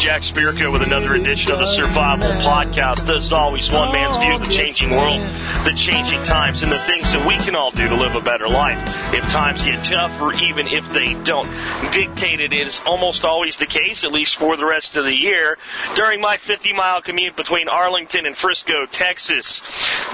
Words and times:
Jack 0.00 0.22
Spirko 0.22 0.72
with 0.72 0.80
another 0.80 1.12
edition 1.12 1.52
of 1.52 1.58
the 1.58 1.66
Survival 1.66 2.30
Podcast. 2.40 3.14
As 3.14 3.34
always, 3.34 3.70
one 3.70 3.92
man's 3.92 4.16
view 4.16 4.34
of 4.34 4.42
the 4.42 4.50
changing 4.50 4.92
world, 4.92 5.20
the 5.66 5.74
changing 5.76 6.22
times, 6.22 6.62
and 6.62 6.72
the 6.72 6.78
things 6.78 7.12
that 7.12 7.26
we 7.28 7.36
can 7.44 7.54
all 7.54 7.70
do 7.70 7.86
to 7.86 7.94
live 7.94 8.14
a 8.14 8.20
better 8.22 8.48
life. 8.48 8.78
If 9.14 9.24
times 9.24 9.62
get 9.62 9.84
tough, 9.84 10.18
or 10.18 10.32
even 10.32 10.68
if 10.68 10.90
they 10.94 11.22
don't. 11.22 11.46
Dictated 11.92 12.54
is 12.54 12.80
almost 12.86 13.26
always 13.26 13.58
the 13.58 13.66
case, 13.66 14.02
at 14.02 14.10
least 14.10 14.36
for 14.36 14.56
the 14.56 14.64
rest 14.64 14.96
of 14.96 15.04
the 15.04 15.14
year, 15.14 15.58
during 15.94 16.18
my 16.18 16.38
50 16.38 16.72
mile 16.72 17.02
commute 17.02 17.36
between 17.36 17.68
Arlington 17.68 18.24
and 18.24 18.34
Frisco, 18.34 18.86
Texas. 18.86 19.60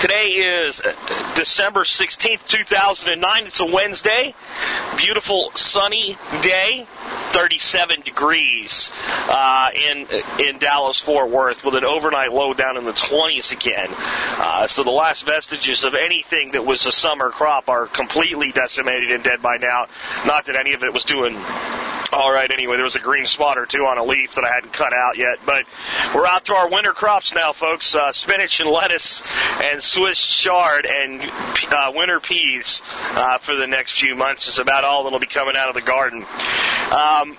Today 0.01 0.27
is 0.65 0.81
uh, 0.81 1.35
December 1.37 1.85
16th, 1.85 2.45
2009. 2.49 3.47
It's 3.47 3.61
a 3.61 3.67
Wednesday. 3.67 4.35
Beautiful 4.97 5.53
sunny 5.55 6.19
day. 6.43 6.89
37 7.37 8.01
degrees 8.01 8.91
uh, 9.29 9.69
in 9.75 10.07
in 10.39 10.57
Dallas 10.57 10.99
Fort 10.99 11.29
Worth 11.29 11.65
with 11.65 11.75
an 11.75 11.85
overnight 11.85 12.33
low 12.33 12.55
down 12.55 12.79
in 12.79 12.87
the 12.87 12.95
20s 12.95 13.53
again. 13.53 13.89
Uh, 13.93 14.67
so 14.67 14.83
the 14.83 14.91
last 14.91 15.27
vestiges 15.27 15.85
of 15.85 15.95
anything 15.95 16.53
that 16.53 16.65
was 16.65 16.87
a 16.87 16.93
summer 16.93 17.29
crop 17.29 17.69
are 17.69 17.89
completely 17.89 18.53
decimated 18.53 19.11
and 19.11 19.23
dead 19.23 19.43
by 19.43 19.59
now. 19.59 19.87
Not 20.25 20.47
that 20.47 20.57
any 20.57 20.73
of 20.73 20.83
it 20.83 20.95
was 20.95 21.05
doing 21.05 21.35
all 22.13 22.33
right 22.33 22.51
anyway. 22.51 22.77
There 22.77 22.85
was 22.85 22.97
a 22.97 23.01
green 23.01 23.27
spot 23.27 23.59
or 23.59 23.67
two 23.67 23.85
on 23.85 23.99
a 23.99 24.05
leaf 24.05 24.35
that 24.35 24.45
I 24.45 24.53
hadn't 24.53 24.73
cut 24.73 24.93
out 24.93 25.17
yet, 25.17 25.39
but 25.45 25.65
we're 26.15 26.27
out 26.27 26.45
to 26.47 26.55
our 26.55 26.69
winter 26.69 26.93
crops 26.93 27.35
now, 27.35 27.53
folks. 27.53 27.95
Uh, 27.95 28.13
spinach 28.13 28.61
and 28.61 28.71
lettuce 28.71 29.23
and 29.65 29.83
Swiss 29.83 30.25
chard 30.25 30.87
and 30.87 31.23
uh, 31.71 31.93
winter 31.95 32.21
peas 32.21 32.83
uh, 32.93 33.39
for 33.39 33.55
the 33.55 33.67
next 33.67 33.99
few 33.99 34.15
months 34.15 34.49
is 34.49 34.59
about 34.59 34.85
all 34.85 35.05
that'll 35.05 35.19
be 35.19 35.27
coming 35.27 35.57
out 35.57 35.69
of 35.69 35.75
the 35.75 35.83
garden. 35.83 36.25
Um, 36.91 37.37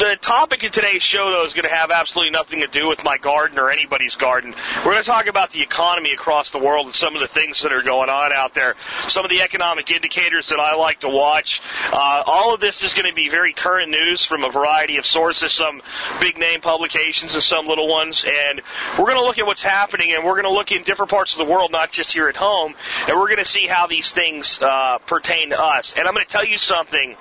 the 0.00 0.16
topic 0.16 0.62
of 0.62 0.72
today's 0.72 1.02
show, 1.02 1.30
though, 1.30 1.44
is 1.44 1.52
going 1.52 1.68
to 1.68 1.74
have 1.74 1.90
absolutely 1.90 2.30
nothing 2.30 2.60
to 2.60 2.66
do 2.66 2.88
with 2.88 3.04
my 3.04 3.18
garden 3.18 3.58
or 3.58 3.70
anybody's 3.70 4.14
garden. 4.14 4.54
We're 4.78 4.92
going 4.92 5.04
to 5.04 5.10
talk 5.10 5.26
about 5.26 5.50
the 5.50 5.60
economy 5.60 6.14
across 6.14 6.50
the 6.50 6.58
world 6.58 6.86
and 6.86 6.94
some 6.94 7.14
of 7.14 7.20
the 7.20 7.28
things 7.28 7.62
that 7.62 7.72
are 7.72 7.82
going 7.82 8.08
on 8.08 8.32
out 8.32 8.54
there, 8.54 8.76
some 9.08 9.26
of 9.26 9.30
the 9.30 9.42
economic 9.42 9.90
indicators 9.90 10.48
that 10.48 10.58
I 10.58 10.74
like 10.74 11.00
to 11.00 11.10
watch. 11.10 11.60
Uh, 11.92 12.22
all 12.24 12.54
of 12.54 12.60
this 12.60 12.82
is 12.82 12.94
going 12.94 13.08
to 13.08 13.14
be 13.14 13.28
very 13.28 13.52
current 13.52 13.90
news 13.90 14.24
from 14.24 14.42
a 14.42 14.50
variety 14.50 14.96
of 14.96 15.04
sources, 15.04 15.52
some 15.52 15.82
big 16.18 16.38
name 16.38 16.62
publications 16.62 17.34
and 17.34 17.42
some 17.42 17.66
little 17.66 17.86
ones. 17.86 18.24
And 18.26 18.62
we're 18.98 19.04
going 19.04 19.18
to 19.18 19.24
look 19.24 19.38
at 19.38 19.46
what's 19.46 19.62
happening 19.62 20.14
and 20.14 20.24
we're 20.24 20.40
going 20.40 20.44
to 20.44 20.50
look 20.50 20.72
in 20.72 20.82
different 20.82 21.10
parts 21.10 21.38
of 21.38 21.46
the 21.46 21.52
world, 21.52 21.72
not 21.72 21.92
just 21.92 22.10
here 22.10 22.28
at 22.28 22.36
home, 22.36 22.74
and 23.06 23.18
we're 23.18 23.28
going 23.28 23.36
to 23.36 23.44
see 23.44 23.66
how 23.66 23.86
these 23.86 24.12
things 24.12 24.58
uh, 24.62 24.96
pertain 25.04 25.50
to 25.50 25.60
us. 25.60 25.92
And 25.94 26.08
I'm 26.08 26.14
going 26.14 26.24
to 26.24 26.32
tell 26.32 26.46
you 26.46 26.56
something 26.56 27.16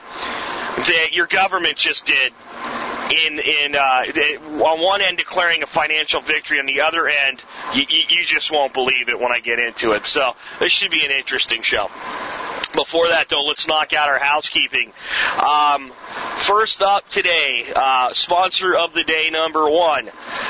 that 0.78 1.10
your 1.12 1.28
government 1.28 1.76
just 1.76 2.06
did 2.06 2.32
in 3.10 3.40
in 3.40 3.76
uh, 3.76 4.64
on 4.64 4.82
one 4.82 5.02
end 5.02 5.18
declaring 5.18 5.64
a 5.64 5.68
financial 5.68 6.22
victory, 6.22 6.60
on 6.60 6.66
the 6.66 6.82
other 6.82 7.08
end, 7.08 7.44
you, 7.74 7.84
you 7.88 8.24
just 8.24 8.52
won't 8.52 8.74
believe 8.74 9.10
it 9.10 9.20
when 9.20 9.32
I 9.32 9.40
get 9.40 9.60
into 9.60 9.94
it. 9.94 10.06
So 10.06 10.36
this 10.60 10.72
should 10.72 10.92
be 10.92 11.06
an 11.06 11.12
interesting 11.12 11.62
show. 11.64 11.90
Before 12.76 13.08
that, 13.08 13.30
though, 13.30 13.44
let's 13.44 13.68
knock 13.68 13.94
out 13.94 14.10
our 14.10 14.20
housekeeping. 14.20 14.94
Um, 15.38 15.92
first 16.40 16.82
up 16.82 17.08
today, 17.10 17.66
uh, 17.76 18.14
sponsor 18.14 18.76
of 18.76 18.94
the 18.94 19.04
day 19.04 19.30
number 19.30 19.70
one, 19.70 20.10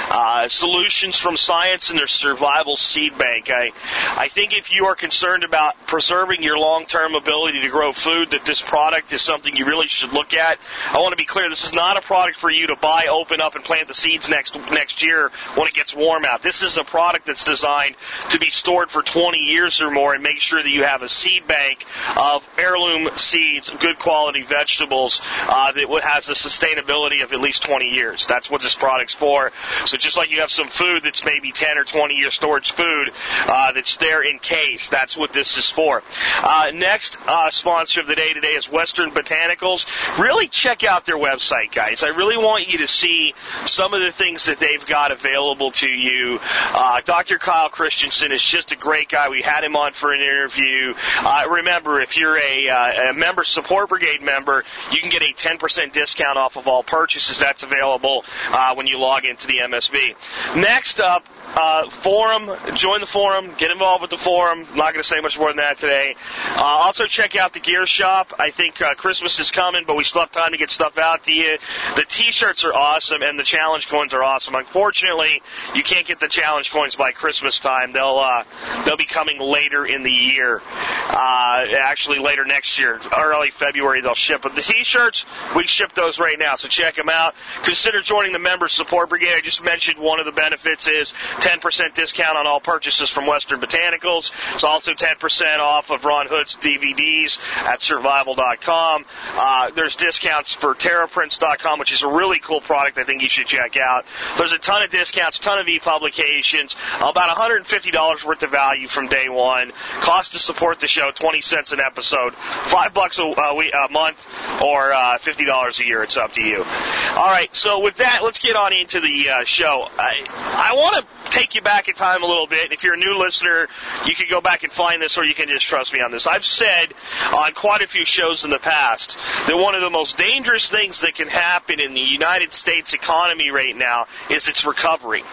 uh, 0.10 0.48
Solutions 0.48 1.16
from 1.16 1.36
Science 1.36 1.90
and 1.90 1.98
their 1.98 2.08
Survival 2.08 2.78
Seed 2.78 3.18
Bank. 3.18 3.50
I, 3.50 3.72
I 4.16 4.28
think 4.28 4.54
if 4.54 4.72
you 4.72 4.86
are 4.86 4.96
concerned 4.96 5.44
about 5.44 5.76
preserving 5.88 6.44
your 6.44 6.58
long-term 6.58 7.16
ability 7.16 7.62
to 7.62 7.70
grow 7.70 7.92
food, 7.92 8.32
that 8.32 8.46
this 8.46 8.62
product 8.62 9.12
is 9.14 9.22
something 9.22 9.56
you 9.56 9.66
really 9.66 9.88
should 9.88 10.14
look 10.14 10.34
at. 10.34 10.60
I 10.92 11.00
want 11.00 11.12
to 11.12 11.18
be 11.18 11.26
clear: 11.26 11.50
this 11.50 11.64
is 11.64 11.74
not 11.74 11.98
a 11.98 12.02
product 12.02 12.38
for 12.38 12.52
you 12.52 12.68
to 12.68 12.76
buy, 12.76 13.08
open 13.10 13.42
up, 13.42 13.56
and 13.56 13.64
plant 13.64 13.88
the 13.88 13.94
seeds 13.94 14.30
next 14.30 14.56
next 14.72 15.02
year 15.02 15.32
when 15.56 15.68
it 15.68 15.74
gets 15.74 15.96
warm 15.96 16.24
out. 16.24 16.44
This 16.44 16.62
is 16.62 16.78
a 16.78 16.84
product 16.84 17.26
that's 17.26 17.44
designed 17.44 17.96
to 18.30 18.40
be 18.40 18.52
stored 18.52 18.92
for 18.92 19.02
20 19.02 19.40
years 19.40 19.82
or 19.82 19.90
more, 19.90 20.14
and 20.14 20.22
make 20.22 20.40
sure 20.40 20.62
that 20.62 20.70
you 20.70 20.84
have 20.84 21.02
a 21.02 21.10
seed 21.10 21.48
bank 21.48 21.86
of 22.16 22.48
heirloom 22.58 23.10
seeds, 23.18 23.70
good 23.80 23.98
quality 23.98 24.44
vegetables 24.44 25.22
uh, 25.48 25.72
that 25.86 26.04
has 26.04 26.30
a 26.30 26.34
sustainability 26.34 27.24
of 27.24 27.34
at 27.34 27.40
least 27.40 27.64
20 27.64 27.86
years. 27.86 28.26
That's 28.28 28.50
what 28.50 28.62
this 28.62 28.76
product's 28.76 29.14
for. 29.14 29.52
So 29.86 29.98
just 29.98 30.18
like 30.18 30.32
you 30.32 30.42
have 30.42 30.52
some 30.52 30.68
food 30.68 31.04
that's 31.04 31.24
maybe 31.24 31.52
10 31.52 31.78
or 31.78 31.84
20 31.84 32.16
year 32.16 32.32
storage 32.32 32.72
food 32.72 33.12
uh, 33.48 33.72
that's 33.72 33.98
there 33.98 34.24
in 34.24 34.40
case, 34.40 34.90
that's 34.90 35.18
what 35.18 35.34
this 35.34 35.58
is 35.58 35.70
for. 35.70 36.04
Uh, 36.42 36.72
next 36.74 37.18
uh, 37.26 37.52
sponsor 37.52 38.02
of 38.02 38.08
the 38.08 38.16
day 38.16 38.34
today 38.34 38.50
is 38.50 38.70
Western 38.70 39.12
Botanicals. 39.12 39.86
Really 40.20 40.48
check 40.48 40.84
out 40.84 41.06
their 41.06 41.18
website, 41.18 41.72
guys. 41.72 42.04
I 42.04 42.10
really 42.10 42.38
want 42.38 42.68
you 42.68 42.80
to 42.80 42.88
see 42.88 43.34
some 43.66 43.94
of 43.94 44.02
the 44.02 44.12
things 44.12 44.46
that 44.46 44.60
they've 44.60 44.86
got 44.86 45.12
available 45.12 45.72
to 45.72 45.88
you. 45.88 46.40
Uh, 46.42 47.02
Dr. 47.02 47.38
Kyle 47.38 47.70
Christensen 47.70 48.32
is 48.32 48.42
just 48.42 48.72
a 48.72 48.76
great 48.76 49.10
guy. 49.10 49.30
We 49.30 49.42
had 49.42 49.64
him 49.64 49.76
on 49.76 49.94
for 49.94 50.14
an 50.14 50.22
interview. 50.22 50.94
Uh, 51.20 51.46
remember, 51.50 52.02
if 52.02 52.18
you're 52.18 52.38
a, 52.38 52.70
uh, 52.70 53.12
a 53.12 53.14
member 53.14 53.44
support 53.44 53.90
brigade 53.90 54.22
member, 54.22 54.64
you 54.92 55.00
can 55.00 55.10
get 55.10 55.22
a 55.22 55.34
10% 55.34 55.60
discount 55.94 56.38
off 56.38 56.58
of 56.58 56.68
all 56.68 56.84
purchases. 56.84 57.40
That's 57.40 57.64
available 57.64 58.24
uh, 58.52 58.76
when 58.76 58.88
you 58.88 59.00
log 59.00 59.26
into 59.26 59.48
the 59.48 59.60
MSB. 59.64 60.16
Next 60.56 61.00
up, 61.00 61.26
uh, 61.56 61.90
forum, 61.90 62.52
join 62.76 63.02
the 63.02 63.08
forum, 63.08 63.54
get 63.58 63.72
involved 63.72 64.02
with 64.02 64.12
the 64.12 64.18
forum. 64.18 64.66
I'm 64.70 64.78
not 64.78 64.94
going 64.94 65.04
to 65.04 65.08
say 65.08 65.20
much 65.22 65.38
more 65.38 65.50
than 65.50 65.58
that 65.58 65.78
today. 65.78 66.16
Uh, 66.50 66.62
also, 66.62 67.06
check 67.06 67.36
out 67.36 67.54
the 67.54 67.60
gear 67.60 67.86
shop. 67.86 68.34
I 68.40 68.52
think 68.52 68.82
uh, 68.82 68.96
Christmas 68.96 69.40
is 69.40 69.52
coming, 69.52 69.84
but 69.86 69.96
we 69.96 70.04
still 70.04 70.22
have 70.22 70.32
time 70.32 70.52
to 70.52 70.58
get 70.58 70.70
stuff 70.70 70.98
out 70.98 71.24
to 71.26 71.32
you. 71.32 71.58
The 71.96 72.06
T-shirts 72.08 72.64
are 72.64 72.74
awesome, 72.74 73.22
and 73.22 73.40
the 73.40 73.44
challenge 73.44 73.90
coins 73.90 74.14
are 74.14 74.24
awesome. 74.24 74.56
Unfortunately, 74.56 75.42
you 75.74 75.84
can't 75.84 76.06
get 76.06 76.20
the 76.20 76.28
challenge 76.28 76.72
coins 76.72 76.96
by 76.96 77.12
Christmas 77.12 77.60
time. 77.60 77.94
They'll 77.94 78.20
uh, 78.20 78.44
they'll 78.86 78.98
be 78.98 79.06
coming 79.06 79.40
later 79.40 79.86
in 79.86 80.04
the 80.04 80.12
year. 80.12 80.62
Uh, 80.68 81.66
actually, 81.80 82.20
later 82.20 82.46
next 82.46 82.80
year, 82.80 83.00
early 83.18 83.52
February, 83.52 84.02
they'll 84.02 84.16
ship. 84.16 84.42
But 84.42 84.56
the 84.56 84.62
T-shirts, 84.62 85.26
we 85.56 85.68
ship 85.68 85.94
those 85.94 86.20
right 86.20 86.38
now, 86.38 86.56
so 86.56 86.68
check 86.68 86.96
them 86.96 87.10
out. 87.10 87.36
Consider 87.64 88.02
joining 88.02 88.34
the 88.34 88.40
Member 88.40 88.68
Support 88.68 89.10
Brigade. 89.10 89.34
I 89.36 89.42
just 89.42 89.64
mentioned 89.64 90.00
one 90.00 90.20
of 90.20 90.26
the 90.26 90.32
benefits 90.32 90.88
is 90.88 91.14
10% 91.40 91.94
discount 91.94 92.38
on 92.38 92.48
all 92.48 92.60
purchases 92.60 93.10
from 93.10 93.26
Western 93.26 93.60
Botanicals. 93.60 94.32
It's 94.54 94.64
also 94.64 94.94
10% 94.94 95.60
off 95.60 95.92
of 95.92 96.06
Ron 96.06 96.28
Hood's 96.28 96.56
DVDs 96.58 97.40
at 97.66 97.82
survival.com. 97.82 99.06
Uh, 99.36 99.72
there's 99.72 99.96
discounts 99.96 100.54
for 100.54 100.76
terraprints.com, 100.76 101.80
which 101.80 101.92
is 101.92 102.04
a 102.04 102.08
really 102.08 102.40
cool 102.40 102.62
product 102.62 102.98
I 102.98 103.04
think 103.04 103.22
you 103.22 103.30
should 103.30 103.48
check 103.48 103.78
out. 103.78 104.06
There's 104.38 104.52
a 104.52 104.58
ton 104.58 104.84
of 104.84 104.90
discounts, 104.90 105.40
ton 105.40 105.60
of 105.60 105.68
e-publications, 105.68 106.76
about 106.98 107.36
$150 107.36 108.26
worth 108.26 108.44
of 108.44 108.52
value 108.52 108.88
from 108.88 109.08
day 109.08 109.30
one. 109.30 109.72
Cost 110.02 110.34
to 110.34 110.40
support 110.40 110.80
the 110.80 110.88
show, 110.88 111.12
20 111.12 111.42
cents 111.42 111.72
an 111.72 111.80
episode. 111.80 112.34
Five 112.36 112.94
bucks 112.94 113.18
a, 113.18 113.24
a, 113.24 113.56
week, 113.56 113.74
a 113.74 113.92
month 113.92 114.26
or 114.62 114.92
uh, 114.92 115.18
$50 115.20 115.80
a 115.80 115.86
year. 115.86 116.04
It's 116.04 116.18
up 116.18 116.34
to 116.34 116.42
you. 116.42 116.64
All 116.64 117.30
right, 117.30 117.50
so 117.56 117.80
with 117.80 117.98
that, 117.98 118.20
let's 118.24 118.40
get 118.40 118.56
on 118.56 118.74
into 118.74 119.00
the 119.00 119.30
uh, 119.30 119.46
show. 119.46 119.88
I, 119.98 120.26
I 120.28 120.74
want 120.76 120.96
to 120.96 121.29
take 121.32 121.56
you 121.56 121.62
back 121.62 121.88
in 121.88 121.96
time 121.96 122.24
a 122.24 122.26
little 122.26 122.48
bit. 122.48 122.72
If 122.72 122.84
you're 122.84 122.96
a 122.96 122.98
new 122.98 123.18
listener, 123.18 123.68
you 124.06 124.16
can 124.16 124.28
go 124.30 124.42
back 124.42 124.64
and 124.64 124.72
find 124.72 125.02
this, 125.02 125.18
or 125.18 125.24
you 125.24 125.36
can 125.36 125.48
just 125.50 125.66
trust 125.66 125.94
me 125.94 126.02
on 126.02 126.12
this. 126.12 126.28
I've 126.28 126.46
said 126.46 126.94
on 127.34 127.54
quite 127.54 127.82
a 127.82 127.88
few 127.88 128.06
shows 128.06 128.44
in 128.44 128.52
the 128.52 128.60
past 128.60 129.18
that 129.48 129.58
one 129.58 129.76
of 129.76 129.82
the 129.82 129.90
most 129.90 130.18
dangerous 130.18 130.70
things 130.70 131.02
that 131.02 131.16
can 131.16 131.28
happen 131.28 131.80
in 131.80 131.94
the 131.94 132.02
United 132.02 132.54
States 132.54 132.94
economy 132.94 133.50
right 133.52 133.76
now 133.76 134.06
is 134.30 134.48
its 134.48 134.66
recovery. 134.66 135.24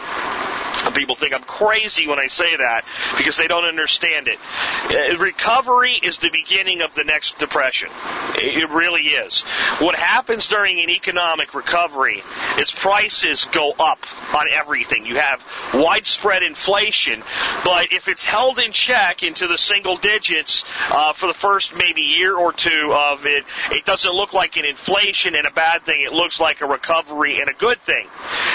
People 0.95 1.17
think 1.17 1.35
I'm 1.35 1.43
crazy 1.43 2.07
when 2.07 2.19
I 2.19 2.29
say 2.29 2.57
that 2.57 2.85
because 3.17 3.37
they 3.37 3.49
don't 3.49 3.65
understand 3.65 4.29
it. 4.29 4.39
Uh, 4.85 5.19
recovery 5.19 5.93
is 5.93 6.19
the 6.19 6.31
beginning 6.31 6.81
of 6.81 6.95
the 6.95 7.03
next 7.03 7.39
depression. 7.39 7.89
It 8.37 8.71
really 8.71 9.03
is. 9.03 9.41
What 9.81 9.97
happens 9.97 10.49
during 10.49 10.79
an 10.81 10.89
economic 10.91 11.55
recovery 11.55 12.23
is 12.59 12.71
prices 12.71 13.47
go 13.51 13.73
up 13.73 14.07
on 14.35 14.47
everything. 14.53 15.07
You 15.07 15.17
have 15.17 15.43
widespread 15.87 16.43
inflation, 16.43 17.23
but 17.65 17.93
if 17.93 18.09
it's 18.09 18.25
held 18.25 18.59
in 18.59 18.73
check 18.73 19.23
into 19.23 19.47
the 19.47 19.57
single 19.57 19.97
digits 19.97 20.65
uh, 20.91 21.13
for 21.13 21.29
the 21.29 21.35
first 21.35 21.75
maybe 21.77 22.01
year 22.01 22.37
or 22.37 22.53
two 22.53 22.93
of 22.93 23.25
it, 23.25 23.45
it 23.71 23.85
doesn't 23.85 24.13
look 24.13 24.33
like 24.33 24.57
an 24.57 24.65
inflation 24.65 25.37
and 25.37 25.47
a 25.47 25.51
bad 25.53 25.83
thing. 25.83 26.03
It 26.05 26.13
looks 26.13 26.41
like 26.41 26.61
a 26.61 26.67
recovery 26.67 27.41
and 27.41 27.49
a 27.49 27.53
good 27.53 27.81
thing. 27.83 28.09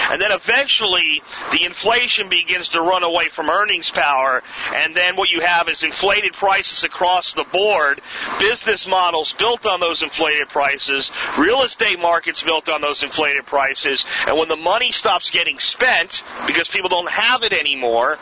And 0.10 0.22
then 0.22 0.34
eventually 0.34 1.22
the 1.54 1.64
inflation 1.64 2.28
begins 2.28 2.68
to 2.70 2.82
run 2.82 3.04
away 3.04 3.30
from 3.30 3.50
earnings 3.50 3.90
power. 3.90 4.44
And 4.76 4.94
then 4.94 5.16
what 5.16 5.30
you 5.30 5.40
have 5.40 5.70
is 5.70 5.84
inflated 5.84 6.34
prices 6.34 6.84
across 6.84 7.34
the 7.34 7.46
board, 7.46 8.02
business 8.40 8.86
models 8.86 9.34
built 9.38 9.66
on 9.66 9.80
those 9.80 10.04
inflated 10.04 10.50
prices, 10.50 11.12
real 11.38 11.64
estate 11.64 12.00
markets 12.00 12.44
built 12.44 12.68
on 12.68 12.82
those 12.82 13.04
inflated 13.04 13.46
prices. 13.46 14.04
And 14.28 14.38
when 14.38 14.50
the 14.50 14.58
money 14.58 14.92
stops 14.92 15.30
getting 15.30 15.60
spent 15.60 16.24
because 16.46 16.68
people 16.68 16.90
don't 16.90 17.10
have 17.22 17.44
it 17.44 17.54
anymore, 17.54 18.18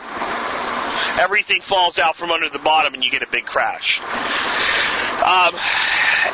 everything 1.18 1.60
falls 1.60 1.98
out 1.98 2.16
from 2.16 2.30
under 2.30 2.48
the 2.48 2.58
bottom 2.58 2.94
and 2.94 3.02
you 3.02 3.10
get 3.10 3.22
a 3.22 3.30
big 3.30 3.46
crash. 3.46 4.00
Um, 5.20 5.54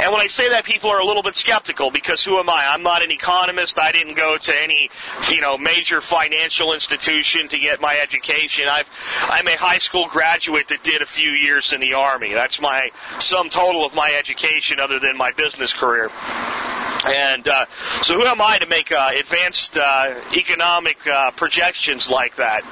and 0.00 0.12
when 0.12 0.20
I 0.20 0.26
say 0.26 0.48
that, 0.50 0.64
people 0.64 0.90
are 0.90 1.00
a 1.00 1.04
little 1.04 1.22
bit 1.22 1.34
skeptical 1.34 1.90
because 1.90 2.22
who 2.22 2.38
am 2.38 2.48
I? 2.48 2.68
I'm 2.70 2.82
not 2.82 3.02
an 3.02 3.10
economist. 3.10 3.78
I 3.78 3.92
didn't 3.92 4.14
go 4.14 4.36
to 4.36 4.62
any, 4.62 4.90
you 5.30 5.40
know, 5.40 5.56
major 5.56 6.00
financial 6.00 6.72
institution 6.72 7.48
to 7.48 7.58
get 7.58 7.80
my 7.80 7.98
education. 7.98 8.66
I've, 8.69 8.88
I'm 9.22 9.46
a 9.48 9.56
high 9.56 9.78
school 9.78 10.06
graduate 10.08 10.69
that 10.69 10.82
did 10.82 11.02
a 11.02 11.06
few 11.06 11.30
years 11.30 11.72
in 11.72 11.80
the 11.80 11.94
army. 11.94 12.34
That's 12.34 12.60
my 12.60 12.90
sum 13.20 13.48
total 13.48 13.84
of 13.84 13.94
my 13.94 14.14
education, 14.19 14.80
other 14.80 15.00
than 15.00 15.16
my 15.16 15.32
business 15.32 15.72
career. 15.72 16.10
And 17.06 17.47
uh, 17.47 17.67
so, 18.03 18.14
who 18.14 18.25
am 18.25 18.41
I 18.41 18.58
to 18.58 18.67
make 18.67 18.91
uh, 18.91 19.11
advanced 19.17 19.76
uh, 19.76 20.14
economic 20.35 20.99
uh, 21.06 21.31
projections 21.32 22.11
like 22.11 22.37
that? 22.37 22.64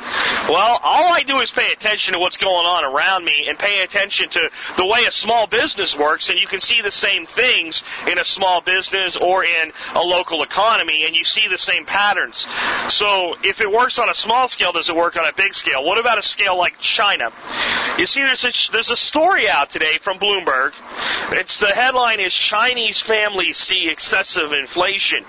Well, 0.49 0.81
all 0.83 1.13
I 1.13 1.23
do 1.23 1.39
is 1.39 1.53
pay 1.53 1.73
attention 1.73 2.15
to 2.15 2.19
what's 2.19 2.37
going 2.37 2.67
on 2.67 2.85
around 2.85 3.25
me 3.25 3.47
and 3.49 3.57
pay 3.57 3.83
attention 3.83 4.29
to 4.31 4.51
the 4.77 4.87
way 4.87 5.05
a 5.07 5.13
small 5.13 5.47
business 5.47 5.97
works, 5.97 6.31
and 6.31 6.39
you 6.39 6.49
can 6.49 6.61
see 6.61 6.83
the 6.83 6.91
same 6.91 7.27
things 7.27 7.85
in 8.11 8.19
a 8.19 8.25
small 8.25 8.61
business 8.61 9.15
or 9.15 9.45
in 9.45 9.73
a 9.95 10.03
local 10.03 10.43
economy, 10.43 11.05
and 11.07 11.15
you 11.15 11.25
see 11.25 11.47
the 11.47 11.59
same 11.59 11.87
patterns. 11.87 12.47
So, 12.89 13.37
if 13.45 13.61
it 13.61 13.71
works 13.71 14.01
on 14.01 14.09
a 14.09 14.15
small 14.15 14.49
scale, 14.49 14.73
does 14.73 14.89
it 14.89 14.97
work 14.97 15.17
on 15.17 15.27
a 15.27 15.33
big 15.33 15.55
scale? 15.55 15.85
What 15.85 15.99
about 15.99 16.19
a 16.19 16.23
scale 16.23 16.59
like 16.59 16.81
China? 16.81 17.31
You 17.99 18.07
see, 18.07 18.23
there's 18.23 18.45
a, 18.45 18.73
there's 18.73 18.91
a 18.91 18.97
story 18.97 19.49
out 19.49 19.71
today 19.71 19.99
from 20.01 20.19
Bloomberg. 20.19 20.73
It's 21.35 21.59
the 21.59 21.69
headline 21.69 22.19
is 22.19 22.35
Chinese 22.35 23.01
families 23.01 23.59
see 23.59 23.89
excessive 23.89 24.24
inflation. 24.37 25.25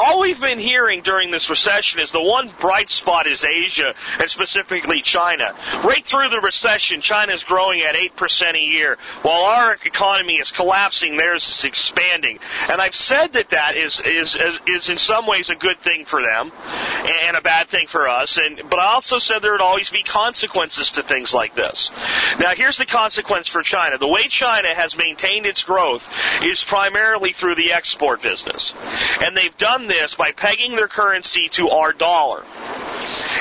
All 0.00 0.20
we've 0.20 0.40
been 0.40 0.58
hearing 0.58 1.02
during 1.02 1.30
this 1.30 1.50
recession 1.50 2.00
is 2.00 2.10
the 2.10 2.22
one 2.22 2.52
bright 2.60 2.90
spot 2.90 3.26
is 3.26 3.44
Asia, 3.44 3.94
and 4.18 4.30
specifically 4.30 5.02
China. 5.02 5.54
Right 5.84 6.04
through 6.04 6.28
the 6.30 6.40
recession, 6.40 7.00
China 7.00 7.32
is 7.32 7.44
growing 7.44 7.82
at 7.82 7.94
8% 7.94 8.54
a 8.54 8.58
year, 8.58 8.98
while 9.22 9.42
our 9.42 9.74
economy 9.84 10.34
is 10.34 10.50
collapsing, 10.50 11.16
theirs 11.16 11.46
is 11.48 11.64
expanding. 11.64 12.38
And 12.70 12.80
I've 12.80 12.94
said 12.94 13.34
that 13.34 13.50
that 13.50 13.76
is, 13.76 14.00
is, 14.00 14.34
is, 14.34 14.60
is 14.66 14.88
in 14.88 14.98
some 14.98 15.26
ways 15.26 15.50
a 15.50 15.54
good 15.54 15.80
thing 15.80 16.04
for 16.04 16.22
them, 16.22 16.50
and 17.04 17.36
a 17.36 17.42
bad 17.42 17.68
thing 17.68 17.86
for 17.86 18.08
us, 18.08 18.38
and, 18.38 18.62
but 18.70 18.78
I 18.78 18.86
also 18.94 19.18
said 19.18 19.40
there 19.40 19.52
would 19.52 19.60
always 19.60 19.90
be 19.90 20.02
consequences 20.02 20.92
to 20.92 21.02
things 21.02 21.34
like 21.34 21.54
this. 21.54 21.90
Now 22.38 22.54
here's 22.54 22.78
the 22.78 22.86
consequence 22.86 23.48
for 23.48 23.62
China. 23.62 23.98
The 23.98 24.08
way 24.08 24.28
China 24.28 24.68
has 24.68 24.96
maintained 24.96 25.46
its 25.46 25.62
growth 25.62 26.08
is 26.42 26.64
primarily 26.64 27.32
through 27.32 27.56
the 27.56 27.72
export 27.72 28.22
business. 28.22 28.37
And 29.22 29.36
they've 29.36 29.56
done 29.56 29.86
this 29.88 30.14
by 30.14 30.32
pegging 30.32 30.76
their 30.76 30.88
currency 30.88 31.48
to 31.50 31.70
our 31.70 31.92
dollar. 31.92 32.44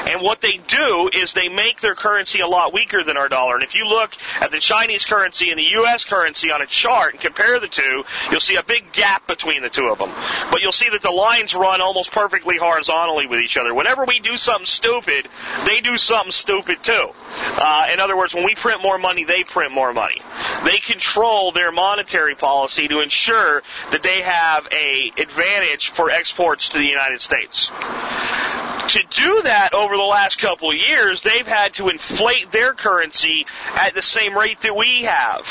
And 0.07 0.21
what 0.21 0.41
they 0.41 0.57
do 0.67 1.09
is 1.13 1.33
they 1.33 1.49
make 1.49 1.81
their 1.81 1.95
currency 1.95 2.39
a 2.39 2.47
lot 2.47 2.73
weaker 2.73 3.03
than 3.03 3.17
our 3.17 3.27
dollar. 3.27 3.55
And 3.55 3.63
if 3.63 3.75
you 3.75 3.85
look 3.85 4.11
at 4.39 4.51
the 4.51 4.59
Chinese 4.59 5.05
currency 5.05 5.49
and 5.49 5.59
the 5.59 5.67
U.S. 5.71 6.05
currency 6.05 6.51
on 6.51 6.61
a 6.61 6.65
chart 6.65 7.13
and 7.13 7.21
compare 7.21 7.59
the 7.59 7.67
two, 7.67 8.03
you'll 8.31 8.39
see 8.39 8.55
a 8.55 8.63
big 8.63 8.91
gap 8.94 9.27
between 9.27 9.61
the 9.61 9.69
two 9.69 9.88
of 9.88 9.97
them. 9.97 10.11
But 10.49 10.61
you'll 10.61 10.71
see 10.71 10.89
that 10.89 11.01
the 11.01 11.11
lines 11.11 11.53
run 11.53 11.81
almost 11.81 12.11
perfectly 12.11 12.57
horizontally 12.57 13.27
with 13.27 13.41
each 13.41 13.57
other. 13.57 13.73
Whenever 13.73 14.05
we 14.05 14.19
do 14.19 14.38
something 14.38 14.65
stupid, 14.65 15.27
they 15.65 15.81
do 15.81 15.97
something 15.97 16.31
stupid 16.31 16.83
too. 16.83 17.09
Uh, 17.35 17.88
in 17.91 17.99
other 17.99 18.15
words, 18.15 18.33
when 18.33 18.45
we 18.45 18.55
print 18.55 18.81
more 18.81 18.97
money, 18.97 19.25
they 19.25 19.44
print 19.44 19.73
more 19.73 19.94
money. 19.94 20.21
They 20.65 20.77
control 20.80 21.51
their 21.51 21.71
monetary 21.71 22.36
policy 22.36 22.88
to 22.88 23.01
ensure 23.01 23.63
that 23.92 24.04
they 24.04 24.21
have 24.21 24.68
a 24.71 25.12
advantage 25.18 25.89
for 25.89 26.09
exports 26.09 26.69
to 26.69 26.77
the 26.77 26.86
United 26.86 27.21
States. 27.21 27.68
To 27.68 29.04
do 29.09 29.42
that 29.44 29.74
over 29.74 29.98
the 29.98 30.04
last 30.04 30.39
couple 30.39 30.71
of 30.71 30.77
years, 30.77 31.21
they've 31.21 31.48
had 31.48 31.74
to 31.75 31.89
inflate 31.89 32.51
their 32.51 32.74
currency 32.74 33.45
at 33.75 33.94
the 33.94 34.01
same 34.01 34.38
rate 34.38 34.62
that 34.62 34.75
we 34.75 35.04
have. 35.04 35.45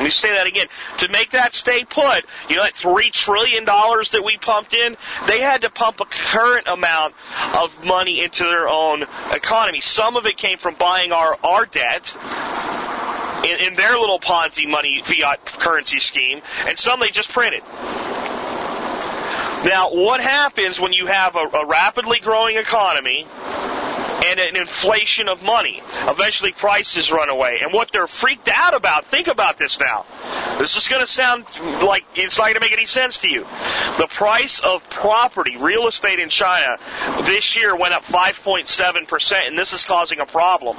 Let 0.00 0.04
me 0.04 0.10
say 0.10 0.30
that 0.30 0.46
again. 0.46 0.66
To 0.98 1.08
make 1.10 1.32
that 1.32 1.52
stay 1.52 1.84
put, 1.84 2.24
you 2.48 2.56
know 2.56 2.62
that 2.62 2.74
three 2.74 3.10
trillion 3.10 3.66
dollars 3.66 4.12
that 4.12 4.24
we 4.24 4.38
pumped 4.38 4.72
in, 4.72 4.96
they 5.26 5.40
had 5.40 5.60
to 5.60 5.70
pump 5.70 6.00
a 6.00 6.06
current 6.06 6.68
amount 6.68 7.14
of 7.54 7.84
money 7.84 8.20
into 8.20 8.44
their 8.44 8.66
own 8.66 9.04
economy. 9.30 9.82
Some 9.82 10.16
of 10.16 10.24
it 10.24 10.38
came 10.38 10.56
from 10.56 10.76
buying 10.76 11.12
our, 11.12 11.36
our 11.44 11.66
debt. 11.66 12.14
In, 13.44 13.60
in 13.60 13.74
their 13.74 13.98
little 13.98 14.20
Ponzi 14.20 14.68
money 14.68 15.02
fiat 15.02 15.44
currency 15.44 15.98
scheme, 15.98 16.42
and 16.66 16.78
some 16.78 17.00
they 17.00 17.10
just 17.10 17.30
printed. 17.30 17.62
Now, 19.62 19.90
what 19.92 20.20
happens 20.20 20.80
when 20.80 20.92
you 20.92 21.06
have 21.06 21.36
a, 21.36 21.46
a 21.56 21.66
rapidly 21.66 22.18
growing 22.20 22.56
economy 22.56 23.26
and 24.24 24.38
an 24.38 24.56
inflation 24.56 25.28
of 25.28 25.42
money. 25.42 25.82
Eventually 26.06 26.52
prices 26.52 27.10
run 27.10 27.28
away. 27.28 27.58
And 27.62 27.72
what 27.72 27.90
they're 27.92 28.06
freaked 28.06 28.48
out 28.48 28.74
about, 28.74 29.06
think 29.06 29.28
about 29.28 29.58
this 29.58 29.78
now. 29.78 30.04
This 30.58 30.76
is 30.76 30.88
going 30.88 31.00
to 31.00 31.06
sound 31.06 31.46
like 31.82 32.04
it's 32.14 32.36
not 32.36 32.44
going 32.44 32.54
to 32.54 32.60
make 32.60 32.72
any 32.72 32.86
sense 32.86 33.18
to 33.18 33.28
you. 33.28 33.46
The 33.98 34.08
price 34.10 34.60
of 34.60 34.88
property, 34.90 35.56
real 35.56 35.86
estate 35.88 36.18
in 36.18 36.28
China, 36.28 36.76
this 37.22 37.56
year 37.56 37.74
went 37.74 37.94
up 37.94 38.04
5.7%, 38.04 39.46
and 39.46 39.58
this 39.58 39.72
is 39.72 39.82
causing 39.84 40.20
a 40.20 40.26
problem. 40.26 40.76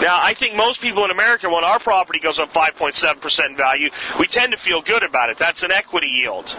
Now, 0.00 0.18
I 0.20 0.34
think 0.34 0.56
most 0.56 0.80
people 0.80 1.04
in 1.04 1.10
America, 1.10 1.48
when 1.48 1.62
our 1.62 1.78
property 1.78 2.18
goes 2.18 2.38
up 2.38 2.52
5.7% 2.52 3.46
in 3.46 3.56
value, 3.56 3.90
we 4.18 4.26
tend 4.26 4.52
to 4.52 4.58
feel 4.58 4.82
good 4.82 5.02
about 5.04 5.30
it. 5.30 5.38
That's 5.38 5.62
an 5.62 5.70
equity 5.70 6.08
yield, 6.08 6.52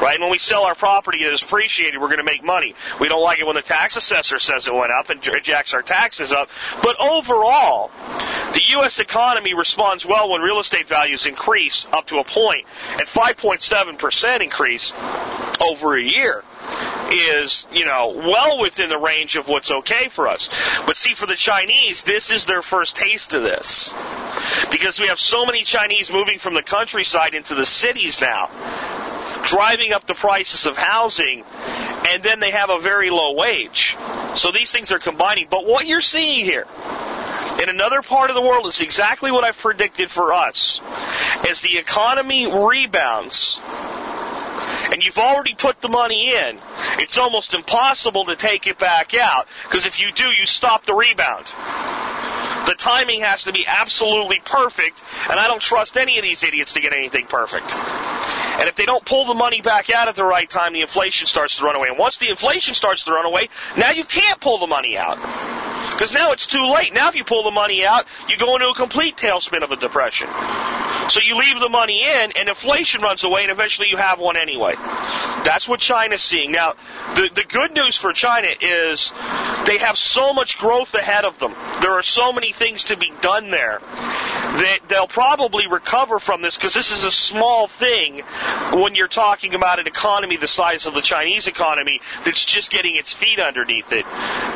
right? 0.00 0.14
And 0.14 0.22
when 0.22 0.30
we 0.30 0.38
sell 0.38 0.64
our 0.64 0.74
property 0.74 1.24
and 1.24 1.32
it's 1.32 1.42
appreciated, 1.42 2.00
we're 2.00 2.08
going 2.08 2.18
to 2.18 2.24
make 2.24 2.44
money. 2.44 2.74
We 3.00 3.08
don't 3.08 3.22
like 3.22 3.38
it 3.38 3.46
when 3.46 3.56
the 3.56 3.62
tax 3.62 3.96
assessor 3.96 4.38
says 4.38 4.66
it 4.66 4.74
went 4.74 4.92
up 4.92 5.08
and 5.08 5.22
jacks 5.42 5.72
our 5.72 5.82
taxes 5.82 6.32
up. 6.32 6.50
But 6.82 7.00
overall, 7.00 7.90
the 8.52 8.62
U.S. 8.70 8.98
economy 8.98 9.54
responds 9.54 10.04
well 10.04 10.30
when 10.30 10.42
real 10.42 10.60
estate 10.60 10.86
values 10.86 11.24
increase 11.24 11.86
up 11.92 12.06
to 12.08 12.18
a 12.18 12.24
point, 12.24 12.66
and 12.90 13.08
5.7% 13.08 14.40
increase 14.42 14.92
over 15.60 15.96
a 15.96 16.02
year 16.02 16.44
is, 17.10 17.66
you 17.72 17.84
know, 17.84 18.12
well 18.14 18.58
within 18.58 18.88
the 18.88 18.98
range 18.98 19.36
of 19.36 19.48
what's 19.48 19.70
okay 19.70 20.08
for 20.08 20.28
us. 20.28 20.48
But 20.86 20.96
see, 20.96 21.14
for 21.14 21.26
the 21.26 21.36
Chinese, 21.36 22.04
this 22.04 22.30
is 22.30 22.46
their 22.46 22.62
first 22.62 22.96
taste 22.96 23.32
of 23.32 23.42
this. 23.42 23.92
Because 24.70 24.98
we 24.98 25.08
have 25.08 25.18
so 25.18 25.44
many 25.44 25.62
Chinese 25.62 26.10
moving 26.10 26.38
from 26.38 26.54
the 26.54 26.62
countryside 26.62 27.34
into 27.34 27.54
the 27.54 27.66
cities 27.66 28.20
now, 28.20 28.46
driving 29.48 29.92
up 29.92 30.06
the 30.06 30.14
prices 30.14 30.66
of 30.66 30.76
housing, 30.76 31.44
and 32.08 32.22
then 32.22 32.40
they 32.40 32.50
have 32.50 32.70
a 32.70 32.80
very 32.80 33.10
low 33.10 33.34
wage. 33.34 33.96
So 34.34 34.50
these 34.50 34.70
things 34.70 34.90
are 34.90 34.98
combining. 34.98 35.46
But 35.50 35.66
what 35.66 35.86
you're 35.86 36.00
seeing 36.00 36.44
here, 36.44 36.66
in 37.62 37.68
another 37.68 38.02
part 38.02 38.30
of 38.30 38.34
the 38.34 38.42
world 38.42 38.66
is 38.66 38.80
exactly 38.80 39.30
what 39.30 39.44
I've 39.44 39.58
predicted 39.58 40.10
for 40.10 40.32
us. 40.32 40.80
As 41.48 41.60
the 41.60 41.76
economy 41.78 42.46
rebounds, 42.46 43.58
and 44.92 45.02
you've 45.02 45.18
already 45.18 45.54
put 45.54 45.80
the 45.80 45.88
money 45.88 46.34
in, 46.34 46.58
it's 46.98 47.16
almost 47.16 47.54
impossible 47.54 48.26
to 48.26 48.36
take 48.36 48.66
it 48.66 48.78
back 48.78 49.14
out 49.14 49.46
because 49.64 49.86
if 49.86 49.98
you 49.98 50.12
do, 50.12 50.24
you 50.24 50.44
stop 50.44 50.84
the 50.84 50.94
rebound. 50.94 51.46
The 52.66 52.74
timing 52.74 53.22
has 53.22 53.42
to 53.44 53.52
be 53.52 53.66
absolutely 53.66 54.40
perfect, 54.44 55.02
and 55.28 55.40
I 55.40 55.48
don't 55.48 55.62
trust 55.62 55.96
any 55.96 56.18
of 56.18 56.22
these 56.22 56.44
idiots 56.44 56.72
to 56.72 56.80
get 56.80 56.92
anything 56.92 57.26
perfect. 57.26 57.72
And 57.74 58.68
if 58.68 58.76
they 58.76 58.84
don't 58.84 59.04
pull 59.04 59.24
the 59.24 59.34
money 59.34 59.62
back 59.62 59.90
out 59.90 60.08
at 60.08 60.14
the 60.14 60.24
right 60.24 60.48
time, 60.48 60.74
the 60.74 60.82
inflation 60.82 61.26
starts 61.26 61.56
to 61.56 61.64
run 61.64 61.74
away. 61.74 61.88
And 61.88 61.98
once 61.98 62.18
the 62.18 62.28
inflation 62.28 62.74
starts 62.74 63.04
to 63.04 63.12
run 63.12 63.24
away, 63.24 63.48
now 63.76 63.90
you 63.90 64.04
can't 64.04 64.40
pull 64.40 64.58
the 64.58 64.66
money 64.66 64.96
out. 64.96 65.18
Because 66.02 66.14
now 66.14 66.32
it's 66.32 66.48
too 66.48 66.66
late. 66.66 66.92
Now 66.92 67.10
if 67.10 67.14
you 67.14 67.22
pull 67.22 67.44
the 67.44 67.52
money 67.52 67.86
out, 67.86 68.06
you 68.28 68.36
go 68.36 68.56
into 68.56 68.68
a 68.68 68.74
complete 68.74 69.16
tailspin 69.16 69.62
of 69.62 69.70
a 69.70 69.76
depression. 69.76 70.26
So 71.08 71.20
you 71.20 71.36
leave 71.36 71.60
the 71.60 71.68
money 71.68 72.02
in, 72.02 72.32
and 72.32 72.48
inflation 72.48 73.02
runs 73.02 73.22
away, 73.22 73.42
and 73.42 73.52
eventually 73.52 73.86
you 73.88 73.96
have 73.96 74.18
one 74.18 74.36
anyway. 74.36 74.74
That's 75.44 75.68
what 75.68 75.78
China's 75.78 76.22
seeing. 76.22 76.50
Now, 76.50 76.74
the, 77.14 77.30
the 77.32 77.44
good 77.44 77.72
news 77.74 77.96
for 77.96 78.12
China 78.12 78.48
is 78.60 79.12
they 79.66 79.78
have 79.78 79.96
so 79.96 80.32
much 80.32 80.58
growth 80.58 80.94
ahead 80.94 81.24
of 81.24 81.38
them. 81.38 81.54
There 81.80 81.92
are 81.92 82.02
so 82.02 82.32
many 82.32 82.52
things 82.52 82.84
to 82.84 82.96
be 82.96 83.12
done 83.20 83.50
there 83.50 83.80
that 83.80 84.80
they'll 84.88 85.06
probably 85.06 85.66
recover 85.66 86.18
from 86.18 86.42
this 86.42 86.56
because 86.56 86.74
this 86.74 86.90
is 86.90 87.04
a 87.04 87.10
small 87.10 87.68
thing 87.68 88.22
when 88.72 88.94
you're 88.94 89.08
talking 89.08 89.54
about 89.54 89.78
an 89.78 89.86
economy 89.86 90.36
the 90.36 90.48
size 90.48 90.86
of 90.86 90.94
the 90.94 91.00
Chinese 91.00 91.46
economy 91.46 92.00
that's 92.24 92.44
just 92.44 92.70
getting 92.70 92.96
its 92.96 93.12
feet 93.12 93.38
underneath 93.38 93.92
it. 93.92 94.04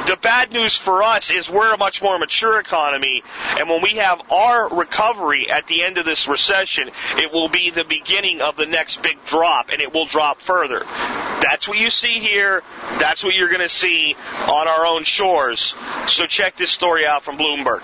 The 0.07 0.19
bad 0.21 0.53
news 0.53 0.77
for 0.77 1.03
us 1.03 1.31
is 1.37 1.49
we're 1.49 1.75
a 1.75 1.79
much 1.79 2.03
more 2.03 2.19
mature 2.19 2.59
economy, 2.59 3.23
and 3.59 3.69
when 3.69 3.83
we 3.83 3.97
have 3.97 4.21
our 4.31 4.69
recovery 4.69 5.51
at 5.51 5.67
the 5.67 5.83
end 5.83 5.99
of 5.99 6.05
this 6.05 6.27
recession, 6.27 6.91
it 7.17 7.33
will 7.33 7.49
be 7.49 7.71
the 7.71 7.85
beginning 7.85 8.41
of 8.41 8.57
the 8.57 8.67
next 8.67 9.03
big 9.03 9.19
drop, 9.27 9.71
and 9.71 9.81
it 9.81 9.93
will 9.93 10.07
drop 10.07 10.41
further. 10.43 10.81
That's 11.43 11.69
what 11.69 11.79
you 11.79 11.91
see 11.91 12.19
here. 12.19 12.63
That's 12.99 13.23
what 13.23 13.35
you're 13.35 13.49
going 13.49 13.61
to 13.61 13.69
see 13.69 14.17
on 14.49 14.67
our 14.67 14.87
own 14.87 15.05
shores. 15.05 15.75
So 16.09 16.27
check 16.27 16.57
this 16.57 16.71
story 16.71 17.07
out 17.07 17.23
from 17.23 17.37
Bloomberg. 17.37 17.83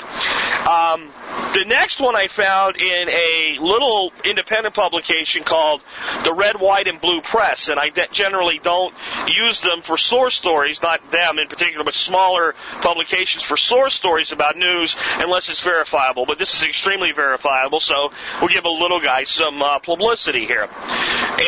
Um, 0.67 1.13
the 1.55 1.65
next 1.67 2.01
one 2.01 2.17
I 2.17 2.29
found 2.29 2.77
in 2.77 3.09
a 3.09 3.59
little 3.61 4.12
independent 4.25 4.75
publication 4.75 5.45
called 5.45 5.83
the 6.25 6.33
Red, 6.33 6.61
White, 6.61 6.89
and 6.89 7.01
Blue 7.01 7.21
Press, 7.21 7.69
and 7.69 7.79
I 7.79 7.91
de- 7.91 8.09
generally 8.11 8.59
don't 8.62 8.95
use 9.29 9.61
them 9.61 9.83
for 9.83 9.97
source 9.97 10.35
stories, 10.35 10.81
not 10.83 11.11
them 11.11 11.39
in 11.39 11.49
particular, 11.49 11.85
but 11.85 11.95
smaller 11.95 12.55
publications 12.81 13.43
for 13.43 13.57
source 13.57 13.95
stories 13.95 14.33
about 14.33 14.57
news 14.57 14.97
unless 15.19 15.49
it's 15.49 15.62
verifiable. 15.62 16.27
But 16.27 16.39
this 16.39 16.55
is 16.55 16.65
extremely 16.65 17.12
verifiable, 17.12 17.81
so 17.81 18.12
we'll 18.41 18.49
give 18.49 18.65
a 18.65 18.71
little 18.71 19.01
guy 19.01 19.25
some 19.25 19.62
uh, 19.62 19.79
publicity 19.79 20.47
here. 20.47 20.69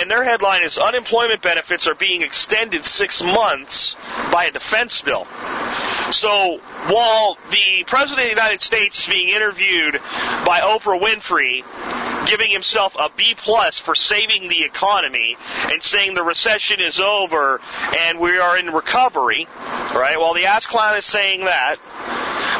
And 0.00 0.10
their 0.10 0.24
headline 0.24 0.62
is 0.62 0.78
Unemployment 0.78 1.42
benefits 1.42 1.86
are 1.86 1.94
being 1.94 2.22
extended 2.22 2.84
six 2.84 3.22
months 3.22 3.96
by 4.30 4.44
a 4.44 4.52
defense 4.52 5.00
bill. 5.00 5.26
So 6.10 6.60
while 6.86 7.38
the 7.50 7.84
President 7.86 8.20
of 8.20 8.36
the 8.36 8.42
United 8.42 8.60
States 8.60 9.00
is 9.00 9.06
being 9.06 9.30
interviewed 9.30 9.73
by 10.44 10.60
Oprah 10.60 11.00
Winfrey, 11.00 11.64
giving 12.26 12.50
himself 12.50 12.94
a 12.98 13.10
B 13.16 13.34
plus 13.36 13.78
for 13.78 13.94
saving 13.94 14.48
the 14.48 14.64
economy 14.64 15.36
and 15.70 15.82
saying 15.82 16.14
the 16.14 16.22
recession 16.22 16.80
is 16.80 17.00
over 17.00 17.60
and 17.98 18.18
we 18.18 18.38
are 18.38 18.56
in 18.56 18.70
recovery, 18.70 19.46
right? 19.94 20.16
While 20.18 20.34
the 20.34 20.46
ass 20.46 20.66
clown 20.66 20.96
is 20.96 21.04
saying 21.04 21.44
that, 21.44 21.76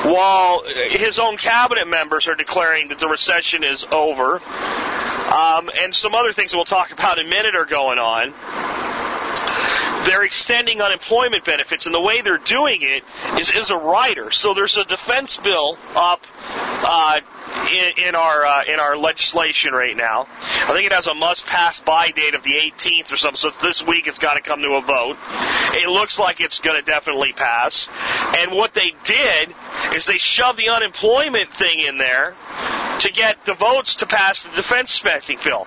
while 0.05 0.65
his 0.91 1.19
own 1.19 1.37
cabinet 1.37 1.89
members 1.89 2.27
are 2.27 2.35
declaring 2.35 2.89
that 2.89 2.99
the 2.99 3.09
recession 3.09 3.65
is 3.65 3.85
over, 3.91 4.41
um, 4.43 5.71
and 5.81 5.95
some 5.95 6.15
other 6.15 6.33
things 6.33 6.51
that 6.51 6.57
we'll 6.57 6.65
talk 6.65 6.93
about 6.93 7.19
in 7.19 7.27
a 7.27 7.29
minute 7.29 7.55
are 7.55 7.65
going 7.65 7.99
on 7.99 8.35
they're 10.05 10.23
extending 10.25 10.81
unemployment 10.81 11.45
benefits, 11.45 11.87
and 11.87 11.95
the 11.95 12.01
way 12.01 12.21
they're 12.21 12.39
doing 12.39 12.79
it 12.83 13.05
is 13.39 13.51
is 13.51 13.71
a 13.71 13.77
rider. 13.77 14.31
So 14.31 14.55
there's 14.55 14.77
a 14.77 14.85
defense 14.85 15.37
bill 15.37 15.79
up 15.95 16.21
uh, 16.41 17.21
in, 17.73 18.09
in, 18.09 18.15
our 18.15 18.45
uh, 18.45 18.65
in 18.65 18.81
our 18.81 18.97
legislation 18.97 19.73
right 19.73 19.97
now. 19.97 20.27
I 20.41 20.73
think 20.73 20.87
it 20.87 20.93
has 20.93 21.07
a 21.07 21.15
must 21.15 21.47
pass 21.47 21.81
by 21.81 22.11
date 22.11 22.35
of 22.35 22.43
the 22.43 22.55
18th 22.55 23.13
or 23.13 23.17
something. 23.17 23.39
So 23.39 23.51
this 23.63 23.83
week 23.83 24.07
it's 24.07 24.19
got 24.19 24.35
to 24.35 24.41
come 24.41 24.63
to 24.63 24.75
a 24.75 24.83
vote. 24.83 25.17
It 25.75 25.89
looks 25.89 26.19
like 26.19 26.41
it's 26.41 26.59
going 26.61 26.79
to 26.79 26.85
definitely 26.85 27.33
pass. 27.33 27.89
And 28.39 28.53
what 28.53 28.75
they 28.75 28.93
did 29.05 29.55
is 29.95 30.07
they 30.07 30.19
shoved 30.19 30.59
the 30.59 30.69
unemployment 30.69 31.53
thing 31.53 31.81
in 31.81 31.99
there 31.99 32.35
to 33.01 33.13
get 33.13 33.45
the 33.45 33.55
votes 33.55 33.97
to 33.97 34.07
pass 34.07 34.43
the 34.43 34.51
defense 34.51 34.93
spending 34.93 35.39
bill. 35.45 35.67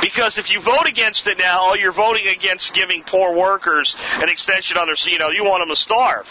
Because 0.00 0.38
if 0.38 0.50
you 0.50 0.60
vote 0.60 0.86
against 0.86 1.26
it 1.26 1.38
now, 1.38 1.60
all 1.60 1.76
you're 1.76 1.92
voting 1.92 2.26
against 2.28 2.72
giving 2.74 3.02
poor 3.02 3.34
workers 3.34 3.96
an 4.14 4.28
extension 4.28 4.76
on 4.76 4.86
their, 4.86 4.96
you 5.10 5.18
know, 5.18 5.30
you 5.30 5.44
want 5.44 5.60
them 5.60 5.68
to 5.68 5.76
starve. 5.76 6.26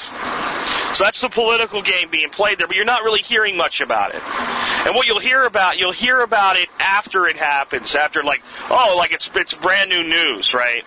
So 0.93 1.03
that's 1.03 1.21
the 1.21 1.29
political 1.29 1.81
game 1.81 2.09
being 2.09 2.29
played 2.29 2.57
there, 2.57 2.67
but 2.67 2.75
you're 2.75 2.85
not 2.85 3.03
really 3.03 3.21
hearing 3.21 3.55
much 3.57 3.81
about 3.81 4.15
it. 4.15 4.21
And 4.23 4.95
what 4.99 5.07
you'll 5.07 5.17
hear 5.17 5.45
about, 5.45 5.79
you'll 5.79 5.93
hear 5.93 6.19
about 6.19 6.57
it 6.57 6.67
after 6.77 7.25
it 7.25 7.37
happens, 7.37 7.95
after 7.95 8.21
like, 8.21 8.41
oh, 8.69 8.95
like 8.97 9.13
it's 9.13 9.29
it's 9.33 9.53
brand 9.53 9.89
new 9.89 10.03
news, 10.03 10.53
right? 10.53 10.83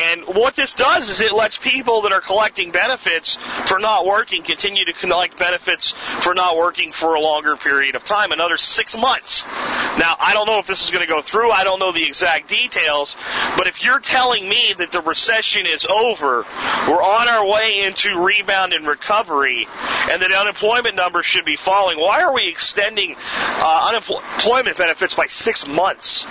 And 0.00 0.22
what 0.36 0.54
this 0.54 0.72
does 0.72 1.08
is 1.08 1.20
it 1.20 1.32
lets 1.32 1.58
people 1.58 2.02
that 2.02 2.12
are 2.12 2.20
collecting 2.20 2.70
benefits 2.70 3.36
for 3.66 3.80
not 3.80 4.06
working 4.06 4.44
continue 4.44 4.84
to 4.84 4.92
collect 4.92 5.40
benefits 5.40 5.92
for 6.20 6.34
not 6.34 6.56
working 6.56 6.92
for 6.92 7.16
a 7.16 7.20
longer 7.20 7.56
period 7.56 7.96
of 7.96 8.04
time, 8.04 8.30
another 8.30 8.56
six 8.56 8.96
months. 8.96 9.44
Now, 9.44 10.14
I 10.20 10.34
don't 10.34 10.46
know 10.46 10.60
if 10.60 10.68
this 10.68 10.84
is 10.84 10.92
going 10.92 11.04
to 11.04 11.12
go 11.12 11.20
through. 11.20 11.50
I 11.50 11.64
don't 11.64 11.80
know 11.80 11.90
the 11.90 12.06
exact 12.06 12.48
details, 12.48 13.16
but 13.56 13.66
if 13.66 13.82
you're 13.82 13.98
telling 13.98 14.48
me 14.48 14.72
that 14.78 14.92
the 14.92 15.00
recession 15.00 15.66
is 15.66 15.84
over, 15.84 16.46
we're 16.86 17.02
on 17.02 17.28
our 17.28 17.44
way 17.44 17.80
into 17.82 18.22
rebound 18.22 18.72
and 18.72 18.86
recovery, 18.86 19.66
and 20.08 20.22
that 20.22 20.30
unemployment 20.30 20.94
numbers 20.94 21.26
should 21.26 21.44
be 21.44 21.56
falling, 21.56 21.98
why 21.98 22.22
are 22.22 22.32
we 22.32 22.48
extending 22.48 23.16
uh, 23.34 23.92
unemployment 23.92 24.76
benefits 24.76 25.14
by 25.14 25.26
six 25.26 25.66
months? 25.66 26.26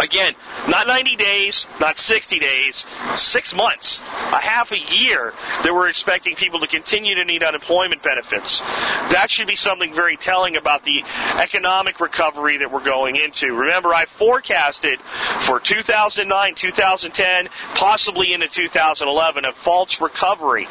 Again, 0.00 0.34
not 0.68 0.86
90 0.86 1.16
days, 1.16 1.66
not 1.78 1.96
60 1.96 2.38
days, 2.38 2.84
six 3.14 3.54
months, 3.54 4.00
a 4.00 4.40
half 4.40 4.72
a 4.72 4.78
year 4.78 5.32
that 5.62 5.72
we're 5.72 5.88
expecting 5.88 6.34
people 6.34 6.60
to 6.60 6.66
continue 6.66 7.14
to 7.14 7.24
need 7.24 7.42
unemployment 7.42 8.02
benefits. 8.02 8.58
That 8.58 9.26
should 9.30 9.46
be 9.46 9.54
something 9.54 9.94
very 9.94 10.16
telling 10.16 10.56
about 10.56 10.84
the 10.84 11.04
economic 11.40 12.00
recovery 12.00 12.58
that 12.58 12.72
we're 12.72 12.84
going 12.84 13.16
into. 13.16 13.54
Remember, 13.54 13.94
I 13.94 14.06
forecasted 14.06 15.00
for 15.40 15.60
2009, 15.60 16.54
2010, 16.54 17.48
possibly 17.74 18.32
into 18.32 18.48
2011, 18.48 19.44
a 19.44 19.52
false 19.52 20.00
recovery. 20.00 20.66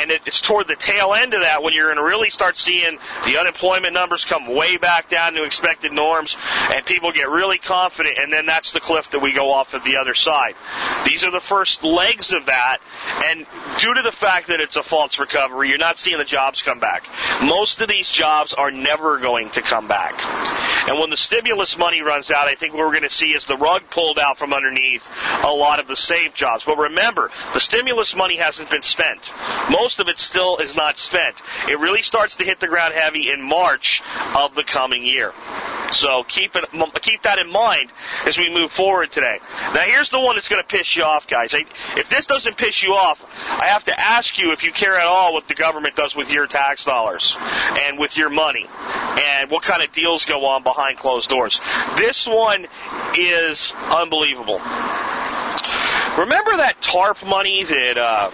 And 0.00 0.10
it's 0.10 0.40
toward 0.40 0.68
the 0.68 0.76
tail 0.76 1.14
end 1.14 1.34
of 1.34 1.42
that 1.42 1.62
when 1.62 1.74
you're 1.74 1.86
going 1.86 1.96
to 1.96 2.04
really 2.04 2.30
start 2.30 2.58
seeing 2.58 2.98
the 3.24 3.38
unemployment 3.38 3.94
numbers 3.94 4.24
come 4.24 4.54
way 4.54 4.76
back 4.76 5.08
down 5.08 5.34
to 5.34 5.44
expected 5.44 5.92
norms 5.92 6.36
and 6.72 6.84
people 6.86 7.12
get 7.12 7.28
really 7.28 7.58
confident 7.58 8.16
and 8.18 8.32
then 8.32 8.46
that's 8.46 8.72
the 8.72 8.80
cliff 8.80 9.10
that 9.10 9.20
we 9.20 9.32
go 9.32 9.52
off 9.52 9.74
of 9.74 9.84
the 9.84 9.96
other 9.96 10.14
side. 10.14 10.54
These 11.06 11.24
are 11.24 11.30
the 11.30 11.40
first 11.40 11.82
legs 11.82 12.32
of 12.32 12.46
that, 12.46 12.78
and 13.26 13.46
due 13.78 13.94
to 13.94 14.02
the 14.02 14.12
fact 14.12 14.48
that 14.48 14.60
it's 14.60 14.76
a 14.76 14.82
false 14.82 15.18
recovery, 15.18 15.68
you're 15.68 15.78
not 15.78 15.98
seeing 15.98 16.18
the 16.18 16.24
jobs 16.24 16.62
come 16.62 16.80
back. 16.80 17.06
Most 17.42 17.80
of 17.80 17.88
these 17.88 18.08
jobs 18.08 18.54
are 18.54 18.70
never 18.70 19.18
going 19.18 19.50
to 19.50 19.62
come 19.62 19.88
back. 19.88 20.22
And 20.88 20.98
when 20.98 21.10
the 21.10 21.16
stimulus 21.16 21.76
money 21.76 22.02
runs 22.02 22.30
out, 22.30 22.48
I 22.48 22.54
think 22.54 22.72
what 22.72 22.80
we're 22.80 22.92
going 22.92 23.02
to 23.02 23.10
see 23.10 23.30
is 23.30 23.46
the 23.46 23.56
rug 23.56 23.82
pulled 23.90 24.18
out 24.18 24.38
from 24.38 24.52
underneath 24.52 25.06
a 25.42 25.52
lot 25.52 25.78
of 25.78 25.86
the 25.86 25.96
saved 25.96 26.34
jobs. 26.34 26.64
But 26.64 26.78
remember, 26.78 27.30
the 27.54 27.60
stimulus 27.60 28.16
money 28.16 28.36
hasn't 28.36 28.70
been 28.70 28.82
spent. 28.82 29.30
Most 29.70 29.81
of 29.82 30.08
it 30.08 30.18
still 30.18 30.58
is 30.58 30.74
not 30.74 30.98
spent. 30.98 31.36
It 31.68 31.78
really 31.78 32.02
starts 32.02 32.36
to 32.36 32.44
hit 32.44 32.60
the 32.60 32.68
ground 32.68 32.94
heavy 32.94 33.30
in 33.30 33.42
March 33.42 34.00
of 34.36 34.54
the 34.54 34.64
coming 34.64 35.04
year. 35.04 35.32
So 35.92 36.24
keep 36.24 36.56
it, 36.56 36.64
keep 37.02 37.22
that 37.22 37.38
in 37.38 37.50
mind 37.50 37.92
as 38.24 38.38
we 38.38 38.52
move 38.52 38.72
forward 38.72 39.12
today. 39.12 39.38
Now 39.74 39.80
here's 39.80 40.08
the 40.08 40.20
one 40.20 40.36
that's 40.36 40.48
going 40.48 40.62
to 40.62 40.68
piss 40.68 40.96
you 40.96 41.02
off, 41.02 41.26
guys. 41.26 41.54
If 41.96 42.08
this 42.08 42.24
doesn't 42.26 42.56
piss 42.56 42.82
you 42.82 42.94
off, 42.94 43.22
I 43.60 43.66
have 43.66 43.84
to 43.84 44.00
ask 44.00 44.38
you 44.38 44.52
if 44.52 44.62
you 44.62 44.72
care 44.72 44.96
at 44.98 45.06
all 45.06 45.34
what 45.34 45.48
the 45.48 45.54
government 45.54 45.96
does 45.96 46.16
with 46.16 46.30
your 46.30 46.46
tax 46.46 46.84
dollars 46.84 47.36
and 47.80 47.98
with 47.98 48.16
your 48.16 48.30
money 48.30 48.66
and 48.70 49.50
what 49.50 49.62
kind 49.62 49.82
of 49.82 49.92
deals 49.92 50.24
go 50.24 50.46
on 50.46 50.62
behind 50.62 50.96
closed 50.96 51.28
doors. 51.28 51.60
This 51.96 52.26
one 52.26 52.66
is 53.16 53.74
unbelievable. 53.90 54.60
Remember 56.18 56.56
that 56.58 56.76
TARP 56.80 57.24
money 57.24 57.64
that 57.64 57.96
uh, 57.96 58.30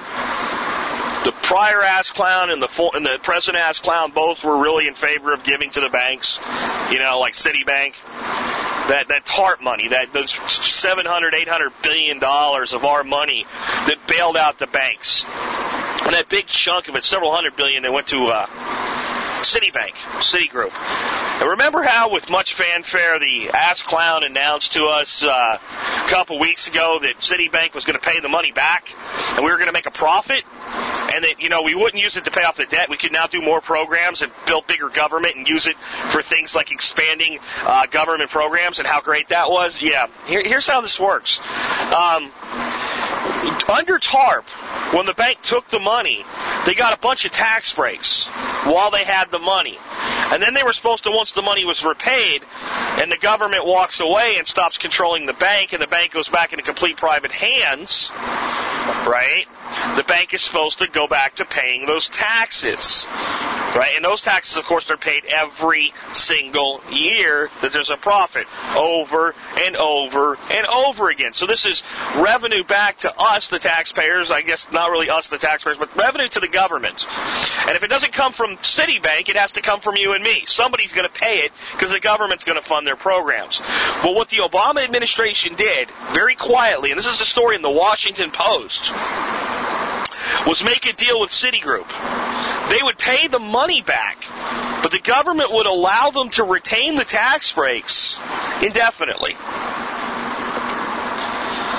prior 1.49 1.81
ass 1.81 2.11
clown 2.11 2.51
and 2.51 2.63
the 2.63 2.91
and 2.93 3.07
the 3.07 3.19
present 3.23 3.57
ass 3.57 3.79
clown 3.79 4.13
both 4.13 4.45
were 4.45 4.59
really 4.59 4.87
in 4.87 4.95
favor 4.95 5.33
of 5.33 5.43
giving 5.45 5.71
to 5.71 5.81
the 5.81 5.89
banks, 5.89 6.39
you 6.91 6.99
know, 6.99 7.19
like 7.19 7.33
Citibank. 7.33 7.95
That 8.89 9.09
that 9.09 9.25
TARP 9.25 9.63
money, 9.63 9.89
that 9.89 10.13
those 10.13 10.39
700, 10.49 11.35
800 11.35 11.73
billion 11.83 12.19
dollars 12.19 12.73
of 12.73 12.85
our 12.85 13.03
money 13.03 13.47
that 13.87 13.97
bailed 14.07 14.37
out 14.37 14.59
the 14.59 14.67
banks, 14.67 15.25
and 15.27 16.15
that 16.15 16.27
big 16.29 16.47
chunk 16.47 16.89
of 16.89 16.97
it, 16.97 17.05
several 17.05 17.35
hundred 17.35 17.57
billion, 17.57 17.83
that 17.83 17.93
went 17.93 18.09
to 18.09 18.27
uh, 18.27 18.47
Citibank, 19.43 19.95
Citigroup. 20.21 20.73
And 20.73 21.51
remember 21.51 21.83
how, 21.83 22.11
with 22.11 22.29
much 22.29 22.55
fanfare, 22.55 23.19
the 23.19 23.51
ass 23.51 23.83
clown 23.83 24.25
announced 24.25 24.73
to 24.73 24.85
us 24.87 25.23
uh, 25.23 25.29
a 25.29 26.09
couple 26.09 26.39
weeks 26.39 26.67
ago 26.67 26.99
that 27.03 27.19
Citibank 27.19 27.75
was 27.75 27.85
going 27.85 27.99
to 27.99 28.05
pay 28.05 28.21
the 28.21 28.29
money 28.29 28.53
back, 28.53 28.95
and 29.37 29.45
we 29.45 29.51
were 29.51 29.57
going 29.57 29.69
to 29.69 29.73
make 29.73 29.87
a 29.87 29.91
profit, 29.91 30.45
and 31.19 31.25
that 31.25 31.41
you 31.41 31.49
know 31.49 31.63
we 31.63 31.75
wouldn't 31.75 32.01
use 32.01 32.17
it 32.17 32.25
to 32.25 32.31
pay 32.31 32.45
off 32.45 32.57
the 32.57 32.67
debt. 32.67 32.89
We 32.89 32.97
could 32.97 33.13
now 33.13 33.27
do 33.27 33.43
more 33.43 33.61
programs 33.61 34.23
and 34.23 34.31
build 34.47 34.69
bigger 34.69 34.89
government 34.89 35.35
and 35.35 35.49
use 35.49 35.67
it 35.67 35.77
for 36.11 36.23
things 36.23 36.55
like 36.55 36.71
expanding 36.71 37.41
uh, 37.65 37.87
government 37.87 38.31
programs, 38.31 38.79
and 38.79 38.87
how 38.87 39.01
great 39.01 39.29
that 39.29 39.51
was. 39.51 39.83
Yeah, 39.83 40.07
Here, 40.27 40.43
here's 40.45 40.67
how 40.67 40.81
this 40.81 40.99
works. 41.01 41.41
Um, 41.93 42.31
under 43.69 43.99
TARP, 43.99 44.45
when 44.95 45.07
the 45.07 45.15
bank 45.15 45.43
took 45.43 45.69
the 45.69 45.81
money, 45.81 46.25
they 46.67 46.75
got 46.75 46.97
a 46.97 47.01
bunch 47.01 47.25
of 47.25 47.33
tax 47.33 47.73
breaks 47.73 48.27
while 48.65 48.91
they 48.91 49.05
had 49.05 49.31
the 49.31 49.39
money. 49.39 49.77
And 50.31 50.43
then 50.43 50.55
they 50.55 50.63
were 50.63 50.73
supposed 50.73 51.05
to, 51.05 51.11
once 51.11 51.33
the 51.33 51.43
money 51.43 51.65
was 51.65 51.85
repaid, 51.85 52.45
and 52.99 53.11
the 53.11 53.19
government 53.19 53.67
walks 53.67 53.99
away 54.01 54.37
and 54.39 54.47
stops 54.47 54.79
controlling 54.79 55.27
the 55.27 55.33
bank, 55.33 55.73
and 55.73 55.83
the 55.83 55.87
bank 55.87 56.13
goes 56.13 56.29
back 56.29 56.53
into 56.53 56.65
complete 56.65 56.97
private 56.97 57.33
hands, 57.33 58.11
right? 59.07 59.47
The 59.97 60.05
bank 60.05 60.35
is 60.35 60.43
supposed 60.43 60.79
to 60.79 60.89
go 60.89 61.07
back 61.07 61.37
to 61.37 61.45
paying 61.45 61.87
those 61.87 62.09
taxes. 62.09 63.05
right? 63.77 63.93
And 63.95 64.05
those 64.05 64.23
taxes, 64.23 64.57
of 64.57 64.65
course, 64.65 64.87
they're 64.87 64.97
paid 64.97 65.25
every 65.27 65.93
single 66.13 66.81
year 66.91 67.51
that 67.63 67.73
there's 67.73 67.91
a 67.91 67.97
profit, 67.97 68.47
over 68.75 69.35
and 69.61 69.77
over 69.77 70.39
and 70.51 70.67
over 70.67 71.11
again. 71.11 71.33
So 71.35 71.47
this 71.47 71.67
is 71.67 71.83
revenue 72.17 72.65
back 72.65 72.99
to 72.99 73.15
us, 73.19 73.49
the 73.49 73.59
taxpayers. 73.59 74.31
I 74.31 74.43
guess 74.43 74.67
not 74.73 74.91
really 74.91 75.11
us, 75.11 75.29
the 75.29 75.39
taxpayers, 75.39 75.79
but 75.79 75.95
revenue 75.97 76.29
to 76.29 76.41
the 76.41 76.49
government. 76.49 77.07
And 77.67 77.77
if 77.77 77.83
it 77.83 77.89
doesn't 77.89 78.13
come 78.13 78.33
from 78.33 78.57
Citibank, 78.59 79.29
it 79.29 79.37
has 79.37 79.53
to 79.53 79.61
come 79.61 79.81
from 79.81 79.97
you 79.97 80.15
and 80.15 80.25
me. 80.25 80.45
Somebody's 80.47 80.93
going 80.93 81.09
to 81.09 81.21
pay 81.21 81.41
it 81.41 81.53
because 81.73 81.91
the 81.91 82.01
government's 82.01 82.45
going 82.45 82.61
to 82.61 82.67
fund 82.67 82.87
their 82.87 82.97
programs. 82.97 83.61
But 84.03 84.15
what 84.15 84.31
the 84.31 84.39
Obama 84.39 84.83
administration 84.83 85.57
did, 85.57 85.89
very 86.13 86.35
quietly, 86.35 86.91
and 86.91 86.99
this 86.99 87.07
is 87.07 87.21
a 87.21 87.27
story 87.27 87.55
in 87.55 87.63
the 87.63 87.71
Washington 87.71 88.31
Post 88.31 88.78
was 90.47 90.63
make 90.65 90.87
a 90.87 90.93
deal 90.93 91.21
with 91.21 91.31
Citigroup. 91.31 91.89
They 92.71 92.83
would 92.83 92.99
pay 92.99 93.29
the 93.29 93.39
money 93.39 93.83
back, 93.83 94.25
but 94.83 94.91
the 94.91 95.01
government 95.01 95.53
would 95.53 95.67
allow 95.67 96.11
them 96.11 96.31
to 96.31 96.45
retain 96.45 96.97
the 96.97 97.05
tax 97.05 97.53
breaks 97.53 98.17
indefinitely. 98.63 99.37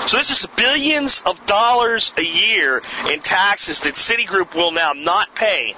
So 0.08 0.18
this 0.18 0.32
is 0.32 0.46
billions 0.56 1.22
of 1.26 1.46
dollars 1.46 2.12
a 2.18 2.24
year 2.24 2.82
in 3.08 3.20
taxes 3.22 3.82
that 3.82 3.94
Citigroup 3.94 4.56
will 4.56 4.72
now 4.72 4.94
not 4.94 5.36
pay 5.36 5.76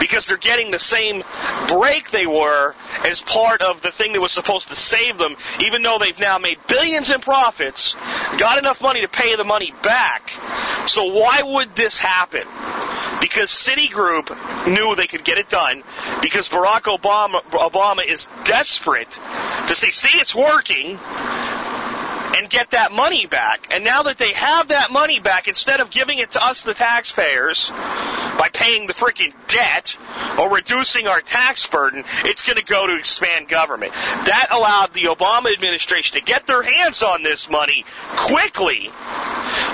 because 0.00 0.26
they're 0.26 0.36
getting 0.36 0.70
the 0.70 0.78
same 0.78 1.22
break 1.68 2.10
they 2.10 2.26
were 2.26 2.74
as 3.04 3.20
part 3.22 3.62
of 3.62 3.82
the 3.82 3.90
thing 3.90 4.12
that 4.12 4.20
was 4.20 4.32
supposed 4.32 4.68
to 4.68 4.76
save 4.76 5.18
them, 5.18 5.36
even 5.60 5.82
though 5.82 5.98
they've 5.98 6.18
now 6.18 6.38
made 6.38 6.58
billions 6.68 7.10
in 7.10 7.20
profits, 7.20 7.94
got 8.38 8.58
enough 8.58 8.80
money 8.80 9.00
to 9.00 9.08
pay 9.08 9.36
the 9.36 9.44
money 9.44 9.72
back. 9.82 10.30
So 10.86 11.04
why 11.04 11.42
would 11.42 11.74
this 11.76 11.98
happen? 11.98 12.46
Because 13.20 13.50
Citigroup 13.50 14.28
knew 14.66 14.94
they 14.94 15.06
could 15.06 15.24
get 15.24 15.38
it 15.38 15.48
done 15.48 15.82
because 16.20 16.48
Barack 16.48 16.82
Obama, 16.82 17.42
Obama 17.50 18.04
is 18.06 18.28
desperate 18.44 19.10
to 19.68 19.74
say, 19.74 19.90
see, 19.90 20.18
it's 20.18 20.34
working 20.34 20.98
and 22.36 22.50
get 22.50 22.72
that 22.72 22.92
money 22.92 23.26
back. 23.26 23.68
And 23.70 23.84
now 23.84 24.02
that 24.04 24.18
they 24.18 24.32
have 24.32 24.68
that 24.68 24.90
money 24.90 25.20
back, 25.20 25.48
instead 25.48 25.80
of 25.80 25.90
giving 25.90 26.18
it 26.18 26.32
to 26.32 26.44
us, 26.44 26.62
the 26.62 26.74
taxpayers, 26.74 27.70
by 27.70 28.50
paying 28.52 28.86
the 28.86 28.94
freaking 28.94 29.32
debt 29.48 29.96
or 30.38 30.50
reducing 30.54 31.06
our 31.06 31.20
tax 31.20 31.66
burden, 31.66 32.04
it's 32.24 32.42
going 32.42 32.58
to 32.58 32.64
go 32.64 32.86
to 32.86 32.96
expand 32.96 33.48
government. 33.48 33.92
That 33.92 34.48
allowed 34.50 34.92
the 34.92 35.04
Obama 35.04 35.52
administration 35.52 36.18
to 36.18 36.24
get 36.24 36.46
their 36.46 36.62
hands 36.62 37.02
on 37.02 37.22
this 37.22 37.48
money 37.48 37.84
quickly 38.16 38.90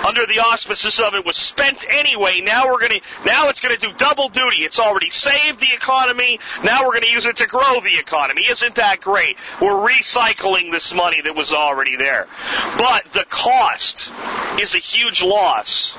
under 0.07 0.27
the 0.27 0.41
auspices 0.41 1.01
of 1.01 1.15
it 1.15 1.25
was 1.25 1.37
spent 1.37 1.85
anyway. 1.89 2.41
Now 2.43 2.67
we're 2.67 2.81
going 2.81 2.93
to, 2.93 3.01
now 3.25 3.49
it's 3.49 3.61
going 3.61 3.75
to 3.75 3.81
do 3.81 3.93
double 3.97 4.29
duty. 4.29 4.59
It's 4.59 4.79
already 4.79 5.11
saved 5.11 5.61
the 5.61 5.73
economy. 5.75 6.39
Now 6.65 6.85
we're 6.85 6.93
going 6.93 7.03
to 7.03 7.11
use 7.11 7.27
it 7.27 7.37
to 7.37 7.47
grow 7.47 7.81
the 7.81 7.99
economy. 7.99 8.43
Isn't 8.49 8.75
that 8.77 9.01
great? 9.01 9.37
We're 9.61 9.89
recycling 9.89 10.71
this 10.71 10.93
money 10.93 11.21
that 11.23 11.35
was 11.35 11.53
already 11.53 11.97
there. 11.97 12.27
But 12.77 13.12
the 13.12 13.25
cost 13.29 14.11
is 14.61 14.75
a 14.75 14.79
huge 14.79 15.23
loss 15.23 15.95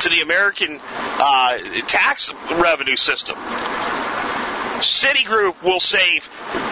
to 0.00 0.08
the 0.08 0.20
American 0.22 0.80
uh, 0.82 1.58
tax 1.86 2.32
revenue 2.52 2.96
system. 2.96 3.36
Citigroup 4.78 5.62
will 5.62 5.80
save 5.80 6.28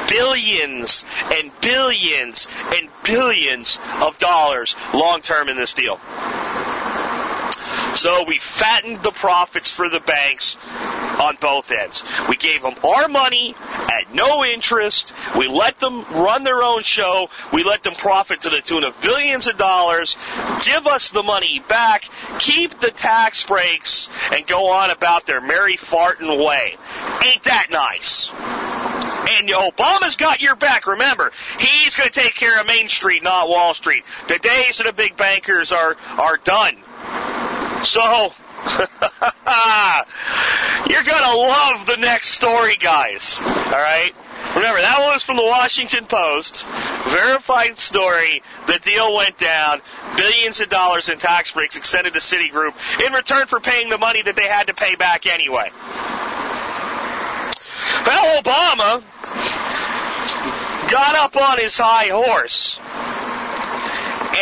billions 0.09 1.05
and 1.33 1.51
billions 1.61 2.47
and 2.75 2.89
billions 3.05 3.79
of 4.01 4.19
dollars 4.19 4.75
long 4.95 5.21
term 5.21 5.49
in 5.49 5.57
this 5.57 5.75
deal. 5.75 5.99
So 7.95 8.25
we 8.27 8.39
fattened 8.39 9.03
the 9.03 9.13
profits 9.13 9.71
for 9.71 9.89
the 9.89 10.01
banks 10.01 10.57
on 11.27 11.37
both 11.41 11.71
ends. 11.71 12.03
We 12.29 12.37
gave 12.37 12.63
them 12.63 12.75
our 12.85 13.09
money 13.09 13.55
at 13.59 14.15
no 14.15 14.45
interest. 14.45 15.13
We 15.37 15.49
let 15.49 15.81
them 15.81 16.03
run 16.05 16.45
their 16.45 16.63
own 16.63 16.83
show. 16.83 17.29
We 17.53 17.65
let 17.65 17.83
them 17.83 17.95
profit 17.95 18.43
to 18.43 18.51
the 18.51 18.61
tune 18.61 18.85
of 18.85 19.01
billions 19.01 19.47
of 19.47 19.59
dollars. 19.59 20.17
Give 20.65 20.87
us 20.87 21.11
the 21.11 21.23
money 21.23 21.61
back. 21.69 22.09
Keep 22.39 22.81
the 22.81 22.91
tax 22.91 23.45
breaks 23.45 24.09
and 24.33 24.47
go 24.47 24.71
on 24.71 24.91
about 24.91 25.27
their 25.27 25.41
merry 25.41 25.77
farting 25.77 26.45
way. 26.45 26.77
Ain't 27.25 27.43
that 27.45 27.69
nice? 27.71 28.31
And 29.29 29.49
Obama's 29.49 30.17
got 30.17 30.41
your 30.41 30.55
back. 30.55 30.87
Remember, 30.87 31.33
he's 31.59 31.97
going 31.97 32.09
to 32.09 32.15
take 32.15 32.35
care 32.35 32.61
of 32.61 32.67
Main 32.67 32.89
Street, 32.89 33.25
not 33.25 33.49
Wall 33.49 33.75
Street. 33.75 34.05
The 34.29 34.39
days 34.39 34.79
of 34.79 34.87
the 34.87 34.93
big 34.93 35.17
bankers 35.17 35.73
are 35.73 35.97
are 36.17 36.37
done. 36.37 36.77
So, 37.85 38.33
you're 40.89 41.05
gonna 41.05 41.37
love 41.37 41.87
the 41.87 41.97
next 41.99 42.31
story, 42.31 42.77
guys. 42.77 43.37
Alright? 43.41 44.15
Remember, 44.55 44.81
that 44.81 44.99
one 44.99 45.09
was 45.09 45.23
from 45.23 45.37
the 45.37 45.45
Washington 45.45 46.07
Post. 46.07 46.67
Verified 47.09 47.79
story. 47.79 48.43
The 48.67 48.79
deal 48.79 49.15
went 49.15 49.39
down. 49.39 49.81
Billions 50.17 50.61
of 50.61 50.69
dollars 50.69 51.09
in 51.09 51.19
tax 51.19 51.53
breaks 51.53 51.77
extended 51.77 52.15
to 52.15 52.21
Citigroup 52.21 52.75
in 53.05 53.13
return 53.13 53.47
for 53.47 53.61
paying 53.61 53.91
the 53.91 53.99
money 53.99 54.23
that 54.23 54.37
they 54.37 54.49
had 54.49 54.69
to 54.69 54.75
pay 54.75 54.97
back 54.97 55.27
anyway. 55.27 55.71
Well, 58.07 58.43
Obama 58.43 59.03
got 60.91 61.15
up 61.17 61.37
on 61.37 61.59
his 61.59 61.77
high 61.77 62.09
horse 62.09 62.79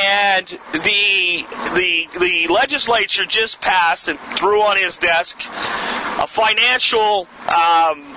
and 0.02 0.46
the 0.72 1.46
the 1.74 2.08
the 2.18 2.46
legislature 2.48 3.24
just 3.26 3.60
passed 3.60 4.08
and 4.08 4.18
threw 4.36 4.62
on 4.62 4.76
his 4.76 4.98
desk 4.98 5.38
a 5.44 6.26
financial 6.26 7.26
um, 7.48 8.14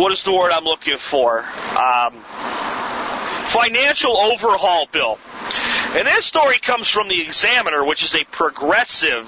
what 0.00 0.12
is 0.12 0.22
the 0.22 0.32
word 0.32 0.52
I'm 0.52 0.64
looking 0.64 0.98
for? 0.98 1.40
Um, 1.40 2.24
financial 3.48 4.16
overhaul 4.16 4.86
bill. 4.92 5.18
And 5.94 6.06
this 6.06 6.26
story 6.26 6.58
comes 6.58 6.88
from 6.88 7.08
the 7.08 7.22
Examiner, 7.22 7.84
which 7.84 8.04
is 8.04 8.14
a 8.14 8.24
progressive 8.24 9.26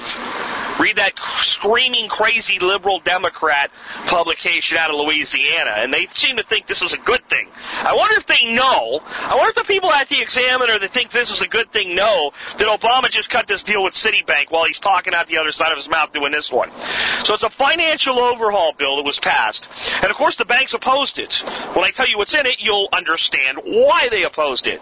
Read 0.81 0.97
that 0.97 1.13
screaming 1.43 2.09
crazy 2.09 2.59
liberal 2.59 3.01
Democrat 3.01 3.71
publication 4.07 4.79
out 4.79 4.91
of 4.91 4.97
Louisiana, 4.97 5.73
and 5.77 5.93
they 5.93 6.07
seem 6.07 6.39
to 6.39 6.43
think 6.43 6.67
this 6.67 6.81
is 6.81 6.95
a 6.95 6.99
good 6.99 7.21
thing. 7.29 7.49
I 7.73 7.95
wonder 7.95 8.17
if 8.17 8.27
they 8.27 8.53
know. 8.55 9.01
I 9.05 9.35
wonder 9.35 9.51
if 9.51 9.57
the 9.57 9.65
people 9.65 9.93
at 9.93 10.09
the 10.09 10.23
Examiner 10.23 10.79
that 10.79 10.93
think 10.93 11.11
this 11.11 11.31
is 11.31 11.43
a 11.43 11.49
good 11.49 11.71
thing 11.71 11.95
know 11.95 12.33
that 12.57 12.81
Obama 12.81 13.11
just 13.11 13.29
cut 13.29 13.47
this 13.47 13.63
deal 13.63 13.83
with 13.83 13.93
Citibank 13.93 14.51
while 14.51 14.65
he's 14.65 14.81
talking 14.81 15.13
out 15.13 15.27
the 15.27 15.37
other 15.37 15.53
side 15.53 15.71
of 15.71 15.77
his 15.77 15.89
mouth 15.89 16.13
doing 16.13 16.33
this 16.33 16.51
one. 16.51 16.71
So 17.25 17.35
it's 17.35 17.43
a 17.43 17.51
financial 17.51 18.19
overhaul 18.19 18.73
bill 18.73 18.97
that 18.97 19.05
was 19.05 19.19
passed, 19.19 19.69
and 19.97 20.07
of 20.07 20.17
course 20.17 20.37
the 20.37 20.47
banks 20.47 20.73
opposed 20.73 21.19
it. 21.19 21.35
When 21.75 21.85
I 21.85 21.91
tell 21.91 22.09
you 22.09 22.17
what's 22.17 22.35
in 22.35 22.47
it, 22.47 22.57
you'll 22.59 22.89
understand 22.93 23.59
why 23.65 24.09
they 24.11 24.25
opposed 24.25 24.67
it. 24.67 24.81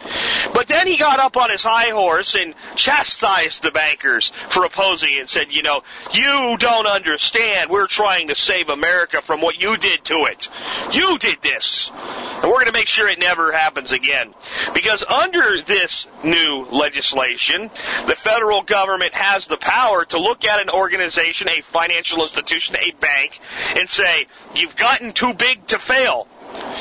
But 0.54 0.68
then 0.68 0.86
he 0.86 0.96
got 0.96 1.18
up 1.18 1.36
on 1.36 1.50
his 1.50 1.62
high 1.62 1.90
horse 1.90 2.36
and 2.36 2.54
chastised 2.76 3.62
the 3.62 3.72
bankers 3.72 4.30
for 4.50 4.64
opposing 4.64 5.14
it 5.14 5.20
and 5.20 5.28
said, 5.28 5.48
you 5.50 5.62
know, 5.62 5.82
you 6.12 6.56
don't 6.58 6.86
understand. 6.86 7.70
We're 7.70 7.86
trying 7.86 8.28
to 8.28 8.34
save 8.34 8.68
America 8.68 9.22
from 9.22 9.40
what 9.40 9.60
you 9.60 9.76
did 9.76 10.04
to 10.04 10.14
it. 10.30 10.48
You 10.92 11.18
did 11.18 11.42
this. 11.42 11.90
And 11.94 12.44
we're 12.44 12.60
going 12.60 12.66
to 12.66 12.72
make 12.72 12.88
sure 12.88 13.08
it 13.08 13.18
never 13.18 13.52
happens 13.52 13.92
again. 13.92 14.34
Because 14.74 15.02
under 15.02 15.60
this 15.62 16.06
new 16.22 16.66
legislation, 16.70 17.70
the 18.06 18.16
federal 18.16 18.62
government 18.62 19.14
has 19.14 19.46
the 19.46 19.56
power 19.56 20.04
to 20.06 20.18
look 20.18 20.44
at 20.44 20.60
an 20.60 20.70
organization, 20.70 21.48
a 21.48 21.62
financial 21.62 22.22
institution, 22.22 22.76
a 22.76 22.92
bank, 23.00 23.40
and 23.76 23.88
say, 23.88 24.26
you've 24.54 24.76
gotten 24.76 25.12
too 25.12 25.34
big 25.34 25.66
to 25.68 25.78
fail. 25.78 26.28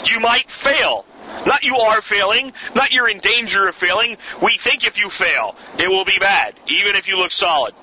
You 0.06 0.20
might 0.20 0.50
fail. 0.50 1.06
Not 1.46 1.64
you 1.64 1.76
are 1.76 2.02
failing, 2.02 2.54
not 2.74 2.92
you're 2.92 3.10
in 3.10 3.20
danger 3.20 3.68
of 3.68 3.76
failing. 3.76 4.18
We 4.42 4.58
think 4.58 4.86
if 4.86 4.98
you 4.98 5.10
fail, 5.10 5.56
it 5.78 5.90
will 5.90 6.06
be 6.06 6.18
bad, 6.20 6.56
even 6.68 6.96
if 6.96 7.08
you 7.08 7.18
look 7.18 7.32
solid. 7.32 7.74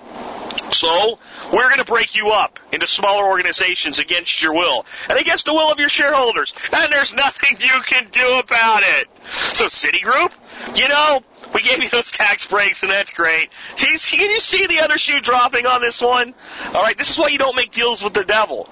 So, 0.72 1.18
we're 1.53 1.68
going 1.68 1.79
to 1.79 1.85
break 1.85 2.16
you 2.16 2.31
up 2.31 2.59
into 2.72 2.87
smaller 2.87 3.24
organizations 3.24 3.98
against 3.98 4.42
your 4.42 4.55
will 4.55 4.87
and 5.09 5.18
against 5.18 5.46
the 5.46 5.53
will 5.53 5.70
of 5.70 5.79
your 5.79 5.88
shareholders. 5.88 6.55
And 6.72 6.92
there's 6.92 7.14
nothing 7.14 7.59
you 7.61 7.81
can 7.83 8.09
do 8.11 8.38
about 8.38 8.83
it. 8.83 9.09
So, 9.55 9.66
Citigroup, 9.66 10.33
you 10.74 10.88
know, 10.88 11.22
we 11.55 11.62
gave 11.62 11.81
you 11.81 11.88
those 11.88 12.11
tax 12.11 12.44
breaks, 12.46 12.83
and 12.83 12.90
that's 12.90 13.12
great. 13.12 13.48
Can 13.77 13.92
you, 13.92 13.98
see 13.98 14.66
the 14.66 14.81
other 14.81 14.98
shoe 14.98 15.20
dropping 15.20 15.66
on 15.66 15.81
this 15.81 16.00
one? 16.00 16.35
All 16.66 16.83
right, 16.83 16.98
this 16.98 17.11
is 17.11 17.16
why 17.16 17.29
you 17.29 17.38
don't 17.38 17.55
make 17.55 17.70
deals 17.70 18.03
with 18.03 18.12
the 18.12 18.24
devil. 18.24 18.68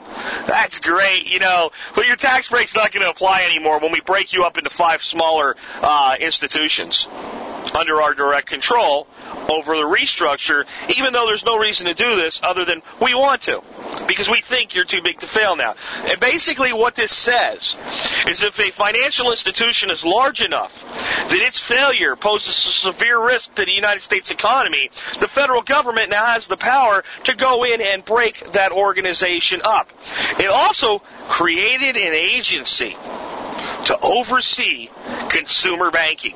That's 0.47 0.79
great, 0.79 1.29
you 1.29 1.39
know. 1.39 1.71
But 1.95 2.09
your 2.09 2.17
tax 2.17 2.49
break's 2.49 2.75
not 2.75 2.91
going 2.91 3.05
to 3.05 3.11
apply 3.11 3.45
anymore 3.45 3.79
when 3.79 3.93
we 3.93 4.01
break 4.01 4.33
you 4.33 4.45
up 4.45 4.59
into 4.59 4.71
five 4.71 5.03
smaller 5.03 5.57
uh, 5.81 6.17
institutions. 6.19 7.07
Under 7.75 8.03
our 8.03 8.15
direct 8.15 8.49
control 8.49 9.07
over 9.49 9.75
the 9.75 9.83
restructure, 9.83 10.65
even 10.97 11.13
though 11.13 11.27
there's 11.27 11.45
no 11.45 11.59
reason 11.59 11.87
to 11.87 11.95
do 11.95 12.17
this 12.17 12.41
other 12.43 12.65
than 12.65 12.83
we 13.01 13.15
want 13.15 13.43
to. 13.43 13.63
Because 14.07 14.29
we 14.29 14.41
think 14.41 14.75
you're 14.75 14.85
too 14.85 15.03
big 15.03 15.21
to 15.21 15.27
fail 15.27 15.57
now. 15.57 15.75
And 16.09 16.19
basically 16.21 16.73
what 16.73 16.97
this 16.97 17.17
says 17.17 17.77
is 18.29 18.43
if 18.43 18.59
a 18.59 18.71
financial 18.71 19.31
institution 19.31 19.91
is 19.91 20.05
large 20.05 20.41
enough 20.41 20.83
that 20.83 21.33
its 21.33 21.61
failure 21.61 22.17
poses 22.17 22.51
a 22.51 22.73
severe 22.73 23.25
risk 23.25 23.55
to 23.55 23.65
the 23.65 23.73
United 23.73 24.01
States 24.01 24.31
economy, 24.31 24.91
the 25.21 25.29
federal 25.29 25.63
government 25.63 26.11
now 26.11 26.27
has 26.27 26.47
the 26.47 26.57
power 26.57 27.05
to 27.25 27.35
go 27.35 27.65
in 27.65 27.81
and 27.81 28.05
break 28.05 28.53
that 28.53 28.73
organization 28.73 29.61
up. 29.65 29.91
It 30.39 30.49
also 30.49 31.01
created 31.29 31.97
an 31.97 32.15
agency 32.15 32.97
to 33.87 33.99
oversee 34.01 34.89
consumer 35.29 35.91
banking. 35.91 36.35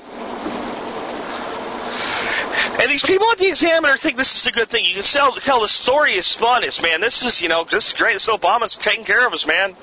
And 2.79 2.91
these 2.91 3.05
people 3.05 3.27
at 3.31 3.39
the 3.39 3.49
Examiner 3.49 3.97
think 3.97 4.17
this 4.17 4.35
is 4.37 4.47
a 4.47 4.53
good 4.53 4.69
thing. 4.69 4.85
You 4.85 4.95
can 4.95 5.03
tell, 5.03 5.33
tell 5.33 5.61
the 5.63 5.69
story 5.69 6.15
is 6.15 6.35
fun. 6.35 6.63
Is 6.63 6.81
man, 6.81 7.01
this 7.01 7.23
is 7.23 7.41
you 7.41 7.49
know 7.49 7.65
this 7.71 7.89
is 7.89 7.93
great. 7.95 8.15
This 8.15 8.29
Obama's 8.29 8.77
taking 8.77 9.05
care 9.05 9.27
of 9.27 9.33
us, 9.33 9.47
man. 9.47 9.75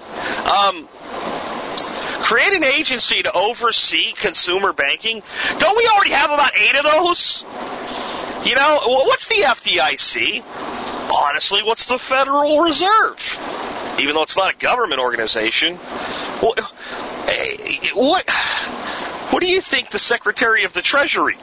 Um, 0.46 0.88
create 2.22 2.54
an 2.54 2.64
agency 2.64 3.24
to 3.24 3.32
oversee 3.32 4.14
consumer 4.14 4.74
banking. 4.74 5.24
Don't 5.58 5.76
we 5.76 5.88
already 5.88 6.12
have 6.12 6.30
about 6.30 6.56
eight 6.56 6.76
of 6.76 6.84
those? 6.84 7.44
You 8.46 8.56
know, 8.56 8.80
what's 8.86 9.28
the 9.28 9.44
FDIC? 9.44 10.44
Honestly, 11.12 11.64
what's 11.64 11.88
the 11.88 11.98
Federal 11.98 12.62
Reserve? 12.62 13.40
Even 14.00 14.16
though 14.16 14.24
it's 14.24 14.36
not 14.36 14.54
a 14.54 14.58
government 14.58 15.00
organization. 15.00 15.78
What, 15.78 16.60
what, 17.96 18.30
what 19.32 19.40
do 19.40 19.48
you 19.48 19.62
think 19.62 19.92
the 19.92 20.00
Secretary 20.00 20.66
of 20.66 20.74
the 20.74 20.82
Treasury 20.82 21.38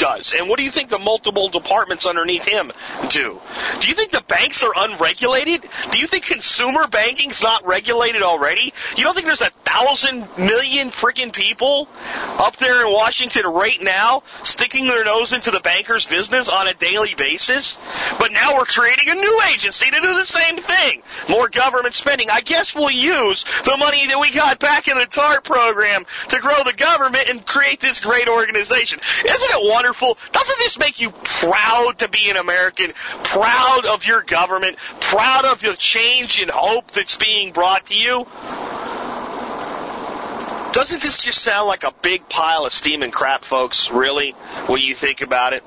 does? 0.00 0.32
And 0.36 0.48
what 0.48 0.56
do 0.56 0.64
you 0.64 0.70
think 0.70 0.88
the 0.88 0.98
multiple 0.98 1.50
departments 1.50 2.06
underneath 2.06 2.46
him 2.46 2.72
do? 3.10 3.38
Do 3.80 3.86
you 3.86 3.94
think 3.94 4.12
the 4.12 4.24
banks 4.26 4.62
are 4.62 4.72
unregulated? 4.74 5.68
Do 5.90 6.00
you 6.00 6.06
think 6.06 6.24
consumer 6.24 6.88
banking's 6.88 7.42
not 7.42 7.66
regulated 7.66 8.22
already? 8.22 8.72
You 8.96 9.04
don't 9.04 9.14
think 9.14 9.26
there's 9.26 9.42
a 9.42 9.50
thousand 9.64 10.26
million 10.38 10.90
freaking 10.90 11.32
people 11.32 11.86
up 12.14 12.56
there 12.56 12.86
in 12.86 12.92
Washington 12.92 13.46
right 13.46 13.80
now 13.80 14.22
sticking 14.42 14.86
their 14.86 15.04
nose 15.04 15.34
into 15.34 15.50
the 15.50 15.60
banker's 15.60 16.06
business 16.06 16.48
on 16.48 16.66
a 16.66 16.74
daily 16.74 17.14
basis? 17.14 17.78
But 18.18 18.32
now 18.32 18.56
we're 18.56 18.64
creating 18.64 19.10
a 19.10 19.14
new 19.14 19.40
agency 19.52 19.90
to 19.90 20.00
do 20.00 20.14
the 20.14 20.24
same 20.24 20.56
thing. 20.56 21.02
More 21.28 21.48
government 21.48 21.94
spending. 21.94 22.30
I 22.30 22.40
guess 22.40 22.74
we'll 22.74 22.90
use 22.90 23.44
the 23.64 23.76
money 23.76 24.06
that 24.06 24.18
we 24.18 24.32
got 24.32 24.58
back 24.58 24.88
in 24.88 24.96
the 24.96 25.06
TARP 25.06 25.44
program 25.44 26.06
to 26.28 26.38
grow 26.40 26.64
the 26.64 26.72
government 26.72 27.28
and 27.28 27.46
create 27.46 27.80
this 27.80 28.00
great 28.00 28.28
organization. 28.28 28.98
Isn't 29.26 29.50
it 29.50 29.70
wonderful? 29.70 29.89
Wonderful? 29.90 30.18
Doesn't 30.32 30.58
this 30.58 30.78
make 30.78 31.00
you 31.00 31.10
proud 31.10 31.98
to 31.98 32.08
be 32.08 32.30
an 32.30 32.36
American? 32.36 32.92
Proud 33.24 33.86
of 33.86 34.06
your 34.06 34.22
government? 34.22 34.76
Proud 35.00 35.44
of 35.44 35.60
the 35.60 35.74
change 35.76 36.40
and 36.40 36.50
hope 36.50 36.92
that's 36.92 37.16
being 37.16 37.52
brought 37.52 37.86
to 37.86 37.94
you? 37.94 38.26
Doesn't 40.72 41.02
this 41.02 41.18
just 41.18 41.42
sound 41.42 41.66
like 41.66 41.82
a 41.82 41.92
big 42.02 42.28
pile 42.28 42.64
of 42.64 42.72
steaming 42.72 43.10
crap, 43.10 43.44
folks? 43.44 43.90
Really? 43.90 44.32
When 44.66 44.80
you 44.80 44.94
think 44.94 45.20
about 45.20 45.52
it? 45.52 45.64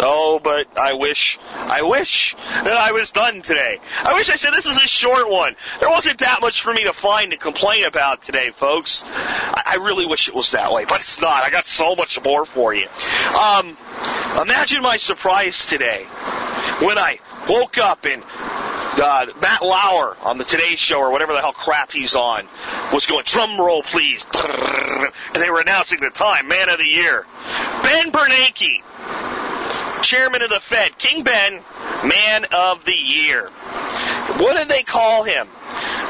Oh, 0.00 0.40
but 0.42 0.78
I 0.78 0.92
wish, 0.94 1.38
I 1.50 1.82
wish 1.82 2.36
that 2.36 2.76
I 2.76 2.92
was 2.92 3.10
done 3.10 3.42
today. 3.42 3.78
I 4.04 4.14
wish 4.14 4.30
I 4.30 4.36
said 4.36 4.52
this 4.54 4.66
is 4.66 4.76
a 4.76 4.88
short 4.88 5.28
one. 5.28 5.56
There 5.80 5.90
wasn't 5.90 6.18
that 6.18 6.40
much 6.40 6.62
for 6.62 6.72
me 6.72 6.84
to 6.84 6.92
find 6.92 7.32
to 7.32 7.36
complain 7.36 7.84
about 7.84 8.22
today, 8.22 8.50
folks. 8.50 9.02
I, 9.04 9.62
I 9.66 9.74
really 9.76 10.06
wish 10.06 10.28
it 10.28 10.34
was 10.34 10.52
that 10.52 10.72
way, 10.72 10.84
but 10.84 11.00
it's 11.00 11.20
not. 11.20 11.44
I 11.44 11.50
got 11.50 11.66
so 11.66 11.96
much 11.96 12.22
more 12.22 12.44
for 12.44 12.74
you. 12.74 12.86
Um, 13.38 13.76
imagine 14.40 14.82
my 14.82 14.96
surprise 14.96 15.66
today 15.66 16.04
when 16.80 16.98
I 16.98 17.18
woke 17.48 17.78
up 17.78 18.04
and 18.04 18.22
uh, 19.00 19.26
Matt 19.40 19.62
Lauer 19.62 20.16
on 20.22 20.38
the 20.38 20.44
Today 20.44 20.76
Show 20.76 20.98
or 20.98 21.10
whatever 21.10 21.32
the 21.32 21.40
hell 21.40 21.52
crap 21.52 21.92
he's 21.92 22.14
on 22.14 22.48
was 22.92 23.06
going, 23.06 23.24
drum 23.24 23.58
roll 23.60 23.82
please. 23.82 24.24
And 25.32 25.42
they 25.42 25.50
were 25.50 25.60
announcing 25.60 26.00
the 26.00 26.10
time, 26.10 26.48
man 26.48 26.68
of 26.68 26.78
the 26.78 26.88
year. 26.88 27.24
Ben 27.82 28.10
Bernanke 28.10 28.82
chairman 30.02 30.42
of 30.42 30.50
the 30.50 30.60
Fed, 30.60 30.98
King 30.98 31.24
Ben, 31.24 31.62
man 32.04 32.46
of 32.52 32.84
the 32.84 32.92
year. 32.92 33.50
What 34.38 34.56
did 34.56 34.68
they 34.68 34.82
call 34.82 35.24
him? 35.24 35.48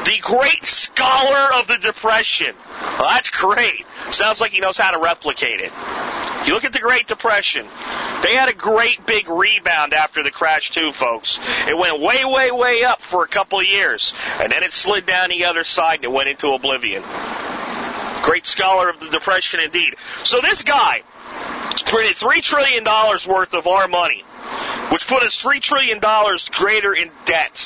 The 0.05 0.17
great 0.21 0.65
scholar 0.65 1.53
of 1.59 1.67
the 1.67 1.77
Depression. 1.77 2.55
Well, 2.81 3.09
that's 3.09 3.29
great. 3.29 3.85
Sounds 4.11 4.41
like 4.41 4.51
he 4.51 4.59
knows 4.59 4.77
how 4.77 4.91
to 4.91 4.99
replicate 4.99 5.59
it. 5.59 5.71
You 6.45 6.53
look 6.53 6.63
at 6.63 6.73
the 6.73 6.79
Great 6.79 7.07
Depression. 7.07 7.65
They 8.23 8.35
had 8.35 8.49
a 8.49 8.53
great 8.53 9.05
big 9.05 9.29
rebound 9.29 9.93
after 9.93 10.23
the 10.23 10.31
crash 10.31 10.71
too, 10.71 10.91
folks. 10.91 11.39
It 11.67 11.77
went 11.77 11.99
way, 11.99 12.23
way, 12.25 12.51
way 12.51 12.83
up 12.83 13.01
for 13.01 13.23
a 13.23 13.27
couple 13.27 13.59
of 13.59 13.67
years, 13.67 14.13
and 14.39 14.51
then 14.51 14.63
it 14.63 14.73
slid 14.73 15.05
down 15.05 15.29
the 15.29 15.45
other 15.45 15.63
side 15.63 15.95
and 15.95 16.05
it 16.05 16.11
went 16.11 16.29
into 16.29 16.53
oblivion. 16.53 17.03
Great 18.23 18.45
scholar 18.45 18.89
of 18.89 18.99
the 18.99 19.09
Depression 19.09 19.59
indeed. 19.59 19.95
So 20.23 20.39
this 20.41 20.63
guy, 20.63 21.03
printed 21.81 22.15
$3 22.17 22.41
trillion 22.41 22.83
worth 23.27 23.53
of 23.53 23.67
our 23.67 23.87
money, 23.87 24.23
which 24.91 25.07
put 25.07 25.23
us 25.23 25.41
$3 25.41 25.61
trillion 25.61 25.99
greater 26.51 26.93
in 26.93 27.11
debt. 27.25 27.65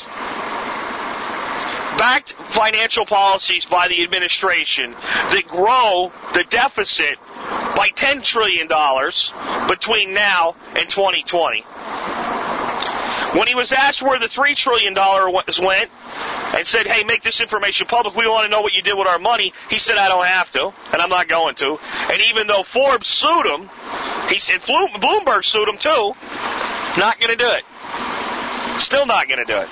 Backed 1.98 2.34
financial 2.34 3.06
policies 3.06 3.66
by 3.66 3.88
the 3.88 4.04
administration 4.04 4.92
that 4.92 5.44
grow 5.48 6.12
the 6.34 6.44
deficit 6.50 7.18
by 7.76 7.90
$10 7.96 8.24
trillion 8.24 8.68
between 9.68 10.14
now 10.14 10.56
and 10.76 10.90
2020. 10.90 11.64
When 13.34 13.48
he 13.48 13.56
was 13.56 13.72
asked 13.72 14.02
where 14.02 14.20
the 14.20 14.28
$3 14.28 14.56
trillion 14.56 14.94
went 14.94 15.90
and 16.56 16.68
said, 16.68 16.86
hey, 16.86 17.04
make 17.04 17.24
this 17.24 17.42
information 17.42 17.88
public, 17.88 18.16
we 18.16 18.28
want 18.28 18.46
to 18.46 18.50
know 18.50 18.62
what 18.62 18.74
you 18.74 18.84
did 18.84 18.96
with 18.96 19.08
our 19.08 19.18
money, 19.18 19.54
he 19.70 19.80
said, 19.80 19.98
I 19.98 20.08
don't 20.08 20.26
have 20.26 20.52
to, 20.52 20.72
and 20.92 21.02
I'm 21.02 21.10
not 21.10 21.28
going 21.28 21.56
to. 21.56 21.78
And 22.12 22.22
even 22.30 22.46
though 22.48 22.62
Forbes 22.64 23.08
sued 23.08 23.46
him, 23.46 23.70
he 24.30 24.38
said, 24.40 24.62
Bloomberg 24.62 25.46
sued 25.46 25.68
him 25.68 25.78
too, 25.80 26.14
not 26.98 27.20
going 27.20 27.32
to 27.32 27.36
do 27.36 27.50
it. 27.50 27.64
Still 28.80 29.06
not 29.06 29.28
going 29.28 29.46
to 29.46 29.52
do 29.52 29.58
it. 29.58 29.70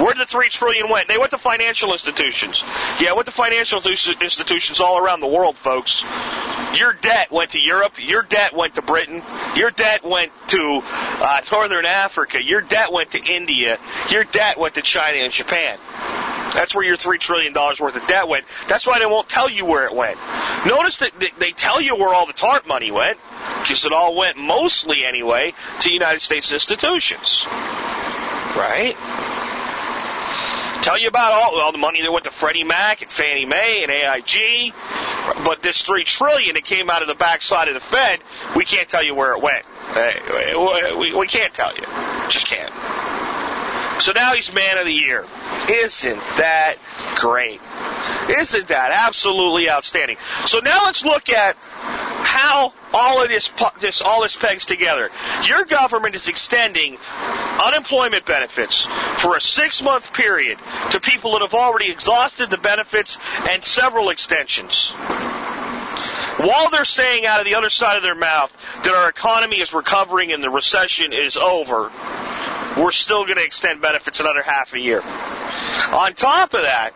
Where 0.00 0.12
did 0.12 0.20
the 0.26 0.30
three 0.30 0.50
trillion 0.50 0.90
went? 0.90 1.08
They 1.08 1.16
went 1.16 1.30
to 1.30 1.38
financial 1.38 1.92
institutions. 1.92 2.62
Yeah, 3.00 3.14
went 3.14 3.26
to 3.26 3.32
financial 3.32 3.80
institutions 3.80 4.80
all 4.80 4.98
around 4.98 5.20
the 5.20 5.26
world, 5.26 5.56
folks. 5.56 6.04
Your 6.76 6.92
debt 6.92 7.30
went 7.32 7.50
to 7.50 7.60
Europe. 7.60 7.94
Your 7.98 8.22
debt 8.22 8.54
went 8.54 8.74
to 8.74 8.82
Britain. 8.82 9.22
Your 9.56 9.70
debt 9.70 10.04
went 10.04 10.32
to 10.48 10.80
uh, 10.84 11.40
Northern 11.50 11.86
Africa. 11.86 12.42
Your 12.42 12.60
debt 12.60 12.92
went 12.92 13.12
to 13.12 13.18
India. 13.18 13.78
Your 14.10 14.24
debt 14.24 14.58
went 14.58 14.74
to 14.74 14.82
China 14.82 15.18
and 15.18 15.32
Japan. 15.32 15.78
That's 16.52 16.74
where 16.74 16.84
your 16.84 16.96
three 16.96 17.18
trillion 17.18 17.52
dollars 17.52 17.80
worth 17.80 17.96
of 17.96 18.06
debt 18.06 18.28
went. 18.28 18.44
That's 18.68 18.86
why 18.86 18.98
they 18.98 19.06
won't 19.06 19.28
tell 19.28 19.50
you 19.50 19.64
where 19.64 19.86
it 19.86 19.94
went. 19.94 20.18
Notice 20.64 20.98
that 20.98 21.12
they 21.38 21.52
tell 21.52 21.80
you 21.80 21.96
where 21.96 22.14
all 22.14 22.26
the 22.26 22.32
TARP 22.32 22.66
money 22.66 22.90
went, 22.90 23.18
because 23.62 23.84
it 23.84 23.92
all 23.92 24.16
went 24.16 24.38
mostly 24.38 25.04
anyway 25.04 25.52
to 25.80 25.92
United 25.92 26.20
States 26.20 26.52
institutions. 26.52 27.46
Right? 28.56 28.96
Tell 30.82 30.98
you 30.98 31.08
about 31.08 31.32
all, 31.32 31.60
all 31.60 31.72
the 31.72 31.78
money 31.78 32.02
that 32.02 32.12
went 32.12 32.24
to 32.24 32.30
Freddie 32.30 32.64
Mac 32.64 33.02
and 33.02 33.10
Fannie 33.10 33.46
Mae 33.46 33.82
and 33.82 33.90
AIG, 33.90 34.72
but 35.44 35.62
this 35.62 35.82
three 35.82 36.04
trillion 36.04 36.54
that 36.54 36.64
came 36.64 36.90
out 36.90 37.02
of 37.02 37.08
the 37.08 37.14
backside 37.14 37.68
of 37.68 37.74
the 37.74 37.80
Fed, 37.80 38.20
we 38.54 38.64
can't 38.64 38.88
tell 38.88 39.04
you 39.04 39.14
where 39.14 39.32
it 39.32 39.42
went. 39.42 39.64
We, 40.98 41.14
we 41.14 41.26
can't 41.26 41.54
tell 41.54 41.74
you. 41.74 41.84
Just 42.28 42.48
can't. 42.48 42.72
So 44.00 44.12
now 44.12 44.34
he's 44.34 44.52
man 44.52 44.78
of 44.78 44.84
the 44.84 44.92
year. 44.92 45.24
Isn't 45.70 46.18
that 46.36 46.76
great? 47.16 47.60
Isn't 48.38 48.68
that 48.68 48.92
absolutely 48.92 49.70
outstanding? 49.70 50.16
So 50.46 50.60
now 50.60 50.84
let's 50.84 51.04
look 51.04 51.28
at 51.28 51.56
how 51.56 52.72
all 52.92 53.22
of 53.22 53.28
this, 53.28 53.50
this 53.80 54.00
all 54.00 54.22
this 54.22 54.36
pegs 54.36 54.66
together. 54.66 55.10
Your 55.44 55.64
government 55.64 56.14
is 56.14 56.28
extending 56.28 56.98
unemployment 57.64 58.26
benefits 58.26 58.86
for 59.18 59.36
a 59.36 59.40
six 59.40 59.82
month 59.82 60.12
period 60.12 60.58
to 60.90 61.00
people 61.00 61.32
that 61.32 61.42
have 61.42 61.54
already 61.54 61.90
exhausted 61.90 62.50
the 62.50 62.58
benefits 62.58 63.16
and 63.50 63.64
several 63.64 64.10
extensions. 64.10 64.92
While 66.36 66.68
they're 66.70 66.84
saying 66.84 67.24
out 67.24 67.38
of 67.38 67.46
the 67.46 67.54
other 67.54 67.70
side 67.70 67.96
of 67.96 68.02
their 68.02 68.14
mouth 68.14 68.54
that 68.84 68.94
our 68.94 69.08
economy 69.08 69.60
is 69.60 69.72
recovering 69.72 70.32
and 70.32 70.42
the 70.42 70.50
recession 70.50 71.12
is 71.14 71.36
over, 71.36 71.90
we're 72.76 72.92
still 72.92 73.24
going 73.24 73.36
to 73.36 73.44
extend 73.44 73.80
benefits 73.80 74.20
another 74.20 74.42
half 74.42 74.72
a 74.74 74.80
year. 74.80 75.00
On 75.00 76.12
top 76.14 76.54
of 76.54 76.62
that, 76.62 76.92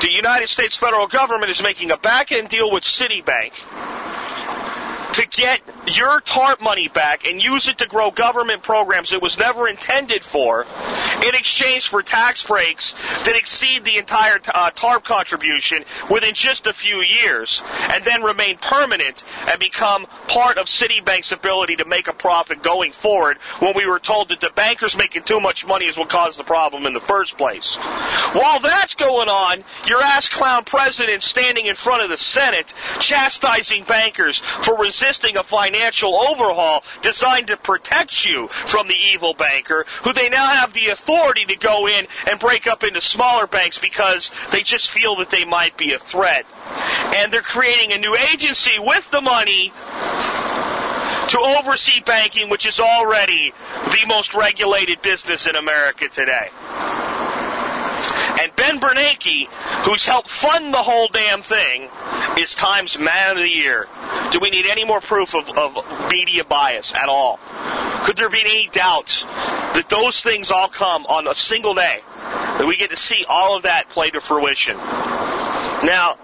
the 0.00 0.10
United 0.10 0.48
States 0.48 0.76
federal 0.76 1.06
government 1.06 1.50
is 1.50 1.62
making 1.62 1.90
a 1.90 1.96
back 1.96 2.32
end 2.32 2.48
deal 2.48 2.70
with 2.70 2.84
Citibank 2.84 3.52
to 5.12 5.26
get 5.28 5.60
your 5.86 6.20
TARP 6.20 6.60
money 6.60 6.88
back 6.88 7.26
and 7.26 7.42
use 7.42 7.68
it 7.68 7.78
to 7.78 7.86
grow 7.86 8.10
government 8.10 8.62
programs 8.62 9.12
it 9.12 9.20
was 9.20 9.38
never 9.38 9.68
intended 9.68 10.22
for 10.22 10.64
in 11.24 11.34
exchange 11.34 11.88
for 11.88 12.02
tax 12.02 12.46
breaks 12.46 12.94
that 13.24 13.36
exceed 13.36 13.84
the 13.84 13.96
entire 13.96 14.40
uh, 14.54 14.70
TARP 14.70 15.04
contribution 15.04 15.84
within 16.10 16.34
just 16.34 16.66
a 16.66 16.72
few 16.72 17.02
years 17.02 17.62
and 17.90 18.04
then 18.04 18.22
remain 18.22 18.56
permanent 18.58 19.22
and 19.48 19.58
become 19.58 20.06
part 20.28 20.58
of 20.58 20.66
Citibank's 20.66 21.32
ability 21.32 21.76
to 21.76 21.84
make 21.86 22.06
a 22.06 22.12
profit 22.12 22.62
going 22.62 22.92
forward 22.92 23.38
when 23.58 23.74
we 23.74 23.86
were 23.86 23.98
told 23.98 24.28
that 24.28 24.40
the 24.40 24.50
bankers 24.54 24.96
making 24.96 25.24
too 25.24 25.40
much 25.40 25.66
money 25.66 25.86
is 25.86 25.96
what 25.96 26.08
caused 26.08 26.38
the 26.38 26.44
problem 26.44 26.86
in 26.86 26.92
the 26.92 27.00
first 27.00 27.36
place. 27.36 27.76
While 27.76 28.60
that's 28.60 28.94
going 28.94 29.28
on, 29.28 29.64
your 29.86 30.02
ass 30.02 30.28
clown 30.28 30.64
president 30.64 31.22
standing 31.22 31.66
in 31.66 31.74
front 31.74 32.02
of 32.02 32.10
the 32.10 32.16
Senate 32.16 32.72
chastising 33.00 33.84
bankers 33.84 34.38
for 34.62 34.76
resisting 34.76 34.99
a 35.02 35.42
financial 35.42 36.14
overhaul 36.14 36.84
designed 37.02 37.48
to 37.48 37.56
protect 37.56 38.24
you 38.24 38.48
from 38.48 38.88
the 38.88 38.96
evil 39.12 39.34
banker, 39.34 39.86
who 40.02 40.12
they 40.12 40.28
now 40.28 40.46
have 40.46 40.72
the 40.72 40.88
authority 40.88 41.44
to 41.46 41.56
go 41.56 41.88
in 41.88 42.06
and 42.28 42.38
break 42.38 42.66
up 42.66 42.84
into 42.84 43.00
smaller 43.00 43.46
banks 43.46 43.78
because 43.78 44.30
they 44.52 44.62
just 44.62 44.90
feel 44.90 45.16
that 45.16 45.30
they 45.30 45.44
might 45.44 45.76
be 45.76 45.92
a 45.92 45.98
threat. 45.98 46.44
And 47.16 47.32
they're 47.32 47.42
creating 47.42 47.92
a 47.92 47.98
new 47.98 48.16
agency 48.32 48.78
with 48.78 49.10
the 49.10 49.20
money 49.20 49.72
to 51.28 51.38
oversee 51.38 52.00
banking, 52.00 52.50
which 52.50 52.66
is 52.66 52.80
already 52.80 53.52
the 53.84 54.06
most 54.08 54.34
regulated 54.34 55.00
business 55.02 55.46
in 55.46 55.56
America 55.56 56.08
today. 56.08 56.48
Ben 58.60 58.78
Bernanke, 58.78 59.48
who's 59.86 60.04
helped 60.04 60.28
fund 60.28 60.74
the 60.74 60.82
whole 60.82 61.08
damn 61.08 61.40
thing, 61.40 61.88
is 62.38 62.54
Times 62.54 62.98
Man 62.98 63.38
of 63.38 63.42
the 63.42 63.48
Year. 63.48 63.88
Do 64.32 64.38
we 64.38 64.50
need 64.50 64.66
any 64.66 64.84
more 64.84 65.00
proof 65.00 65.34
of, 65.34 65.48
of 65.56 65.78
media 66.10 66.44
bias 66.44 66.92
at 66.92 67.08
all? 67.08 67.40
Could 68.04 68.18
there 68.18 68.28
be 68.28 68.42
any 68.42 68.68
doubt 68.70 69.24
that 69.26 69.86
those 69.88 70.20
things 70.20 70.50
all 70.50 70.68
come 70.68 71.06
on 71.06 71.26
a 71.26 71.34
single 71.34 71.72
day? 71.72 72.02
That 72.58 72.66
we 72.66 72.76
get 72.76 72.90
to 72.90 72.96
see 72.96 73.24
all 73.26 73.56
of 73.56 73.62
that 73.62 73.88
play 73.88 74.10
to 74.10 74.20
fruition. 74.20 74.76
Now, 74.76 76.18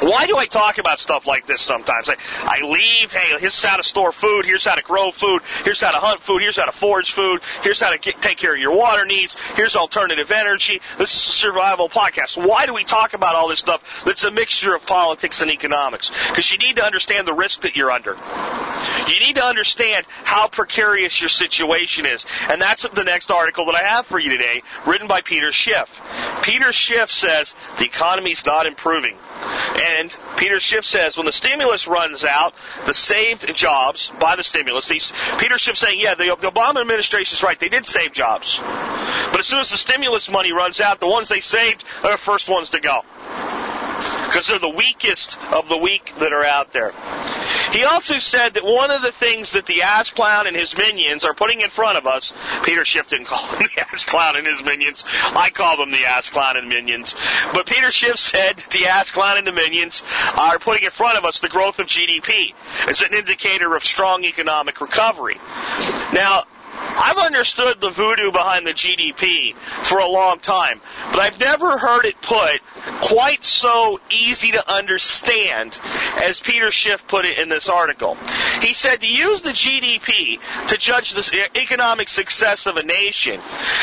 why 0.00 0.26
do 0.26 0.36
I 0.36 0.46
talk 0.46 0.78
about 0.78 0.98
stuff 0.98 1.26
like 1.26 1.46
this 1.46 1.60
sometimes? 1.60 2.08
I, 2.08 2.16
I 2.38 2.66
leave, 2.66 3.12
hey, 3.12 3.38
here's 3.38 3.62
how 3.62 3.76
to 3.76 3.82
store 3.82 4.12
food, 4.12 4.44
here's 4.44 4.64
how 4.64 4.74
to 4.74 4.82
grow 4.82 5.10
food, 5.10 5.42
here's 5.64 5.80
how 5.80 5.92
to 5.92 5.98
hunt 5.98 6.22
food, 6.22 6.40
here's 6.40 6.56
how 6.56 6.66
to 6.66 6.72
forage 6.72 7.12
food, 7.12 7.40
here's 7.62 7.80
how 7.80 7.90
to 7.90 7.98
get, 7.98 8.20
take 8.20 8.38
care 8.38 8.54
of 8.54 8.60
your 8.60 8.76
water 8.76 9.04
needs, 9.06 9.36
here's 9.54 9.76
alternative 9.76 10.30
energy. 10.30 10.80
This 10.98 11.14
is 11.14 11.20
a 11.20 11.32
survival 11.32 11.88
podcast. 11.88 12.36
Why 12.36 12.66
do 12.66 12.74
we 12.74 12.84
talk 12.84 13.14
about 13.14 13.34
all 13.34 13.48
this 13.48 13.58
stuff 13.58 14.04
that's 14.04 14.24
a 14.24 14.30
mixture 14.30 14.74
of 14.74 14.86
politics 14.86 15.40
and 15.40 15.50
economics? 15.50 16.10
Because 16.28 16.50
you 16.50 16.58
need 16.58 16.76
to 16.76 16.84
understand 16.84 17.26
the 17.26 17.34
risk 17.34 17.62
that 17.62 17.76
you're 17.76 17.90
under. 17.90 18.16
You 19.08 19.20
need 19.20 19.36
to 19.36 19.44
understand 19.44 20.06
how 20.24 20.48
precarious 20.48 21.20
your 21.20 21.28
situation 21.28 22.06
is. 22.06 22.24
And 22.48 22.60
that's 22.60 22.86
the 22.94 23.04
next 23.04 23.30
article 23.30 23.66
that 23.66 23.74
I 23.74 23.82
have 23.82 24.06
for 24.06 24.18
you 24.18 24.30
today, 24.30 24.62
written 24.86 25.06
by 25.06 25.22
Peter 25.22 25.52
Schiff. 25.52 26.00
Peter 26.42 26.72
Schiff 26.72 27.10
says 27.10 27.54
the 27.78 27.84
economy's 27.84 28.44
not 28.44 28.66
improving. 28.66 29.16
And 29.86 30.14
Peter 30.36 30.58
Schiff 30.58 30.84
says 30.84 31.16
when 31.16 31.26
the 31.26 31.32
stimulus 31.32 31.86
runs 31.86 32.24
out, 32.24 32.54
the 32.86 32.94
saved 32.94 33.54
jobs 33.54 34.10
by 34.20 34.36
the 34.36 34.42
stimulus, 34.42 34.88
these, 34.88 35.12
Peter 35.38 35.58
Schiff 35.58 35.76
saying, 35.76 36.00
yeah, 36.00 36.14
the, 36.14 36.36
the 36.40 36.50
Obama 36.50 36.80
administration 36.80 37.36
is 37.36 37.42
right. 37.42 37.58
They 37.58 37.68
did 37.68 37.86
save 37.86 38.12
jobs. 38.12 38.58
But 38.60 39.38
as 39.38 39.46
soon 39.46 39.60
as 39.60 39.70
the 39.70 39.76
stimulus 39.76 40.30
money 40.30 40.52
runs 40.52 40.80
out, 40.80 40.98
the 41.00 41.08
ones 41.08 41.28
they 41.28 41.40
saved 41.40 41.84
are 42.02 42.12
the 42.12 42.18
first 42.18 42.48
ones 42.48 42.70
to 42.70 42.80
go 42.80 43.02
because 44.26 44.48
they're 44.48 44.58
the 44.58 44.68
weakest 44.68 45.38
of 45.52 45.68
the 45.68 45.76
weak 45.76 46.12
that 46.18 46.32
are 46.32 46.44
out 46.44 46.72
there. 46.72 46.92
He 47.72 47.84
also 47.84 48.18
said 48.18 48.54
that 48.54 48.64
one 48.64 48.90
of 48.90 49.02
the 49.02 49.12
things 49.12 49.52
that 49.52 49.66
the 49.66 49.82
ass 49.82 50.10
clown 50.10 50.46
and 50.46 50.56
his 50.56 50.76
minions 50.76 51.24
are 51.24 51.34
putting 51.34 51.60
in 51.60 51.70
front 51.70 51.98
of 51.98 52.06
us, 52.06 52.32
Peter 52.62 52.84
Schiff 52.84 53.08
didn't 53.08 53.26
call 53.26 53.46
the 53.58 53.68
ass 53.78 54.04
clown 54.04 54.36
and 54.36 54.46
his 54.46 54.62
minions. 54.62 55.04
I 55.08 55.50
call 55.50 55.76
them 55.76 55.90
the 55.90 56.04
ass 56.04 56.28
clown 56.30 56.56
and 56.56 56.68
minions. 56.68 57.14
But 57.52 57.66
Peter 57.66 57.90
Schiff 57.90 58.18
said 58.18 58.58
the 58.70 58.86
ass 58.86 59.10
clown 59.10 59.38
and 59.38 59.46
the 59.46 59.52
minions 59.52 60.02
are 60.36 60.58
putting 60.58 60.84
in 60.84 60.90
front 60.90 61.18
of 61.18 61.24
us 61.24 61.38
the 61.38 61.48
growth 61.48 61.78
of 61.78 61.86
GDP 61.86 62.54
as 62.88 63.00
an 63.02 63.14
indicator 63.14 63.74
of 63.74 63.82
strong 63.82 64.24
economic 64.24 64.80
recovery. 64.80 65.36
Now, 66.12 66.44
I've 66.96 67.18
understood 67.18 67.80
the 67.80 67.90
voodoo 67.90 68.32
behind 68.32 68.66
the 68.66 68.72
GDP 68.72 69.54
for 69.84 69.98
a 69.98 70.08
long 70.08 70.38
time, 70.38 70.80
but 71.10 71.20
I've 71.20 71.38
never 71.38 71.76
heard 71.76 72.04
it 72.06 72.20
put 72.22 72.60
quite 73.02 73.44
so 73.44 74.00
easy 74.10 74.52
to 74.52 74.70
understand 74.70 75.78
as 76.22 76.40
Peter 76.40 76.70
Schiff 76.70 77.06
put 77.06 77.26
it 77.26 77.38
in 77.38 77.48
this 77.48 77.68
article. 77.68 78.16
He 78.62 78.72
said 78.72 79.00
to 79.00 79.06
use 79.06 79.42
the 79.42 79.50
GDP 79.50 80.38
to 80.68 80.76
judge 80.76 81.12
the 81.12 81.48
economic 81.54 82.08
success 82.08 82.66
of 82.66 82.76
a 82.76 82.82
nation 82.82 83.40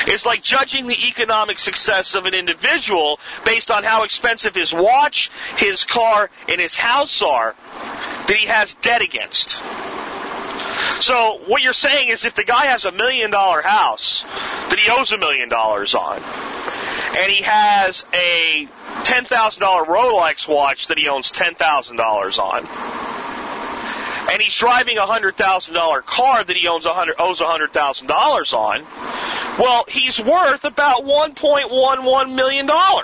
is 0.08 0.26
like 0.26 0.42
judging 0.42 0.88
the 0.88 1.08
economic 1.08 1.60
success 1.60 2.16
of 2.16 2.26
an 2.26 2.34
individual 2.34 3.20
based 3.46 3.70
on 3.70 3.84
how 3.84 4.04
expensive 4.04 4.56
his 4.56 4.74
watch, 4.74 5.30
his 5.58 5.84
car, 5.84 6.30
and 6.48 6.60
his 6.60 6.76
house 6.76 7.22
are 7.22 7.56
that 8.28 8.38
he 8.38 8.48
has 8.48 8.74
debt 8.76 9.02
against. 9.02 9.62
So 11.04 11.40
what 11.48 11.62
you're 11.62 11.74
saying 11.74 12.08
is 12.08 12.24
if 12.24 12.34
the 12.34 12.46
guy 12.46 12.68
has 12.68 12.86
a 12.86 12.92
million 12.94 13.30
dollar 13.30 13.62
house 13.62 14.24
that 14.24 14.80
he 14.80 14.90
owes 14.90 15.12
a 15.12 15.18
million 15.18 15.50
dollars 15.50 15.96
on, 15.96 16.24
and 16.24 17.30
he 17.30 17.44
has 17.44 18.06
a 18.14 18.70
$10,000 19.04 19.86
Rolex 19.86 20.48
watch 20.48 20.88
that 20.88 20.98
he 20.98 21.10
owns 21.10 21.30
$10,000 21.34 22.40
on, 22.40 22.68
and 24.32 24.42
he's 24.42 24.56
driving 24.56 24.98
a 24.98 25.02
$100,000 25.02 26.06
car 26.06 26.42
that 26.42 26.56
he 26.56 26.70
owns 26.70 26.86
100, 26.86 27.16
owes 27.20 27.42
$100,000 27.42 28.54
on, 28.54 28.86
well, 29.60 29.84
he's 29.90 30.22
worth 30.22 30.64
about 30.64 31.04
$1.11 31.04 32.34
million. 32.34 32.66
No, 32.66 33.04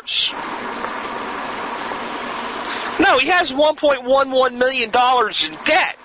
he 3.17 3.27
has 3.27 3.51
$1.11 3.51 4.57
million 4.57 4.89
in 4.89 5.57
debt. 5.65 5.98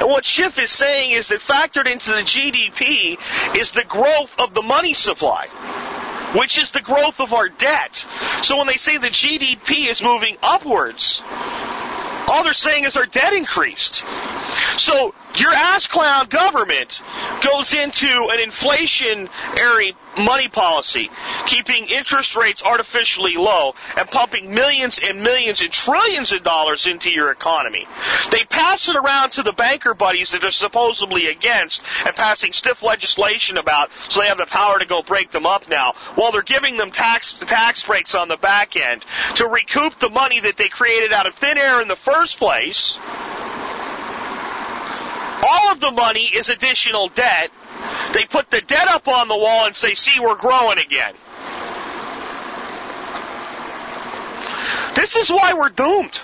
And 0.00 0.08
what 0.08 0.24
Schiff 0.24 0.58
is 0.58 0.70
saying 0.70 1.12
is 1.12 1.28
that 1.28 1.40
factored 1.40 1.90
into 1.90 2.10
the 2.10 2.22
GDP 2.22 3.18
is 3.56 3.72
the 3.72 3.84
growth 3.84 4.34
of 4.38 4.54
the 4.54 4.62
money 4.62 4.94
supply 4.94 5.48
which 6.34 6.58
is 6.58 6.72
the 6.72 6.80
growth 6.80 7.20
of 7.20 7.32
our 7.32 7.48
debt. 7.48 8.04
So 8.42 8.56
when 8.56 8.66
they 8.66 8.76
say 8.76 8.98
the 8.98 9.06
GDP 9.06 9.88
is 9.88 10.02
moving 10.02 10.36
upwards, 10.42 11.22
all 12.26 12.42
they're 12.42 12.54
saying 12.54 12.84
is 12.84 12.96
our 12.96 13.06
debt 13.06 13.32
increased. 13.32 14.02
So 14.78 15.14
your 15.36 15.52
ass 15.52 15.86
clown 15.86 16.28
government 16.28 17.00
goes 17.42 17.72
into 17.72 18.06
an 18.06 18.38
inflationary 18.38 19.94
money 20.18 20.48
policy, 20.48 21.10
keeping 21.46 21.86
interest 21.86 22.36
rates 22.36 22.62
artificially 22.62 23.34
low 23.34 23.74
and 23.96 24.08
pumping 24.10 24.52
millions 24.52 24.98
and 25.02 25.22
millions 25.22 25.60
and 25.60 25.72
trillions 25.72 26.32
of 26.32 26.42
dollars 26.44 26.86
into 26.86 27.10
your 27.10 27.30
economy. 27.30 27.86
They 28.30 28.44
pass 28.44 28.88
it 28.88 28.96
around 28.96 29.30
to 29.32 29.42
the 29.42 29.52
banker 29.52 29.94
buddies 29.94 30.30
that 30.30 30.44
are 30.44 30.50
supposedly 30.50 31.28
against 31.28 31.82
and 32.06 32.14
passing 32.14 32.52
stiff 32.52 32.82
legislation 32.82 33.56
about 33.56 33.90
so 34.08 34.20
they 34.20 34.28
have 34.28 34.38
the 34.38 34.46
power 34.46 34.78
to 34.78 34.86
go 34.86 35.02
break 35.02 35.30
them 35.32 35.46
up 35.46 35.68
now 35.68 35.94
while 36.14 36.32
they're 36.32 36.42
giving 36.42 36.76
them 36.76 36.90
tax 36.90 37.34
tax 37.40 37.82
breaks 37.82 38.14
on 38.14 38.28
the 38.28 38.36
back 38.36 38.76
end 38.76 39.04
to 39.34 39.46
recoup 39.48 39.98
the 39.98 40.10
money 40.10 40.40
that 40.40 40.56
they 40.56 40.68
created 40.68 41.12
out 41.12 41.26
of 41.26 41.34
thin 41.34 41.58
air 41.58 41.80
in 41.80 41.88
the 41.88 41.96
first 41.96 42.38
place 42.38 42.98
all 45.54 45.72
of 45.72 45.80
the 45.80 45.92
money 45.92 46.24
is 46.24 46.48
additional 46.48 47.08
debt. 47.08 47.50
They 48.12 48.24
put 48.24 48.50
the 48.50 48.60
debt 48.60 48.88
up 48.88 49.08
on 49.08 49.28
the 49.28 49.36
wall 49.36 49.66
and 49.66 49.76
say, 49.76 49.94
see, 49.94 50.20
we're 50.20 50.36
growing 50.36 50.78
again. 50.78 51.14
This 54.94 55.16
is 55.16 55.30
why 55.30 55.54
we're 55.54 55.70
doomed. 55.70 56.20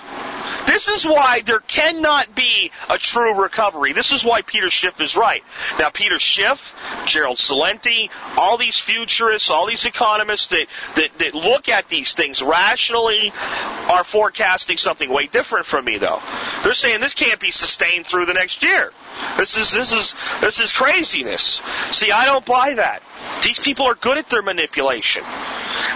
This 0.71 0.87
is 0.87 1.05
why 1.05 1.41
there 1.45 1.59
cannot 1.59 2.33
be 2.33 2.71
a 2.89 2.97
true 2.97 3.41
recovery. 3.41 3.91
This 3.91 4.13
is 4.13 4.23
why 4.23 4.41
Peter 4.41 4.69
Schiff 4.69 5.01
is 5.01 5.17
right. 5.17 5.43
Now, 5.77 5.89
Peter 5.89 6.17
Schiff, 6.17 6.73
Gerald 7.05 7.39
Celente, 7.39 8.09
all 8.37 8.57
these 8.57 8.79
futurists, 8.79 9.49
all 9.49 9.67
these 9.67 9.83
economists 9.83 10.47
that, 10.47 10.67
that, 10.95 11.09
that 11.19 11.35
look 11.35 11.67
at 11.67 11.89
these 11.89 12.13
things 12.13 12.41
rationally 12.41 13.33
are 13.35 14.05
forecasting 14.05 14.77
something 14.77 15.09
way 15.09 15.27
different 15.27 15.65
from 15.65 15.83
me, 15.83 15.97
though. 15.97 16.21
They're 16.63 16.73
saying 16.73 17.01
this 17.01 17.15
can't 17.15 17.41
be 17.41 17.51
sustained 17.51 18.07
through 18.07 18.27
the 18.27 18.33
next 18.33 18.63
year. 18.63 18.93
This 19.37 19.57
is 19.57 19.71
this 19.71 19.91
is 19.91 20.15
this 20.39 20.59
is 20.61 20.71
craziness. 20.71 21.61
See, 21.91 22.11
I 22.11 22.25
don't 22.25 22.45
buy 22.45 22.75
that. 22.75 23.03
These 23.43 23.59
people 23.59 23.87
are 23.87 23.95
good 23.95 24.17
at 24.17 24.29
their 24.29 24.41
manipulation. 24.41 25.23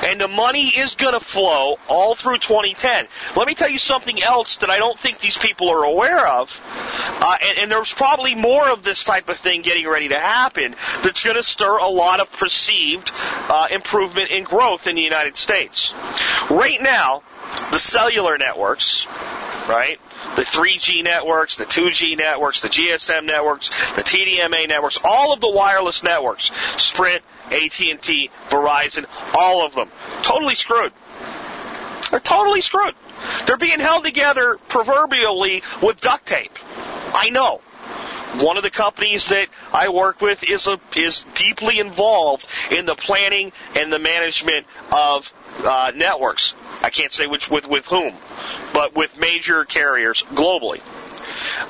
And 0.03 0.19
the 0.19 0.27
money 0.27 0.67
is 0.67 0.95
going 0.95 1.13
to 1.13 1.19
flow 1.19 1.77
all 1.88 2.15
through 2.15 2.39
2010. 2.39 3.08
Let 3.36 3.47
me 3.47 3.55
tell 3.55 3.69
you 3.69 3.77
something 3.77 4.21
else 4.21 4.58
that 4.58 4.69
I 4.69 4.77
don't 4.77 4.99
think 4.99 5.19
these 5.19 5.38
people 5.38 5.69
are 5.69 5.84
aware 5.84 6.27
of. 6.27 6.62
Uh, 6.65 7.38
and, 7.41 7.60
and 7.60 7.71
there's 7.71 7.93
probably 7.93 8.36
more 8.36 8.69
of 8.69 8.84
this 8.84 9.03
type 9.03 9.29
of 9.29 9.38
thing 9.38 9.62
getting 9.62 9.88
ready 9.88 10.10
to 10.10 10.19
happen 10.19 10.75
that's 11.03 11.21
going 11.21 11.36
to 11.36 11.43
stir 11.43 11.77
a 11.77 11.88
lot 11.88 12.19
of 12.19 12.31
perceived 12.34 13.12
uh, 13.49 13.67
improvement 13.71 14.31
in 14.31 14.43
growth 14.43 14.88
in 14.88 14.95
the 14.95 15.01
United 15.01 15.38
States. 15.38 15.93
Right 16.49 16.81
now, 16.81 17.23
the 17.71 17.79
cellular 17.79 18.38
networks 18.38 19.08
right? 19.67 19.99
The 20.36 20.43
3G 20.43 21.04
networks, 21.04 21.58
the 21.58 21.65
2G 21.65 22.17
networks, 22.17 22.62
the 22.62 22.69
GSM 22.69 23.25
networks, 23.25 23.69
the 23.95 24.04
TDMA 24.04 24.67
networks, 24.67 24.97
all 25.04 25.34
of 25.34 25.41
the 25.41 25.49
wireless 25.49 26.04
networks, 26.04 26.51
Sprint, 26.78 27.21
AT&T, 27.45 28.30
Verizon, 28.49 29.06
all 29.34 29.65
of 29.65 29.73
them, 29.75 29.89
totally 30.23 30.56
screwed. 30.56 30.93
They're 32.12 32.19
totally 32.19 32.62
screwed. 32.62 32.95
They're 33.45 33.58
being 33.58 33.80
held 33.80 34.04
together 34.04 34.58
proverbially 34.67 35.63
with 35.82 36.01
duct 36.01 36.25
tape. 36.25 36.51
I 36.67 37.30
know. 37.32 37.62
One 38.37 38.57
of 38.57 38.63
the 38.63 38.69
companies 38.69 39.27
that 39.27 39.47
I 39.71 39.89
work 39.89 40.21
with 40.21 40.43
is 40.43 40.67
a, 40.67 40.79
is 40.95 41.25
deeply 41.35 41.79
involved 41.79 42.47
in 42.71 42.85
the 42.85 42.95
planning 42.95 43.51
and 43.75 43.91
the 43.91 43.99
management 43.99 44.65
of 44.91 45.31
uh, 45.63 45.91
networks. 45.95 46.53
I 46.81 46.89
can't 46.89 47.13
say 47.13 47.27
which 47.27 47.49
with 47.49 47.67
with 47.67 47.85
whom, 47.85 48.15
but 48.73 48.95
with 48.95 49.17
major 49.17 49.63
carriers 49.65 50.23
globally. 50.33 50.81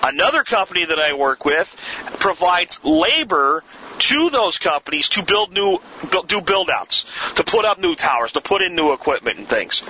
Another 0.03 0.43
company 0.43 0.85
that 0.85 0.99
I 0.99 1.13
work 1.13 1.45
with 1.45 1.75
provides 2.19 2.79
labor 2.83 3.63
to 3.97 4.29
those 4.29 4.57
companies 4.57 5.09
to 5.09 5.23
build 5.23 5.53
new, 5.53 5.79
do 6.27 6.41
build 6.41 6.69
outs, 6.69 7.05
to 7.35 7.43
put 7.43 7.65
up 7.65 7.79
new 7.79 7.95
towers, 7.95 8.31
to 8.33 8.41
put 8.41 8.61
in 8.61 8.75
new 8.75 8.93
equipment 8.93 9.39
and 9.39 9.47
things. 9.47 9.83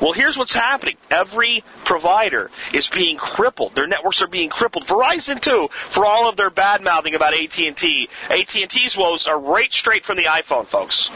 Well, 0.00 0.12
here's 0.12 0.36
what's 0.36 0.52
happening. 0.52 0.96
Every 1.10 1.64
provider 1.84 2.50
is 2.72 2.88
being 2.88 3.16
crippled. 3.16 3.74
Their 3.74 3.86
networks 3.86 4.20
are 4.22 4.26
being 4.26 4.50
crippled. 4.50 4.86
Verizon 4.86 5.40
too, 5.40 5.68
for 5.72 6.04
all 6.04 6.28
of 6.28 6.36
their 6.36 6.50
bad 6.50 6.82
mouthing 6.82 7.14
about 7.14 7.34
AT&T. 7.34 8.08
AT&T's 8.30 8.96
woes 8.96 9.26
are 9.26 9.38
right 9.38 9.72
straight 9.72 10.04
from 10.04 10.16
the 10.16 10.24
iPhone, 10.24 10.66
folks. 10.66 11.10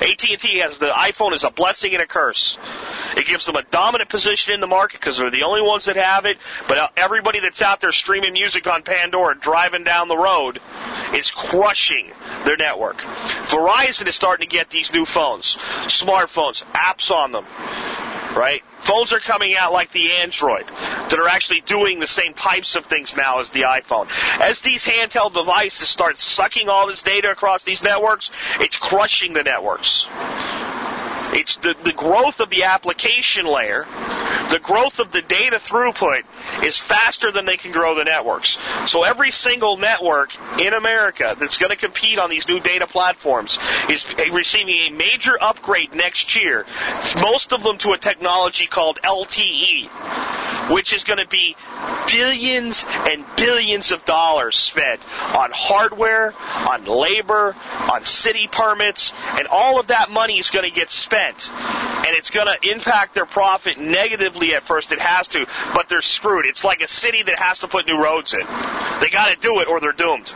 AT&T 0.00 0.58
has 0.58 0.78
the 0.78 0.88
iPhone 0.88 1.32
is 1.32 1.44
a 1.44 1.50
blessing 1.50 1.92
and 1.92 2.02
a 2.02 2.06
curse. 2.06 2.56
It 3.16 3.26
gives 3.26 3.46
them 3.46 3.56
a 3.56 3.62
dominant 3.62 4.10
position 4.10 4.54
in 4.54 4.60
the 4.60 4.66
market 4.66 5.00
because 5.00 5.18
they're 5.18 5.30
the 5.30 5.42
only 5.42 5.62
ones 5.62 5.86
that 5.86 5.96
have 5.96 6.24
it. 6.24 6.38
But 6.68 6.78
uh, 6.78 6.88
everybody 6.96 7.40
that's 7.40 7.62
out 7.62 7.80
there 7.80 7.92
streaming 7.92 8.32
music 8.32 8.66
on 8.66 8.82
Pandora, 8.82 9.38
driving 9.38 9.84
down 9.84 10.08
the 10.08 10.16
road, 10.16 10.60
is 11.14 11.30
crushing 11.30 12.10
their 12.44 12.56
network. 12.56 12.98
Verizon 13.48 14.06
is 14.06 14.14
starting 14.14 14.48
to 14.48 14.54
get 14.54 14.70
these 14.70 14.92
new 14.92 15.04
phones, 15.04 15.56
smartphones, 15.86 16.64
apps 16.72 17.10
on 17.10 17.32
them, 17.32 17.44
right? 18.36 18.62
Phones 18.80 19.12
are 19.12 19.20
coming 19.20 19.54
out 19.56 19.72
like 19.72 19.92
the 19.92 20.10
Android 20.12 20.66
that 20.66 21.14
are 21.18 21.28
actually 21.28 21.60
doing 21.60 22.00
the 22.00 22.06
same 22.06 22.34
types 22.34 22.74
of 22.74 22.86
things 22.86 23.14
now 23.16 23.38
as 23.38 23.50
the 23.50 23.62
iPhone. 23.62 24.08
As 24.40 24.60
these 24.60 24.84
handheld 24.84 25.34
devices 25.34 25.88
start 25.88 26.18
sucking 26.18 26.68
all 26.68 26.88
this 26.88 27.02
data 27.02 27.30
across 27.30 27.62
these 27.62 27.82
networks, 27.82 28.30
it's 28.58 28.76
crushing 28.76 29.34
the 29.34 29.44
networks. 29.44 30.08
It's 31.32 31.56
the, 31.56 31.74
the 31.82 31.92
growth 31.92 32.40
of 32.40 32.50
the 32.50 32.64
application 32.64 33.46
layer, 33.46 33.86
the 34.50 34.58
growth 34.58 34.98
of 34.98 35.12
the 35.12 35.22
data 35.22 35.56
throughput 35.56 36.24
is 36.62 36.76
faster 36.76 37.32
than 37.32 37.46
they 37.46 37.56
can 37.56 37.72
grow 37.72 37.94
the 37.94 38.04
networks. 38.04 38.58
So 38.86 39.02
every 39.02 39.30
single 39.30 39.78
network 39.78 40.36
in 40.60 40.74
America 40.74 41.34
that's 41.38 41.56
going 41.56 41.70
to 41.70 41.76
compete 41.76 42.18
on 42.18 42.28
these 42.28 42.46
new 42.48 42.60
data 42.60 42.86
platforms 42.86 43.58
is 43.88 44.04
receiving 44.30 44.74
a 44.74 44.90
major 44.90 45.42
upgrade 45.42 45.94
next 45.94 46.36
year. 46.36 46.66
Most 47.16 47.52
of 47.52 47.62
them 47.62 47.78
to 47.78 47.92
a 47.92 47.98
technology 47.98 48.66
called 48.66 48.98
LTE, 49.02 50.70
which 50.70 50.92
is 50.92 51.04
going 51.04 51.18
to 51.18 51.28
be 51.28 51.56
billions 52.08 52.84
and 52.88 53.24
billions 53.36 53.90
of 53.90 54.04
dollars 54.04 54.56
spent 54.56 55.00
on 55.34 55.50
hardware, 55.54 56.34
on 56.68 56.84
labor, 56.84 57.56
on 57.90 58.04
city 58.04 58.48
permits, 58.48 59.12
and 59.38 59.48
all 59.48 59.80
of 59.80 59.86
that 59.86 60.10
money 60.10 60.38
is 60.38 60.50
going 60.50 60.68
to 60.68 60.74
get 60.74 60.90
spent 60.90 61.21
and 61.28 62.16
it's 62.16 62.30
going 62.30 62.46
to 62.46 62.70
impact 62.70 63.14
their 63.14 63.26
profit 63.26 63.78
negatively 63.78 64.54
at 64.54 64.64
first. 64.64 64.92
It 64.92 65.00
has 65.00 65.28
to, 65.28 65.46
but 65.74 65.88
they're 65.88 66.02
screwed. 66.02 66.46
It's 66.46 66.64
like 66.64 66.82
a 66.82 66.88
city 66.88 67.22
that 67.22 67.38
has 67.38 67.60
to 67.60 67.68
put 67.68 67.86
new 67.86 68.02
roads 68.02 68.34
in. 68.34 68.40
They 68.40 69.10
got 69.10 69.32
to 69.32 69.38
do 69.40 69.60
it 69.60 69.68
or 69.68 69.80
they're 69.80 69.92
doomed. 69.92 70.32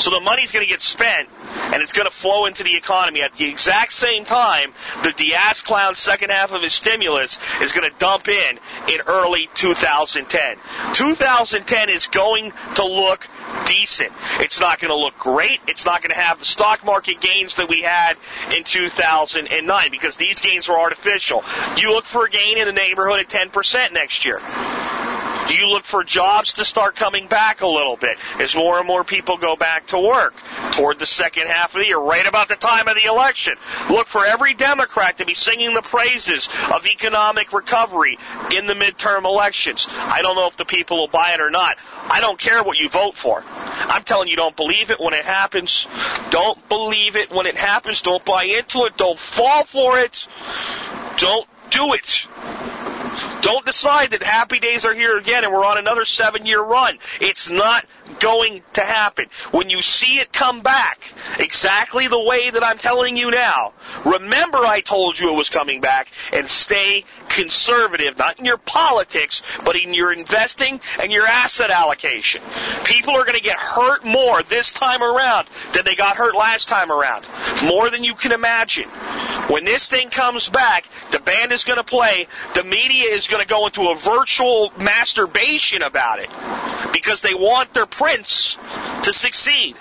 So 0.00 0.10
the 0.10 0.20
money's 0.20 0.50
going 0.50 0.64
to 0.64 0.70
get 0.70 0.80
spent, 0.80 1.28
and 1.72 1.82
it's 1.82 1.92
going 1.92 2.06
to 2.06 2.14
flow 2.14 2.46
into 2.46 2.64
the 2.64 2.74
economy 2.74 3.20
at 3.20 3.34
the 3.34 3.48
exact 3.48 3.92
same 3.92 4.24
time 4.24 4.72
that 5.04 5.18
the 5.18 5.34
ass 5.34 5.60
clown's 5.60 5.98
second 5.98 6.30
half 6.30 6.52
of 6.52 6.62
his 6.62 6.72
stimulus 6.72 7.38
is 7.60 7.72
going 7.72 7.88
to 7.88 7.94
dump 7.98 8.28
in 8.28 8.58
in 8.88 9.00
early 9.06 9.48
2010. 9.54 10.56
2010 10.94 11.88
is 11.90 12.06
going 12.06 12.52
to 12.76 12.84
look 12.84 13.28
decent. 13.66 14.12
It's 14.38 14.58
not 14.58 14.80
going 14.80 14.90
to 14.90 14.96
look 14.96 15.18
great. 15.18 15.60
It's 15.66 15.84
not 15.84 16.02
going 16.02 16.10
to 16.10 16.20
have 16.20 16.38
the 16.38 16.46
stock 16.46 16.84
market 16.84 17.20
gains 17.20 17.56
that 17.56 17.68
we 17.68 17.82
had 17.82 18.16
in 18.56 18.64
2009 18.64 19.90
because 19.90 20.16
these 20.20 20.40
gains 20.40 20.68
were 20.68 20.78
artificial. 20.78 21.42
You 21.76 21.90
look 21.90 22.04
for 22.04 22.26
a 22.26 22.30
gain 22.30 22.58
in 22.58 22.66
the 22.66 22.72
neighborhood 22.72 23.20
of 23.20 23.26
10% 23.26 23.92
next 23.92 24.24
year. 24.24 24.40
Do 25.48 25.54
you 25.54 25.68
look 25.68 25.84
for 25.84 26.04
jobs 26.04 26.54
to 26.54 26.64
start 26.64 26.96
coming 26.96 27.26
back 27.26 27.60
a 27.60 27.66
little 27.66 27.96
bit 27.96 28.18
as 28.38 28.54
more 28.54 28.78
and 28.78 28.86
more 28.86 29.04
people 29.04 29.36
go 29.36 29.56
back 29.56 29.88
to 29.88 29.98
work 29.98 30.34
toward 30.72 30.98
the 30.98 31.06
second 31.06 31.48
half 31.48 31.74
of 31.74 31.80
the 31.80 31.86
year, 31.86 31.98
right 31.98 32.26
about 32.26 32.48
the 32.48 32.56
time 32.56 32.88
of 32.88 32.94
the 32.94 33.04
election? 33.04 33.54
Look 33.88 34.06
for 34.06 34.24
every 34.24 34.54
Democrat 34.54 35.18
to 35.18 35.26
be 35.26 35.34
singing 35.34 35.74
the 35.74 35.82
praises 35.82 36.48
of 36.72 36.86
economic 36.86 37.52
recovery 37.52 38.18
in 38.54 38.66
the 38.66 38.74
midterm 38.74 39.24
elections. 39.24 39.86
I 39.90 40.22
don't 40.22 40.36
know 40.36 40.46
if 40.46 40.56
the 40.56 40.64
people 40.64 40.98
will 40.98 41.08
buy 41.08 41.32
it 41.32 41.40
or 41.40 41.50
not. 41.50 41.76
I 42.08 42.20
don't 42.20 42.38
care 42.38 42.62
what 42.62 42.78
you 42.78 42.88
vote 42.88 43.16
for. 43.16 43.42
I'm 43.46 44.04
telling 44.04 44.28
you, 44.28 44.36
don't 44.36 44.56
believe 44.56 44.90
it 44.90 45.00
when 45.00 45.14
it 45.14 45.24
happens. 45.24 45.86
Don't 46.30 46.68
believe 46.68 47.16
it 47.16 47.30
when 47.30 47.46
it 47.46 47.56
happens. 47.56 48.02
Don't 48.02 48.24
buy 48.24 48.44
into 48.44 48.84
it. 48.84 48.96
Don't 48.96 49.18
fall 49.18 49.64
for 49.64 49.98
it. 49.98 50.26
Don't 51.16 51.46
do 51.70 51.92
it. 51.94 52.26
Don't 53.42 53.64
decide 53.64 54.10
that 54.10 54.22
happy 54.22 54.58
days 54.58 54.84
are 54.84 54.94
here 54.94 55.18
again 55.18 55.44
and 55.44 55.52
we're 55.52 55.64
on 55.64 55.78
another 55.78 56.04
seven 56.04 56.46
year 56.46 56.62
run. 56.62 56.98
It's 57.20 57.50
not 57.50 57.86
going 58.18 58.62
to 58.74 58.80
happen. 58.82 59.26
When 59.50 59.70
you 59.70 59.82
see 59.82 60.18
it 60.18 60.32
come 60.32 60.62
back, 60.62 61.00
exactly 61.38 62.08
the 62.08 62.22
way 62.22 62.50
that 62.50 62.62
I'm 62.62 62.78
telling 62.78 63.16
you 63.16 63.30
now, 63.30 63.72
remember 64.04 64.58
I 64.58 64.80
told 64.80 65.18
you 65.18 65.30
it 65.30 65.36
was 65.36 65.48
coming 65.48 65.80
back 65.80 66.08
and 66.32 66.50
stay 66.50 67.04
conservative, 67.28 68.18
not 68.18 68.38
in 68.38 68.44
your 68.44 68.58
politics, 68.58 69.42
but 69.64 69.76
in 69.76 69.94
your 69.94 70.12
investing 70.12 70.80
and 71.00 71.12
your 71.12 71.26
asset 71.26 71.70
allocation. 71.70 72.42
People 72.84 73.14
are 73.14 73.24
going 73.24 73.36
to 73.38 73.42
get 73.42 73.58
hurt 73.58 74.04
more 74.04 74.42
this 74.42 74.72
time 74.72 75.02
around 75.02 75.48
than 75.72 75.84
they 75.84 75.94
got 75.94 76.16
hurt 76.16 76.34
last 76.34 76.68
time 76.68 76.90
around. 76.90 77.26
More 77.64 77.90
than 77.90 78.04
you 78.04 78.14
can 78.14 78.32
imagine. 78.32 78.88
When 79.48 79.64
this 79.64 79.88
thing 79.88 80.10
comes 80.10 80.48
back, 80.48 80.84
the 81.10 81.18
band 81.18 81.52
is 81.52 81.64
going 81.64 81.78
to 81.78 81.84
play, 81.84 82.28
the 82.54 82.64
media 82.64 83.09
is 83.10 83.26
going 83.26 83.42
to 83.42 83.48
go 83.48 83.66
into 83.66 83.82
a 83.90 83.96
virtual 83.96 84.72
masturbation 84.78 85.82
about 85.82 86.20
it 86.20 86.30
because 86.92 87.20
they 87.20 87.34
want 87.34 87.74
their 87.74 87.86
prince 87.86 88.56
to 89.02 89.12
succeed. 89.12 89.76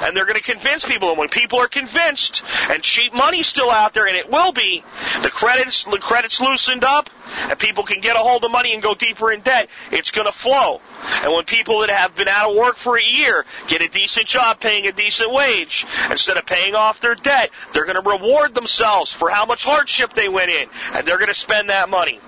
And 0.00 0.16
they're 0.16 0.24
going 0.24 0.36
to 0.36 0.42
convince 0.42 0.84
people. 0.84 1.10
And 1.10 1.18
when 1.18 1.28
people 1.28 1.60
are 1.60 1.68
convinced, 1.68 2.42
and 2.70 2.82
cheap 2.82 3.12
money's 3.12 3.46
still 3.46 3.70
out 3.70 3.94
there, 3.94 4.06
and 4.06 4.16
it 4.16 4.30
will 4.30 4.52
be, 4.52 4.84
the 5.22 5.30
credits, 5.30 5.84
the 5.84 5.98
credits 5.98 6.40
loosened 6.40 6.84
up, 6.84 7.10
and 7.50 7.58
people 7.58 7.84
can 7.84 8.00
get 8.00 8.16
a 8.16 8.20
hold 8.20 8.44
of 8.44 8.50
money 8.50 8.72
and 8.72 8.82
go 8.82 8.94
deeper 8.94 9.32
in 9.32 9.40
debt, 9.40 9.68
it's 9.90 10.10
going 10.10 10.26
to 10.26 10.32
flow. 10.32 10.80
And 11.22 11.32
when 11.32 11.44
people 11.44 11.80
that 11.80 11.90
have 11.90 12.14
been 12.14 12.28
out 12.28 12.50
of 12.50 12.56
work 12.56 12.76
for 12.76 12.96
a 12.96 13.04
year 13.04 13.44
get 13.66 13.82
a 13.82 13.88
decent 13.88 14.26
job 14.26 14.60
paying 14.60 14.86
a 14.86 14.92
decent 14.92 15.32
wage, 15.32 15.84
instead 16.10 16.36
of 16.36 16.46
paying 16.46 16.74
off 16.74 17.00
their 17.00 17.14
debt, 17.14 17.50
they're 17.72 17.86
going 17.86 18.02
to 18.02 18.08
reward 18.08 18.54
themselves 18.54 19.12
for 19.12 19.30
how 19.30 19.46
much 19.46 19.64
hardship 19.64 20.14
they 20.14 20.28
went 20.28 20.50
in, 20.50 20.68
and 20.92 21.06
they're 21.06 21.18
going 21.18 21.28
to 21.28 21.34
spend 21.34 21.70
that 21.70 21.88
money. 21.88 22.20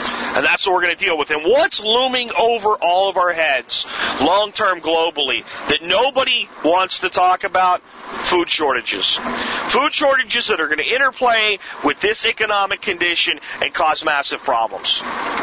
And 0.00 0.44
that's 0.44 0.66
what 0.66 0.74
we're 0.74 0.82
going 0.82 0.96
to 0.96 1.04
deal 1.04 1.18
with. 1.18 1.30
And 1.30 1.42
what's 1.42 1.80
looming 1.80 2.30
over 2.38 2.74
all 2.74 3.08
of 3.08 3.16
our 3.16 3.32
heads, 3.32 3.86
long 4.20 4.52
term 4.52 4.80
globally, 4.80 5.44
that 5.68 5.82
nobody 5.82 6.48
wants 6.64 7.00
to 7.00 7.10
talk 7.10 7.44
about? 7.44 7.82
Food 8.22 8.48
shortages. 8.48 9.18
Food 9.68 9.92
shortages 9.92 10.48
that 10.48 10.60
are 10.60 10.66
going 10.66 10.78
to 10.78 10.94
interplay 10.94 11.58
with 11.84 12.00
this 12.00 12.24
economic 12.24 12.80
condition 12.80 13.38
and 13.62 13.72
cause 13.74 14.02
massive 14.04 14.42
problems. 14.42 15.02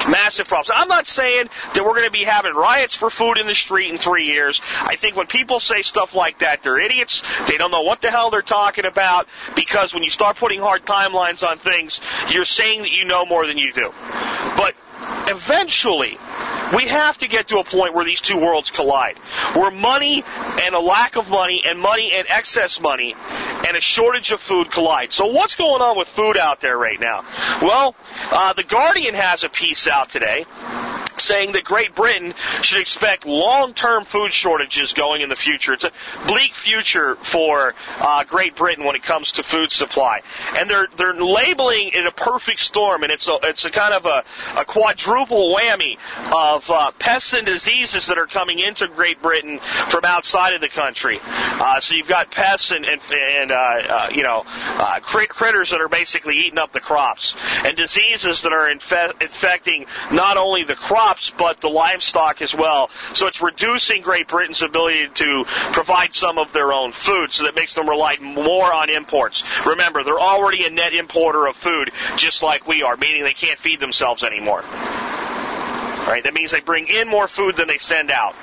Massive 0.09 0.47
problems. 0.47 0.71
I'm 0.73 0.87
not 0.87 1.07
saying 1.07 1.49
that 1.73 1.85
we're 1.85 1.93
going 1.93 2.05
to 2.05 2.11
be 2.11 2.23
having 2.23 2.53
riots 2.53 2.95
for 2.95 3.09
food 3.09 3.37
in 3.37 3.47
the 3.47 3.53
street 3.53 3.91
in 3.91 3.97
three 3.97 4.25
years. 4.25 4.61
I 4.81 4.95
think 4.95 5.15
when 5.15 5.27
people 5.27 5.59
say 5.59 5.83
stuff 5.83 6.15
like 6.15 6.39
that, 6.39 6.63
they're 6.63 6.79
idiots. 6.79 7.21
They 7.47 7.57
don't 7.57 7.71
know 7.71 7.81
what 7.81 8.01
the 8.01 8.09
hell 8.09 8.29
they're 8.29 8.41
talking 8.41 8.85
about 8.85 9.27
because 9.55 9.93
when 9.93 10.03
you 10.03 10.09
start 10.09 10.37
putting 10.37 10.59
hard 10.59 10.85
timelines 10.85 11.47
on 11.47 11.59
things, 11.59 12.01
you're 12.29 12.45
saying 12.45 12.81
that 12.81 12.91
you 12.91 13.05
know 13.05 13.25
more 13.25 13.45
than 13.45 13.57
you 13.57 13.71
do. 13.73 13.91
But 14.53 14.75
eventually, 15.27 16.17
we 16.75 16.87
have 16.87 17.17
to 17.19 17.27
get 17.27 17.47
to 17.49 17.59
a 17.59 17.63
point 17.63 17.93
where 17.93 18.05
these 18.05 18.21
two 18.21 18.37
worlds 18.37 18.71
collide. 18.71 19.17
Where 19.53 19.71
money 19.71 20.23
and 20.63 20.75
a 20.75 20.79
lack 20.79 21.15
of 21.15 21.29
money 21.29 21.63
and 21.65 21.79
money 21.79 22.11
and 22.11 22.27
excess 22.29 22.79
money 22.79 23.15
and 23.67 23.77
a 23.77 23.81
shortage 23.81 24.31
of 24.31 24.39
food 24.39 24.71
collide. 24.71 25.13
So 25.13 25.27
what's 25.27 25.55
going 25.55 25.81
on 25.81 25.97
with 25.97 26.07
food 26.07 26.37
out 26.37 26.61
there 26.61 26.77
right 26.77 26.99
now? 26.99 27.23
Well, 27.61 27.95
uh, 28.31 28.53
The 28.53 28.63
Guardian 28.63 29.15
has 29.15 29.43
a 29.43 29.49
piece 29.49 29.87
out 29.87 30.09
today 30.09 30.45
saying 31.17 31.53
that 31.53 31.63
Great 31.63 31.95
Britain 31.95 32.33
should 32.61 32.79
expect 32.79 33.25
long-term 33.25 34.05
food 34.05 34.33
shortages 34.33 34.93
going 34.93 35.21
in 35.21 35.29
the 35.29 35.35
future. 35.35 35.73
It's 35.73 35.83
a 35.83 35.91
bleak 36.27 36.55
future 36.55 37.15
for 37.17 37.73
uh, 37.99 38.23
Great 38.25 38.55
Britain 38.55 38.83
when 38.85 38.95
it 38.95 39.03
comes 39.03 39.33
to 39.33 39.43
food 39.43 39.71
supply, 39.71 40.21
and 40.57 40.69
they're 40.69 40.87
they're 40.97 41.15
labeling 41.15 41.89
it 41.93 42.05
a 42.05 42.11
perfect 42.11 42.59
storm, 42.61 43.03
and 43.03 43.11
it's 43.11 43.27
a 43.27 43.37
it's 43.43 43.65
a 43.65 43.71
kind 43.71 43.93
of 43.93 44.05
a, 44.05 44.23
a 44.59 44.65
quadruple 44.95 45.55
whammy 45.55 45.97
of 46.33 46.69
uh, 46.69 46.91
pests 46.99 47.33
and 47.33 47.45
diseases 47.45 48.07
that 48.07 48.17
are 48.17 48.27
coming 48.27 48.59
into 48.59 48.87
Great 48.87 49.21
Britain 49.21 49.59
from 49.89 50.05
outside 50.05 50.53
of 50.53 50.61
the 50.61 50.69
country. 50.69 51.19
Uh, 51.23 51.79
so 51.79 51.95
you've 51.95 52.07
got 52.07 52.31
pests 52.31 52.71
and 52.71 52.85
and, 52.85 53.01
and 53.11 53.51
uh, 53.51 53.55
uh, 53.55 54.09
you 54.13 54.23
know 54.23 54.43
uh, 54.45 54.99
crit- 55.01 55.29
critters 55.29 55.71
that 55.71 55.81
are 55.81 55.89
basically 55.89 56.37
eating 56.37 56.59
up 56.59 56.71
the 56.73 56.79
crops, 56.79 57.35
and 57.65 57.75
diseases 57.75 58.41
that 58.41 58.53
are 58.53 58.69
infe- 58.69 59.21
infecting 59.21 59.85
not 60.11 60.37
only 60.37 60.63
the 60.63 60.75
crops 60.75 61.31
but 61.37 61.61
the 61.61 61.69
livestock 61.69 62.41
as 62.41 62.53
well. 62.55 62.89
So 63.13 63.27
it's 63.27 63.41
reducing 63.41 64.01
Great 64.01 64.27
Britain's 64.27 64.61
ability 64.61 65.09
to 65.15 65.45
provide 65.73 66.13
some 66.13 66.37
of 66.37 66.53
their 66.53 66.71
own 66.73 66.91
food, 66.91 67.31
so 67.31 67.43
that 67.43 67.55
makes 67.55 67.75
them 67.75 67.89
rely 67.89 68.17
more 68.21 68.71
on 68.71 68.89
imports. 68.89 69.43
Remember, 69.65 70.03
they're 70.03 70.19
already 70.19 70.65
a 70.65 70.69
net 70.69 70.93
importer 70.93 71.47
of 71.47 71.55
food, 71.55 71.91
just 72.17 72.43
like 72.43 72.67
we 72.67 72.83
are, 72.83 72.97
meaning 72.97 73.23
they 73.23 73.33
can't 73.33 73.59
feed 73.59 73.79
themselves 73.79 74.23
anymore. 74.23 74.63
Right? 76.07 76.21
That 76.23 76.33
means 76.33 76.51
they 76.51 76.61
bring 76.61 76.87
in 76.87 77.07
more 77.07 77.27
food 77.27 77.57
than 77.57 77.67
they 77.67 77.79
send 77.79 78.11
out. 78.11 78.35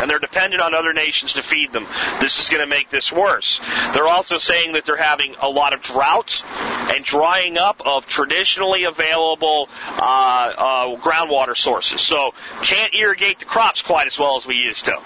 And 0.00 0.10
they're 0.10 0.18
dependent 0.18 0.60
on 0.60 0.74
other 0.74 0.92
nations 0.92 1.34
to 1.34 1.42
feed 1.42 1.72
them. 1.72 1.86
This 2.20 2.40
is 2.40 2.48
going 2.48 2.62
to 2.62 2.66
make 2.66 2.90
this 2.90 3.12
worse. 3.12 3.60
They're 3.92 4.08
also 4.08 4.38
saying 4.38 4.72
that 4.72 4.84
they're 4.84 4.96
having 4.96 5.36
a 5.40 5.48
lot 5.48 5.74
of 5.74 5.82
drought 5.82 6.42
and 6.46 7.04
drying 7.04 7.56
up 7.56 7.80
of 7.84 8.06
traditionally 8.06 8.84
available 8.84 9.68
uh, 9.96 10.54
uh, 10.56 10.96
groundwater 11.00 11.56
sources. 11.56 12.00
So 12.00 12.32
can't 12.62 12.92
irrigate 12.94 13.38
the 13.38 13.44
crops 13.44 13.80
quite 13.80 14.08
as 14.08 14.18
well 14.18 14.36
as 14.36 14.46
we 14.46 14.56
used 14.56 14.86
to. 14.86 14.98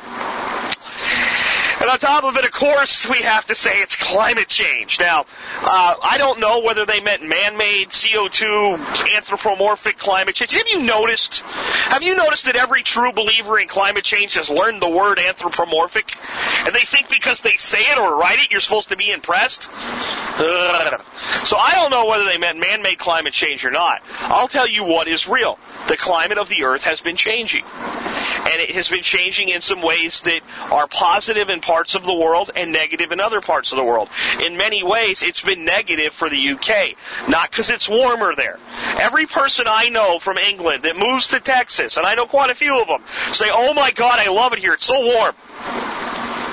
And 1.80 1.90
on 1.90 1.98
top 1.98 2.24
of 2.24 2.36
it, 2.36 2.44
of 2.44 2.52
course, 2.52 3.06
we 3.06 3.18
have 3.18 3.44
to 3.46 3.54
say 3.54 3.70
it's 3.82 3.96
climate 3.96 4.48
change. 4.48 4.98
Now, 4.98 5.26
uh, 5.60 5.94
I 6.02 6.16
don't 6.16 6.40
know 6.40 6.60
whether 6.60 6.86
they 6.86 7.00
meant 7.00 7.22
man-made 7.22 7.90
CO2, 7.90 9.14
anthropomorphic 9.14 9.98
climate 9.98 10.34
change. 10.34 10.52
Have 10.52 10.66
you 10.68 10.80
noticed? 10.80 11.40
Have 11.40 12.02
you 12.02 12.16
noticed 12.16 12.46
that 12.46 12.56
every 12.56 12.82
true 12.82 13.12
believer 13.12 13.58
in 13.58 13.68
climate 13.68 14.04
change 14.04 14.34
has 14.34 14.48
learned 14.48 14.80
the 14.80 14.88
word 14.88 15.18
anthropomorphic, 15.18 16.16
and 16.64 16.74
they 16.74 16.80
think 16.80 17.10
because 17.10 17.40
they 17.40 17.56
say 17.58 17.80
it 17.80 17.98
or 17.98 18.16
write 18.16 18.38
it, 18.38 18.50
you're 18.50 18.60
supposed 18.60 18.88
to 18.88 18.96
be 18.96 19.10
impressed? 19.10 19.70
Ugh. 19.72 21.02
So 21.44 21.56
I 21.56 21.72
don't 21.74 21.90
know 21.90 22.06
whether 22.06 22.24
they 22.24 22.38
meant 22.38 22.58
man-made 22.58 22.98
climate 22.98 23.34
change 23.34 23.64
or 23.64 23.70
not. 23.70 24.00
I'll 24.20 24.48
tell 24.48 24.68
you 24.68 24.84
what 24.84 25.08
is 25.08 25.28
real. 25.28 25.58
The 25.88 25.96
climate 25.96 26.38
of 26.38 26.48
the 26.48 26.64
Earth 26.64 26.84
has 26.84 27.00
been 27.00 27.16
changing, 27.16 27.64
and 27.64 28.60
it 28.60 28.70
has 28.72 28.88
been 28.88 29.02
changing 29.02 29.50
in 29.50 29.60
some 29.60 29.82
ways 29.82 30.22
that 30.22 30.40
are 30.70 30.86
positive 30.86 31.48
in 31.48 31.60
parts 31.66 31.96
of 31.96 32.04
the 32.04 32.14
world 32.14 32.52
and 32.54 32.70
negative 32.70 33.10
in 33.10 33.20
other 33.20 33.40
parts 33.40 33.72
of 33.72 33.76
the 33.76 33.84
world. 33.84 34.08
In 34.40 34.56
many 34.56 34.84
ways, 34.84 35.22
it's 35.22 35.40
been 35.40 35.64
negative 35.64 36.12
for 36.12 36.30
the 36.30 36.50
UK, 36.50 36.94
not 37.28 37.50
because 37.50 37.70
it's 37.70 37.88
warmer 37.88 38.34
there. 38.36 38.60
Every 38.98 39.26
person 39.26 39.66
I 39.68 39.88
know 39.88 40.20
from 40.20 40.38
England 40.38 40.84
that 40.84 40.96
moves 40.96 41.26
to 41.28 41.40
Texas, 41.40 41.96
and 41.96 42.06
I 42.06 42.14
know 42.14 42.26
quite 42.26 42.50
a 42.50 42.54
few 42.54 42.80
of 42.80 42.86
them, 42.86 43.02
say, 43.32 43.50
"Oh 43.52 43.74
my 43.74 43.90
God, 43.90 44.20
I 44.20 44.28
love 44.30 44.52
it 44.52 44.60
here. 44.60 44.74
It's 44.74 44.86
so 44.86 45.00
warm." 45.00 45.34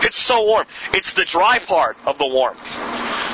It's 0.02 0.18
so 0.18 0.44
warm. 0.44 0.66
It's 0.94 1.14
the 1.14 1.26
dry 1.26 1.60
part 1.60 1.96
of 2.06 2.18
the 2.18 2.28
warmth. 2.28 2.60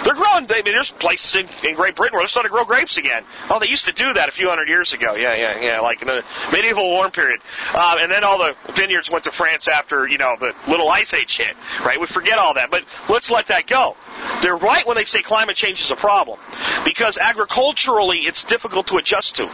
They're 0.03 0.15
growing. 0.15 0.47
I 0.49 0.61
mean, 0.63 0.73
there's 0.73 0.91
places 0.91 1.35
in, 1.35 1.47
in 1.67 1.75
Great 1.75 1.95
Britain 1.95 2.13
where 2.13 2.21
they're 2.21 2.29
starting 2.29 2.49
to 2.49 2.53
grow 2.53 2.65
grapes 2.65 2.97
again. 2.97 3.23
Oh, 3.49 3.59
they 3.59 3.67
used 3.67 3.85
to 3.85 3.91
do 3.91 4.13
that 4.13 4.29
a 4.29 4.31
few 4.31 4.49
hundred 4.49 4.69
years 4.69 4.93
ago. 4.93 5.15
Yeah, 5.15 5.35
yeah, 5.35 5.59
yeah. 5.59 5.79
Like 5.79 6.01
in 6.01 6.07
the 6.07 6.23
medieval 6.51 6.89
warm 6.89 7.11
period. 7.11 7.41
Uh, 7.73 7.97
and 7.99 8.11
then 8.11 8.23
all 8.23 8.37
the 8.37 8.55
vineyards 8.73 9.09
went 9.09 9.25
to 9.25 9.31
France 9.31 9.67
after 9.67 10.07
you 10.07 10.17
know 10.17 10.35
the 10.39 10.53
little 10.67 10.89
ice 10.89 11.13
age 11.13 11.37
hit. 11.37 11.55
Right? 11.83 11.99
We 11.99 12.07
forget 12.07 12.37
all 12.37 12.53
that, 12.55 12.71
but 12.71 12.83
let's 13.09 13.29
let 13.29 13.47
that 13.47 13.67
go. 13.67 13.95
They're 14.41 14.57
right 14.57 14.85
when 14.85 14.95
they 14.95 15.05
say 15.05 15.21
climate 15.21 15.55
change 15.55 15.81
is 15.81 15.91
a 15.91 15.95
problem 15.95 16.39
because 16.85 17.17
agriculturally 17.17 18.19
it's 18.19 18.43
difficult 18.43 18.87
to 18.87 18.97
adjust 18.97 19.35
to. 19.37 19.49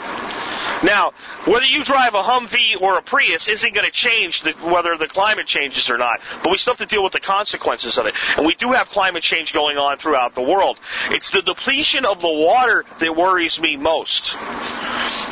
Now, 0.84 1.14
whether 1.46 1.66
you 1.66 1.84
drive 1.84 2.14
a 2.14 2.22
Humvee 2.22 2.82
or 2.82 2.98
a 2.98 3.02
Prius 3.02 3.48
isn't 3.48 3.74
going 3.74 3.86
to 3.86 3.92
change 3.92 4.42
the, 4.42 4.52
whether 4.54 4.98
the 4.98 5.08
climate 5.08 5.48
changes 5.48 5.90
or 5.90 5.98
not, 5.98 6.20
but 6.44 6.52
we 6.52 6.58
still 6.58 6.74
have 6.74 6.80
to 6.80 6.86
deal 6.86 7.04
with 7.04 7.14
the 7.14 7.20
consequences 7.20 7.98
of 7.98 8.06
it. 8.06 8.16
And 8.38 8.46
we 8.46 8.56
do 8.56 8.72
have 8.72 8.90
climate 8.90 9.24
change 9.24 9.54
going 9.54 9.78
on 9.78 9.98
throughout 9.98 10.36
the 10.36 10.42
world. 10.42 10.80
It's 11.10 11.32
the 11.32 11.42
depletion 11.42 12.06
of 12.06 12.22
the 12.22 12.30
water 12.30 12.86
that 13.00 13.16
worries 13.16 13.60
me 13.60 13.78
most. 13.78 14.36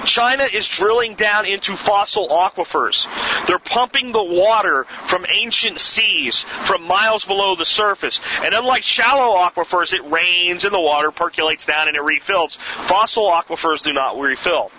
China 0.06 0.44
is 0.44 0.68
drilling 0.68 1.16
down 1.16 1.46
into 1.46 1.76
fossil 1.76 2.28
aquifers. 2.28 3.08
They're 3.48 3.60
pumping 3.60 4.12
the 4.12 4.24
water 4.24 4.86
from 5.08 5.26
ancient 5.30 5.80
seas 5.80 6.44
from 6.66 6.84
miles 6.84 7.26
below 7.26 7.56
the 7.56 7.66
surface. 7.66 8.20
And 8.44 8.54
unlike 8.54 8.84
shallow 8.84 9.38
aquifers, 9.38 9.94
it 9.94 10.04
rains 10.10 10.66
and 10.66 10.74
the 10.74 10.80
water 10.80 11.12
percolates 11.12 11.66
down 11.66 11.88
and 11.88 11.96
it 11.96 12.04
refills. 12.04 12.58
Fossil 12.86 13.30
aquifers 13.30 13.82
do 13.82 13.94
not 13.94 14.20
refill. 14.20 14.72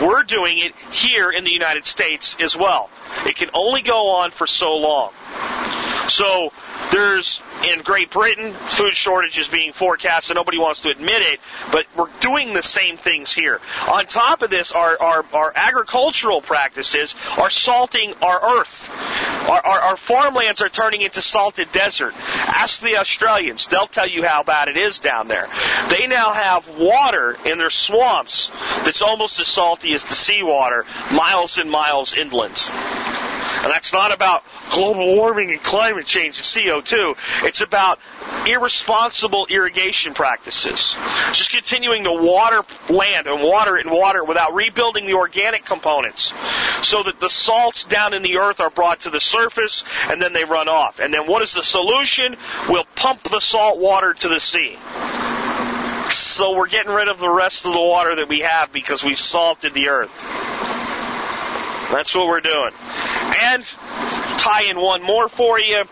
We're 0.00 0.11
doing 0.22 0.58
it 0.58 0.72
here 0.90 1.30
in 1.30 1.44
the 1.44 1.50
United 1.50 1.86
States 1.86 2.36
as 2.40 2.56
well. 2.56 2.90
It 3.26 3.36
can 3.36 3.50
only 3.54 3.82
go 3.82 4.10
on 4.10 4.30
for 4.30 4.46
so 4.46 4.76
long. 4.76 5.12
So 6.08 6.50
there's 6.90 7.40
in 7.64 7.82
Great 7.82 8.10
Britain 8.10 8.54
food 8.68 8.94
shortages 8.94 9.48
being 9.48 9.72
forecast, 9.72 10.30
and 10.30 10.36
nobody 10.36 10.58
wants 10.58 10.80
to 10.80 10.90
admit 10.90 11.22
it, 11.22 11.40
but 11.70 11.86
we're 11.96 12.10
doing 12.20 12.52
the 12.52 12.62
same 12.62 12.96
things 12.96 13.32
here. 13.32 13.60
On 13.88 14.04
top 14.06 14.42
of 14.42 14.50
this, 14.50 14.72
our, 14.72 15.00
our, 15.00 15.24
our 15.32 15.52
agricultural 15.54 16.40
practices 16.40 17.14
are 17.38 17.50
salting 17.50 18.14
our 18.22 18.58
earth. 18.58 18.90
Our, 18.90 19.60
our, 19.60 19.80
our 19.80 19.96
farmlands 19.96 20.60
are 20.60 20.68
turning 20.68 21.02
into 21.02 21.22
salted 21.22 21.72
desert. 21.72 22.14
Ask 22.16 22.80
the 22.80 22.96
Australians; 22.96 23.66
they'll 23.68 23.86
tell 23.86 24.08
you 24.08 24.22
how 24.22 24.42
bad 24.42 24.68
it 24.68 24.76
is 24.76 24.98
down 24.98 25.28
there. 25.28 25.48
They 25.88 26.06
now 26.06 26.32
have 26.32 26.68
water 26.76 27.36
in 27.44 27.58
their 27.58 27.70
swamps 27.70 28.50
that's 28.84 29.02
almost 29.02 29.38
as 29.40 29.48
salty 29.48 29.94
as 29.94 30.04
the 30.04 30.14
seawater, 30.14 30.84
miles 31.10 31.58
and 31.58 31.70
miles 31.70 32.14
inland. 32.14 32.60
And 33.62 33.70
that's 33.70 33.92
not 33.92 34.12
about 34.12 34.42
global 34.70 35.14
warming 35.16 35.50
and 35.50 35.62
climate 35.62 36.06
change 36.06 36.38
and 36.38 36.44
CO2. 36.44 37.16
It's 37.44 37.60
about 37.60 38.00
irresponsible 38.46 39.46
irrigation 39.48 40.14
practices. 40.14 40.96
Just 41.32 41.50
continuing 41.50 42.04
to 42.04 42.12
water 42.12 42.62
land 42.88 43.28
and 43.28 43.40
water 43.42 43.76
it 43.76 43.86
and 43.86 43.94
water 43.94 44.20
it 44.20 44.26
without 44.26 44.54
rebuilding 44.54 45.06
the 45.06 45.14
organic 45.14 45.64
components 45.64 46.32
so 46.82 47.02
that 47.04 47.20
the 47.20 47.28
salts 47.30 47.84
down 47.84 48.14
in 48.14 48.22
the 48.22 48.38
earth 48.38 48.60
are 48.60 48.70
brought 48.70 49.00
to 49.00 49.10
the 49.10 49.20
surface 49.20 49.84
and 50.10 50.20
then 50.20 50.32
they 50.32 50.44
run 50.44 50.68
off. 50.68 50.98
And 50.98 51.14
then 51.14 51.28
what 51.28 51.42
is 51.42 51.54
the 51.54 51.62
solution? 51.62 52.36
We'll 52.68 52.86
pump 52.96 53.22
the 53.24 53.40
salt 53.40 53.78
water 53.78 54.14
to 54.14 54.28
the 54.28 54.40
sea. 54.40 54.76
So 56.10 56.54
we're 56.54 56.68
getting 56.68 56.92
rid 56.92 57.08
of 57.08 57.18
the 57.18 57.30
rest 57.30 57.64
of 57.64 57.72
the 57.72 57.80
water 57.80 58.16
that 58.16 58.28
we 58.28 58.40
have 58.40 58.72
because 58.72 59.02
we've 59.02 59.18
salted 59.18 59.72
the 59.72 59.88
earth. 59.88 60.10
That's 61.92 62.14
what 62.14 62.26
we're 62.26 62.40
doing. 62.40 62.72
And 62.80 63.62
tie 64.38 64.62
in 64.62 64.80
one 64.80 65.02
more 65.02 65.28
for 65.28 65.60
you. 65.60 65.84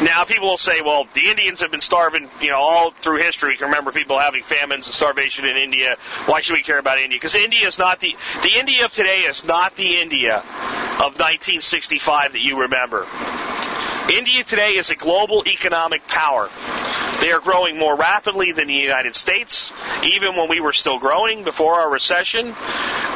Now, 0.00 0.24
people 0.24 0.48
will 0.48 0.58
say, 0.58 0.80
well, 0.80 1.06
the 1.14 1.28
Indians 1.28 1.60
have 1.60 1.70
been 1.70 1.80
starving, 1.80 2.28
you 2.40 2.50
know, 2.50 2.60
all 2.60 2.92
through 3.02 3.18
history. 3.18 3.52
You 3.52 3.58
can 3.58 3.66
remember 3.66 3.92
people 3.92 4.18
having 4.18 4.42
famines 4.44 4.86
and 4.86 4.94
starvation 4.94 5.44
in 5.44 5.56
India. 5.56 5.96
Why 6.26 6.40
should 6.40 6.54
we 6.54 6.62
care 6.62 6.78
about 6.78 6.98
India? 6.98 7.16
Because 7.16 7.34
India 7.34 7.66
is 7.66 7.78
not 7.78 8.00
the, 8.00 8.16
the 8.42 8.58
India 8.58 8.84
of 8.84 8.92
today 8.92 9.20
is 9.20 9.44
not 9.44 9.76
the 9.76 10.00
India 10.00 10.38
of 10.38 11.18
1965 11.18 12.32
that 12.32 12.40
you 12.40 12.60
remember. 12.60 13.06
India 14.10 14.42
today 14.44 14.72
is 14.72 14.90
a 14.90 14.96
global 14.96 15.44
economic 15.46 16.06
power. 16.08 16.50
They 17.20 17.30
are 17.30 17.40
growing 17.40 17.78
more 17.78 17.96
rapidly 17.96 18.52
than 18.52 18.66
the 18.66 18.74
United 18.74 19.14
States, 19.14 19.72
even 20.02 20.36
when 20.36 20.48
we 20.48 20.60
were 20.60 20.72
still 20.72 20.98
growing 20.98 21.44
before 21.44 21.74
our 21.74 21.88
recession. 21.88 22.54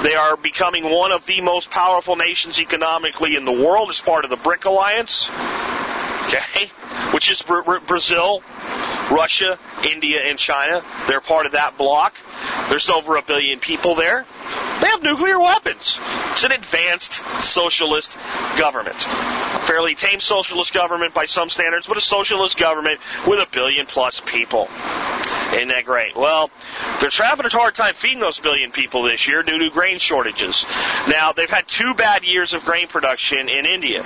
They 0.03 0.14
are 0.14 0.37
becoming 0.37 0.84
one 0.84 1.11
of 1.11 1.26
the 1.26 1.41
most 1.41 1.70
powerful 1.70 2.14
nations 2.14 2.61
economically 2.61 3.34
in 3.34 3.45
the 3.45 3.53
world 3.53 3.91
as 3.91 3.99
part 3.99 4.24
of 4.24 4.30
the 4.30 4.37
BRIC 4.37 4.64
alliance. 4.64 5.28
Okay? 6.26 6.70
Which 7.12 7.30
is 7.30 7.43
Brazil, 7.43 8.43
Russia, 9.11 9.59
India, 9.84 10.20
and 10.24 10.39
China. 10.39 10.82
They're 11.09 11.20
part 11.20 11.47
of 11.47 11.53
that 11.53 11.76
block. 11.76 12.14
There's 12.68 12.89
over 12.89 13.16
a 13.16 13.22
billion 13.22 13.59
people 13.59 13.95
there. 13.97 14.24
They 14.81 14.89
have 14.89 15.03
nuclear 15.03 15.39
weapons. 15.41 15.99
It's 16.33 16.45
an 16.45 16.53
advanced 16.53 17.22
socialist 17.41 18.16
government. 18.59 19.05
A 19.07 19.61
fairly 19.66 19.95
tame 19.95 20.20
socialist 20.20 20.74
government 20.74 21.14
by 21.14 21.27
some 21.27 21.49
standards, 21.49 21.87
but 21.87 21.97
a 21.97 22.01
socialist 22.01 22.59
government 22.59 23.01
with 23.27 23.41
a 23.41 23.49
billion 23.51 23.87
plus 23.87 24.20
people. 24.20 24.68
Isn't 25.53 25.68
that 25.68 25.85
great? 25.85 26.14
Well, 26.14 26.51
they're 27.01 27.11
having 27.11 27.47
a 27.47 27.49
hard 27.49 27.74
time 27.74 27.95
feeding 27.95 28.20
those 28.20 28.39
billion 28.39 28.70
people 28.70 29.03
this 29.05 29.27
year 29.27 29.43
due 29.43 29.59
to 29.59 29.70
grain 29.70 29.99
shortages. 29.99 30.66
Now, 31.09 31.33
they've 31.33 31.49
had 31.49 31.66
two 31.66 31.95
bad 31.95 32.24
years 32.24 32.53
of 32.53 32.64
grain 32.64 32.89
production 32.89 33.49
in 33.49 33.64
India. 33.64 34.05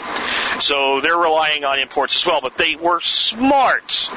So 0.60 1.00
they're 1.00 1.18
relying 1.18 1.64
on 1.64 1.78
imports 1.78 2.14
as 2.14 2.24
well. 2.24 2.40
But 2.40 2.56
they 2.56 2.76
were 2.76 3.00
smart 3.00 4.08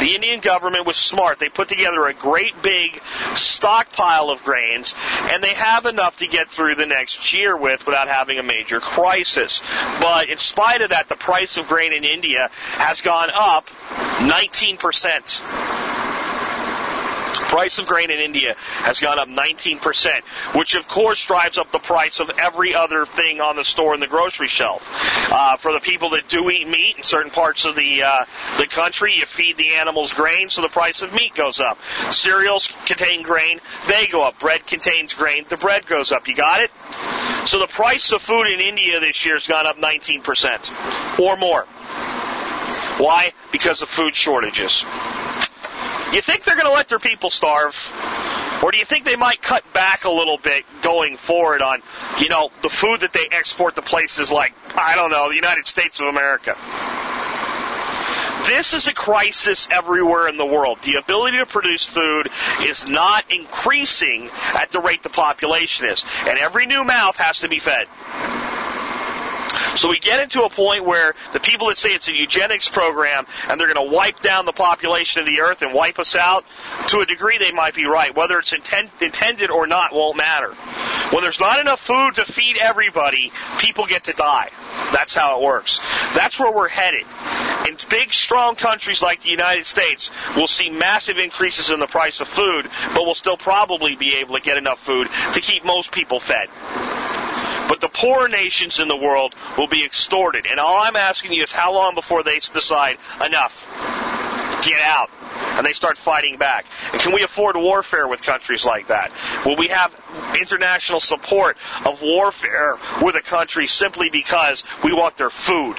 The 0.00 0.14
Indian 0.14 0.40
government 0.40 0.86
was 0.86 0.96
smart. 0.96 1.38
They 1.38 1.50
put 1.50 1.68
together 1.68 2.06
a 2.06 2.14
great 2.14 2.62
big 2.62 3.00
stockpile 3.34 4.30
of 4.30 4.42
grains, 4.42 4.94
and 5.30 5.44
they 5.44 5.54
have 5.54 5.84
enough 5.86 6.16
to 6.16 6.26
get 6.26 6.50
through 6.50 6.76
the 6.76 6.86
next 6.86 7.32
year 7.34 7.56
with 7.56 7.86
without 7.86 8.08
having 8.08 8.38
a 8.38 8.42
major 8.42 8.80
crisis. 8.80 9.60
But 10.00 10.28
in 10.30 10.38
spite 10.38 10.80
of 10.80 10.90
that, 10.90 11.08
the 11.08 11.16
price 11.16 11.56
of 11.58 11.68
grain 11.68 11.92
in 11.92 12.04
India 12.04 12.50
has 12.52 13.00
gone 13.02 13.30
up 13.34 13.68
19%. 14.20 15.89
Price 17.50 17.78
of 17.78 17.86
grain 17.88 18.12
in 18.12 18.20
India 18.20 18.54
has 18.56 19.00
gone 19.00 19.18
up 19.18 19.26
19%, 19.26 20.20
which 20.54 20.76
of 20.76 20.86
course 20.86 21.24
drives 21.26 21.58
up 21.58 21.72
the 21.72 21.80
price 21.80 22.20
of 22.20 22.30
every 22.38 22.76
other 22.76 23.04
thing 23.04 23.40
on 23.40 23.56
the 23.56 23.64
store 23.64 23.92
and 23.92 24.00
the 24.00 24.06
grocery 24.06 24.46
shelf. 24.46 24.88
Uh, 25.32 25.56
for 25.56 25.72
the 25.72 25.80
people 25.80 26.10
that 26.10 26.28
do 26.28 26.48
eat 26.48 26.68
meat 26.68 26.98
in 26.98 27.02
certain 27.02 27.32
parts 27.32 27.64
of 27.64 27.74
the 27.74 28.04
uh, 28.04 28.24
the 28.56 28.68
country, 28.68 29.14
you 29.16 29.26
feed 29.26 29.56
the 29.56 29.74
animals 29.74 30.12
grain, 30.12 30.48
so 30.48 30.62
the 30.62 30.68
price 30.68 31.02
of 31.02 31.12
meat 31.12 31.34
goes 31.34 31.58
up. 31.58 31.76
Cereals 32.12 32.70
contain 32.86 33.24
grain, 33.24 33.60
they 33.88 34.06
go 34.06 34.22
up. 34.22 34.38
Bread 34.38 34.64
contains 34.68 35.12
grain, 35.12 35.44
the 35.48 35.56
bread 35.56 35.88
goes 35.88 36.12
up. 36.12 36.28
You 36.28 36.36
got 36.36 36.60
it? 36.60 36.70
So 37.48 37.58
the 37.58 37.66
price 37.66 38.12
of 38.12 38.22
food 38.22 38.46
in 38.46 38.60
India 38.60 39.00
this 39.00 39.24
year 39.24 39.34
has 39.34 39.48
gone 39.48 39.66
up 39.66 39.76
19% 39.76 41.18
or 41.18 41.36
more. 41.36 41.64
Why? 42.98 43.32
Because 43.50 43.82
of 43.82 43.88
food 43.88 44.14
shortages. 44.14 44.84
You 46.12 46.20
think 46.20 46.44
they're 46.44 46.56
going 46.56 46.66
to 46.66 46.72
let 46.72 46.88
their 46.88 46.98
people 46.98 47.30
starve? 47.30 47.74
Or 48.62 48.70
do 48.72 48.78
you 48.78 48.84
think 48.84 49.04
they 49.04 49.16
might 49.16 49.40
cut 49.40 49.64
back 49.72 50.04
a 50.04 50.10
little 50.10 50.36
bit 50.36 50.64
going 50.82 51.16
forward 51.16 51.62
on, 51.62 51.82
you 52.18 52.28
know, 52.28 52.50
the 52.62 52.68
food 52.68 53.00
that 53.00 53.12
they 53.12 53.26
export 53.30 53.74
to 53.76 53.82
places 53.82 54.30
like, 54.30 54.52
I 54.74 54.96
don't 54.96 55.10
know, 55.10 55.28
the 55.28 55.36
United 55.36 55.66
States 55.66 55.98
of 56.00 56.06
America? 56.06 56.56
This 58.46 58.72
is 58.72 58.86
a 58.86 58.92
crisis 58.92 59.68
everywhere 59.70 60.26
in 60.28 60.36
the 60.36 60.46
world. 60.46 60.78
The 60.82 60.96
ability 60.96 61.38
to 61.38 61.46
produce 61.46 61.84
food 61.84 62.30
is 62.62 62.86
not 62.86 63.30
increasing 63.30 64.30
at 64.54 64.72
the 64.72 64.80
rate 64.80 65.02
the 65.02 65.10
population 65.10 65.86
is. 65.86 66.04
And 66.26 66.38
every 66.38 66.66
new 66.66 66.82
mouth 66.84 67.16
has 67.16 67.40
to 67.40 67.48
be 67.48 67.58
fed. 67.58 67.86
So 69.76 69.88
we 69.88 69.98
get 69.98 70.20
into 70.20 70.42
a 70.42 70.50
point 70.50 70.84
where 70.84 71.14
the 71.32 71.40
people 71.40 71.68
that 71.68 71.78
say 71.78 71.90
it's 71.90 72.08
a 72.08 72.14
eugenics 72.14 72.68
program 72.68 73.26
and 73.48 73.60
they're 73.60 73.72
going 73.72 73.88
to 73.88 73.94
wipe 73.94 74.20
down 74.20 74.46
the 74.46 74.52
population 74.52 75.20
of 75.20 75.26
the 75.26 75.40
earth 75.40 75.62
and 75.62 75.72
wipe 75.74 75.98
us 75.98 76.16
out, 76.16 76.44
to 76.88 77.00
a 77.00 77.06
degree 77.06 77.38
they 77.38 77.52
might 77.52 77.74
be 77.74 77.86
right. 77.86 78.14
Whether 78.14 78.38
it's 78.38 78.52
intent, 78.52 78.90
intended 79.00 79.50
or 79.50 79.66
not 79.66 79.94
won't 79.94 80.16
matter. 80.16 80.54
When 81.12 81.22
there's 81.22 81.40
not 81.40 81.60
enough 81.60 81.80
food 81.80 82.14
to 82.14 82.24
feed 82.24 82.58
everybody, 82.58 83.32
people 83.58 83.86
get 83.86 84.04
to 84.04 84.12
die. 84.12 84.50
That's 84.92 85.14
how 85.14 85.38
it 85.38 85.44
works. 85.44 85.78
That's 86.14 86.38
where 86.38 86.52
we're 86.52 86.68
headed. 86.68 87.04
In 87.68 87.76
big, 87.88 88.12
strong 88.12 88.56
countries 88.56 89.02
like 89.02 89.22
the 89.22 89.28
United 89.28 89.66
States, 89.66 90.10
we'll 90.36 90.46
see 90.46 90.70
massive 90.70 91.18
increases 91.18 91.70
in 91.70 91.80
the 91.80 91.86
price 91.86 92.20
of 92.20 92.28
food, 92.28 92.68
but 92.94 93.04
we'll 93.04 93.14
still 93.14 93.36
probably 93.36 93.96
be 93.96 94.16
able 94.16 94.36
to 94.36 94.40
get 94.40 94.56
enough 94.56 94.80
food 94.80 95.08
to 95.32 95.40
keep 95.40 95.64
most 95.64 95.92
people 95.92 96.20
fed. 96.20 96.48
But 97.70 97.80
the 97.80 97.88
poorer 97.88 98.28
nations 98.28 98.80
in 98.80 98.88
the 98.88 98.96
world 98.96 99.36
will 99.56 99.68
be 99.68 99.84
extorted. 99.84 100.44
And 100.44 100.58
all 100.58 100.82
I'm 100.82 100.96
asking 100.96 101.32
you 101.32 101.44
is 101.44 101.52
how 101.52 101.72
long 101.72 101.94
before 101.94 102.24
they 102.24 102.40
decide 102.40 102.98
enough? 103.24 103.64
Get 104.64 104.82
out. 104.82 105.08
And 105.56 105.64
they 105.64 105.72
start 105.72 105.96
fighting 105.96 106.36
back. 106.36 106.66
And 106.92 107.00
can 107.00 107.12
we 107.12 107.22
afford 107.22 107.54
warfare 107.54 108.08
with 108.08 108.22
countries 108.22 108.64
like 108.64 108.88
that? 108.88 109.12
Will 109.46 109.54
we 109.54 109.68
have 109.68 109.92
international 110.36 110.98
support 110.98 111.56
of 111.86 112.02
warfare 112.02 112.76
with 113.02 113.14
a 113.14 113.22
country 113.22 113.68
simply 113.68 114.10
because 114.10 114.64
we 114.82 114.92
want 114.92 115.16
their 115.16 115.30
food? 115.30 115.76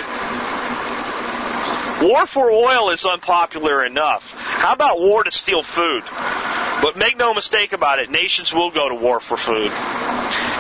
War 2.01 2.25
for 2.25 2.49
oil 2.49 2.89
is 2.89 3.05
unpopular 3.05 3.85
enough. 3.85 4.31
How 4.31 4.73
about 4.73 4.99
war 4.99 5.23
to 5.23 5.31
steal 5.31 5.61
food? 5.61 6.03
But 6.81 6.97
make 6.97 7.15
no 7.15 7.33
mistake 7.33 7.73
about 7.73 7.99
it, 7.99 8.09
nations 8.09 8.51
will 8.51 8.71
go 8.71 8.89
to 8.89 8.95
war 8.95 9.19
for 9.19 9.37
food. 9.37 9.71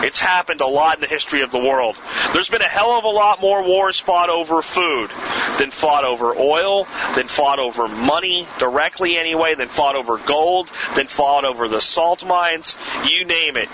It's 0.03 0.19
happened 0.19 0.61
a 0.61 0.67
lot 0.67 0.95
in 0.95 1.01
the 1.01 1.07
history 1.07 1.41
of 1.41 1.51
the 1.51 1.57
world. 1.57 1.97
There's 2.33 2.49
been 2.49 2.61
a 2.61 2.67
hell 2.67 2.91
of 2.91 3.05
a 3.05 3.09
lot 3.09 3.41
more 3.41 3.63
wars 3.63 3.99
fought 3.99 4.29
over 4.29 4.61
food 4.61 5.09
than 5.57 5.71
fought 5.71 6.05
over 6.05 6.35
oil, 6.37 6.85
than 7.15 7.27
fought 7.27 7.57
over 7.57 7.87
money, 7.87 8.47
directly 8.59 9.17
anyway, 9.17 9.55
than 9.55 9.67
fought 9.67 9.95
over 9.95 10.19
gold, 10.19 10.69
than 10.95 11.07
fought 11.07 11.43
over 11.43 11.67
the 11.67 11.81
salt 11.81 12.23
mines, 12.23 12.75
you 13.05 13.25
name 13.25 13.57
it. 13.57 13.69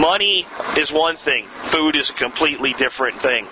Money 0.00 0.46
is 0.76 0.92
one 0.92 1.16
thing, 1.16 1.46
food 1.70 1.96
is 1.96 2.10
a 2.10 2.14
completely 2.14 2.74
different 2.74 3.20
thing. 3.20 3.46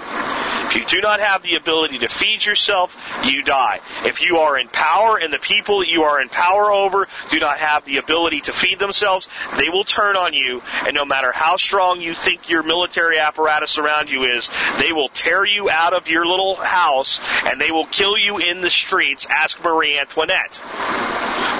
If 0.66 0.74
you 0.76 0.85
do 0.87 1.01
not 1.01 1.20
have 1.20 1.43
the 1.43 1.55
ability 1.55 2.01
to 2.01 2.09
feed 2.09 2.45
yourself, 2.45 2.97
you 3.25 3.43
die. 3.43 3.81
If 4.05 4.20
you 4.20 4.39
are 4.39 4.59
in 4.59 4.68
power 4.68 5.16
and 5.16 5.33
the 5.33 5.39
people 5.39 5.85
you 5.85 6.03
are 6.03 6.20
in 6.20 6.29
power 6.29 6.72
over 6.72 7.09
do 7.31 7.39
not 7.39 7.59
have 7.59 7.85
the 7.85 7.99
ability 7.99 8.43
to 8.43 8.53
feed 8.53 8.79
themselves, 8.79 9.29
they 9.57 9.68
will 9.68 9.85
turn 9.85 10.16
on 10.16 10.35
you, 10.35 10.62
and 10.87 10.95
no 10.95 11.05
matter 11.05 11.33
how 11.33 11.57
strong 11.57 12.01
you 12.01 12.14
think 12.14 12.49
your 12.49 12.62
military 12.62 13.18
apparatus 13.18 13.79
around 13.79 14.11
you 14.11 14.25
is, 14.25 14.51
they 14.79 14.93
will 14.93 15.09
tear 15.09 15.45
you 15.45 15.70
out 15.70 15.93
of 15.93 16.09
your 16.09 16.27
little 16.27 16.55
house 16.55 17.20
and 17.45 17.61
they 17.61 17.70
will 17.70 17.87
kill 17.87 18.16
you 18.18 18.39
in 18.39 18.61
the 18.61 18.70
streets. 18.70 19.27
Ask 19.29 19.62
Marie 19.62 19.99
Antoinette. 19.99 20.59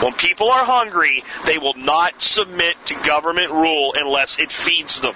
When 0.03 0.13
people 0.15 0.51
are 0.51 0.65
hungry, 0.65 1.25
they 1.47 1.59
will 1.59 1.75
not 1.75 2.21
submit 2.21 2.77
to 2.87 2.95
government 2.95 3.53
rule 3.53 3.95
unless 3.97 4.39
it 4.39 4.53
feeds 4.53 5.01
them. 5.01 5.15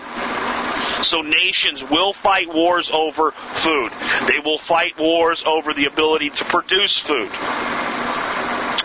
So 1.03 1.22
nations 1.22 1.84
will 1.84 2.12
fight 2.12 2.53
wars 2.53 2.90
over 2.92 3.32
food. 3.55 3.92
They 4.26 4.40
will 4.40 4.59
fight 4.59 4.99
wars 4.99 5.42
over 5.46 5.72
the 5.72 5.86
ability 5.86 6.30
to 6.30 6.44
produce 6.44 6.99
food. 6.99 7.30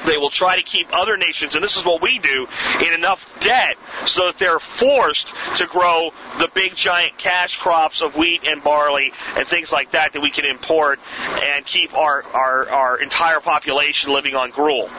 They 0.05 0.18
will 0.18 0.30
try 0.30 0.57
to 0.57 0.64
keep 0.64 0.88
other 0.91 1.18
nations, 1.18 1.55
and 1.55 1.64
this 1.64 1.78
is 1.78 1.86
what 1.86 2.01
we 2.01 2.20
do, 2.20 2.47
in 2.86 2.93
enough 2.93 3.28
debt 3.39 3.78
so 4.05 4.28
that 4.28 4.38
they're 4.38 4.59
forced 4.59 5.34
to 5.55 5.66
grow 5.66 6.11
the 6.39 6.49
big 6.53 6.76
giant 6.76 7.18
cash 7.18 7.57
crops 7.57 8.01
of 8.01 8.16
wheat 8.16 8.41
and 8.45 8.64
barley 8.64 9.14
and 9.36 9.47
things 9.47 9.72
like 9.72 9.91
that 9.91 10.14
that 10.14 10.22
we 10.22 10.30
can 10.30 10.45
import 10.45 10.99
and 11.41 11.66
keep 11.66 11.93
our, 11.93 12.24
our, 12.24 12.70
our 12.70 13.01
entire 13.01 13.39
population 13.39 14.11
living 14.11 14.36
on 14.36 14.49
gruel. 14.49 14.89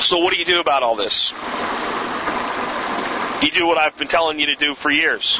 So 0.00 0.18
what 0.18 0.32
do 0.32 0.38
you 0.38 0.44
do 0.44 0.60
about 0.60 0.82
all 0.82 0.96
this? 0.96 1.32
You 3.42 3.50
do 3.52 3.66
what 3.66 3.78
I've 3.78 3.96
been 3.96 4.08
telling 4.08 4.40
you 4.40 4.46
to 4.46 4.56
do 4.56 4.74
for 4.74 4.90
years. 4.90 5.38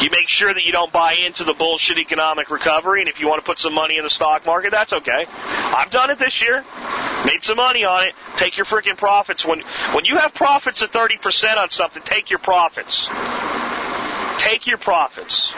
You 0.00 0.08
make 0.10 0.28
sure 0.28 0.52
that 0.52 0.64
you 0.64 0.72
don't 0.72 0.92
buy 0.92 1.12
into 1.12 1.44
the 1.44 1.52
bullshit 1.52 1.98
economic 1.98 2.50
recovery, 2.50 3.00
and 3.00 3.08
if 3.08 3.20
you 3.20 3.28
want 3.28 3.44
to 3.44 3.46
put 3.46 3.58
some 3.58 3.74
money 3.74 3.98
in 3.98 4.04
the 4.04 4.10
stock 4.10 4.46
market, 4.46 4.70
that's 4.70 4.94
okay. 4.94 5.26
I've 5.28 5.90
done 5.90 6.10
it 6.10 6.18
this 6.18 6.40
year. 6.40 6.64
Made 7.26 7.42
some 7.42 7.58
money 7.58 7.84
on 7.84 8.04
it. 8.04 8.14
Take 8.36 8.56
your 8.56 8.64
freaking 8.64 8.96
profits. 8.96 9.44
When 9.44 9.60
when 9.92 10.06
you 10.06 10.16
have 10.16 10.32
profits 10.32 10.82
at 10.82 10.90
30% 10.90 11.56
on 11.58 11.68
something, 11.68 12.02
take 12.02 12.30
your 12.30 12.38
profits. 12.38 13.10
Take 14.38 14.66
your 14.66 14.78
profits. 14.78 15.52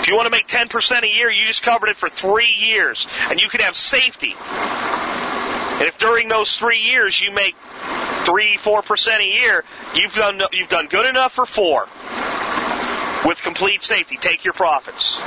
If 0.00 0.06
you 0.06 0.14
want 0.14 0.26
to 0.26 0.30
make 0.30 0.46
10% 0.46 1.02
a 1.02 1.12
year, 1.12 1.30
you 1.30 1.46
just 1.46 1.62
covered 1.62 1.88
it 1.88 1.96
for 1.96 2.10
three 2.10 2.54
years, 2.58 3.06
and 3.30 3.40
you 3.40 3.48
can 3.48 3.60
have 3.60 3.74
safety. 3.74 4.34
And 4.38 5.86
if 5.86 5.96
during 5.96 6.28
those 6.28 6.56
three 6.56 6.80
years 6.80 7.20
you 7.20 7.32
make 7.32 7.54
three, 8.24 8.56
four 8.56 8.82
percent 8.82 9.22
a 9.22 9.26
year, 9.26 9.64
you've 9.94 10.14
done 10.14 10.40
you've 10.52 10.68
done 10.68 10.86
good 10.86 11.06
enough 11.06 11.32
for 11.32 11.46
four. 11.46 11.86
With 13.24 13.38
complete 13.42 13.82
safety, 13.82 14.16
take 14.16 14.44
your 14.44 14.54
profits. 14.54 15.18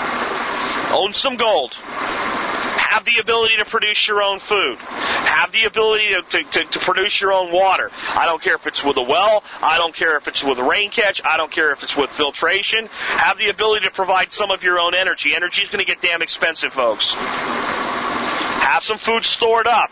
Own 0.92 1.14
some 1.14 1.36
gold. 1.38 1.74
Have 1.74 3.06
the 3.06 3.20
ability 3.20 3.58
to 3.58 3.66
produce 3.66 4.08
your 4.08 4.22
own 4.22 4.40
food. 4.40 4.78
Have 4.80 5.52
the 5.52 5.64
ability 5.64 6.10
to, 6.10 6.22
to, 6.22 6.44
to, 6.44 6.66
to 6.66 6.80
produce 6.80 7.22
your 7.22 7.32
own 7.32 7.52
water. 7.52 7.90
I 8.10 8.26
don't 8.26 8.42
care 8.42 8.56
if 8.56 8.68
it's 8.68 8.84
with 8.84 8.98
a 8.98 9.02
well. 9.02 9.44
I 9.62 9.78
don't 9.78 9.96
care 9.96 10.18
if 10.18 10.28
it's 10.28 10.44
with 10.44 10.58
a 10.60 10.64
rain 10.64 10.92
catch. 10.92 11.22
I 11.24 11.38
don't 11.38 11.52
care 11.52 11.72
if 11.72 11.84
it's 11.84 11.96
with 11.96 12.10
filtration. 12.10 12.88
Have 12.88 13.38
the 13.38 13.50
ability 13.50 13.86
to 13.86 13.92
provide 13.92 14.34
some 14.34 14.52
of 14.52 14.64
your 14.64 14.78
own 14.80 14.94
energy. 14.94 15.34
Energy 15.36 15.64
is 15.64 15.70
going 15.70 15.80
to 15.80 15.86
get 15.86 16.02
damn 16.02 16.22
expensive, 16.22 16.74
folks. 16.74 17.14
Have 17.14 18.84
some 18.84 18.98
food 18.98 19.24
stored 19.26 19.68
up. 19.68 19.90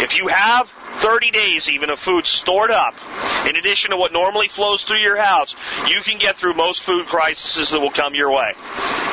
If 0.00 0.16
you 0.16 0.28
have 0.28 0.72
30 1.00 1.30
days 1.30 1.68
even 1.68 1.90
of 1.90 1.98
food 1.98 2.26
stored 2.26 2.70
up, 2.70 2.94
in 3.46 3.56
addition 3.56 3.90
to 3.90 3.96
what 3.96 4.12
normally 4.12 4.48
flows 4.48 4.82
through 4.82 5.00
your 5.00 5.16
house, 5.16 5.54
you 5.86 6.00
can 6.02 6.18
get 6.18 6.36
through 6.36 6.54
most 6.54 6.82
food 6.82 7.06
crises 7.06 7.70
that 7.70 7.80
will 7.80 7.90
come 7.90 8.14
your 8.14 8.30
way. 8.30 8.52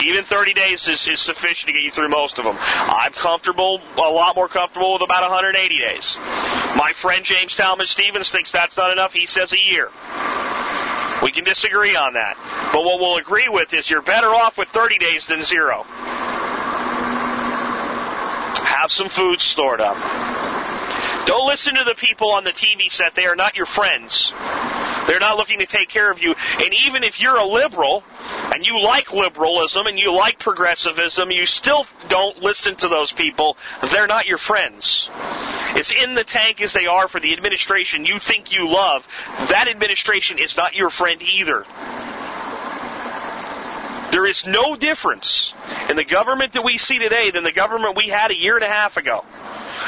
Even 0.03 0.23
30 0.23 0.53
days 0.53 0.87
is, 0.87 1.07
is 1.07 1.19
sufficient 1.19 1.67
to 1.67 1.73
get 1.73 1.83
you 1.83 1.91
through 1.91 2.09
most 2.09 2.39
of 2.39 2.45
them. 2.45 2.57
I'm 2.59 3.11
comfortable, 3.13 3.81
a 3.97 4.01
lot 4.01 4.35
more 4.35 4.47
comfortable 4.47 4.93
with 4.93 5.01
about 5.01 5.21
180 5.21 5.77
days. 5.77 6.15
My 6.75 6.93
friend 6.95 7.23
James 7.23 7.55
Talmage 7.55 7.87
Stevens 7.87 8.31
thinks 8.31 8.51
that's 8.51 8.77
not 8.77 8.91
enough. 8.91 9.13
He 9.13 9.25
says 9.25 9.51
a 9.51 9.59
year. 9.59 9.89
We 11.21 11.31
can 11.31 11.43
disagree 11.43 11.95
on 11.95 12.13
that. 12.13 12.35
But 12.73 12.83
what 12.83 12.99
we'll 12.99 13.17
agree 13.17 13.47
with 13.47 13.73
is 13.73 13.89
you're 13.89 14.01
better 14.01 14.27
off 14.27 14.57
with 14.57 14.69
30 14.69 14.97
days 14.97 15.27
than 15.27 15.43
zero. 15.43 15.83
Have 18.63 18.91
some 18.91 19.09
food 19.09 19.39
stored 19.41 19.81
up. 19.81 19.97
Don't 21.25 21.47
listen 21.47 21.75
to 21.75 21.83
the 21.83 21.95
people 21.95 22.31
on 22.31 22.43
the 22.43 22.51
TV 22.51 22.91
set. 22.91 23.15
They 23.15 23.25
are 23.25 23.35
not 23.35 23.55
your 23.55 23.65
friends. 23.65 24.33
They're 25.07 25.19
not 25.19 25.37
looking 25.37 25.59
to 25.59 25.65
take 25.65 25.89
care 25.89 26.11
of 26.11 26.21
you. 26.21 26.35
And 26.59 26.73
even 26.85 27.03
if 27.03 27.19
you're 27.19 27.37
a 27.37 27.45
liberal 27.45 28.03
and 28.53 28.65
you 28.65 28.81
like 28.81 29.13
liberalism 29.13 29.87
and 29.87 29.97
you 29.97 30.13
like 30.15 30.39
progressivism, 30.39 31.31
you 31.31 31.45
still 31.45 31.85
don't 32.07 32.41
listen 32.41 32.75
to 32.77 32.87
those 32.87 33.11
people. 33.11 33.57
They're 33.89 34.07
not 34.07 34.25
your 34.25 34.37
friends. 34.37 35.09
It's 35.75 35.91
in 35.91 36.13
the 36.13 36.23
tank 36.23 36.61
as 36.61 36.73
they 36.73 36.85
are 36.85 37.07
for 37.07 37.19
the 37.19 37.33
administration 37.33 38.05
you 38.05 38.19
think 38.19 38.51
you 38.51 38.67
love, 38.67 39.07
that 39.49 39.67
administration 39.69 40.37
is 40.37 40.57
not 40.57 40.75
your 40.75 40.89
friend 40.89 41.21
either. 41.21 41.65
There 44.11 44.25
is 44.25 44.45
no 44.45 44.75
difference 44.75 45.53
in 45.89 45.95
the 45.95 46.03
government 46.03 46.53
that 46.53 46.63
we 46.63 46.77
see 46.77 46.99
today 46.99 47.31
than 47.31 47.45
the 47.45 47.53
government 47.53 47.95
we 47.95 48.09
had 48.09 48.31
a 48.31 48.37
year 48.37 48.55
and 48.55 48.63
a 48.63 48.67
half 48.67 48.97
ago. 48.97 49.23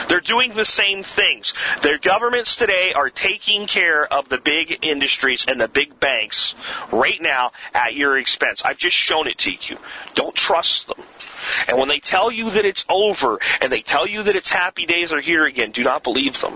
They're 0.09 0.21
doing 0.21 0.53
the 0.53 0.65
same 0.65 1.03
things. 1.03 1.53
Their 1.81 1.97
governments 1.97 2.55
today 2.55 2.93
are 2.93 3.09
taking 3.09 3.67
care 3.67 4.05
of 4.11 4.29
the 4.29 4.37
big 4.37 4.79
industries 4.81 5.45
and 5.47 5.59
the 5.59 5.67
big 5.67 5.99
banks 5.99 6.53
right 6.91 7.21
now 7.21 7.51
at 7.73 7.95
your 7.95 8.17
expense. 8.17 8.61
I've 8.63 8.77
just 8.77 8.97
shown 8.97 9.27
it 9.27 9.37
to 9.39 9.51
you. 9.51 9.77
Don't 10.15 10.35
trust 10.35 10.87
them. 10.87 11.03
And 11.67 11.77
when 11.77 11.87
they 11.87 11.99
tell 11.99 12.31
you 12.31 12.51
that 12.51 12.65
it's 12.65 12.85
over 12.89 13.39
and 13.61 13.71
they 13.71 13.81
tell 13.81 14.07
you 14.07 14.23
that 14.23 14.35
it's 14.35 14.49
happy 14.49 14.85
days 14.85 15.11
are 15.11 15.21
here 15.21 15.45
again, 15.45 15.71
do 15.71 15.83
not 15.83 16.03
believe 16.03 16.39
them. 16.41 16.53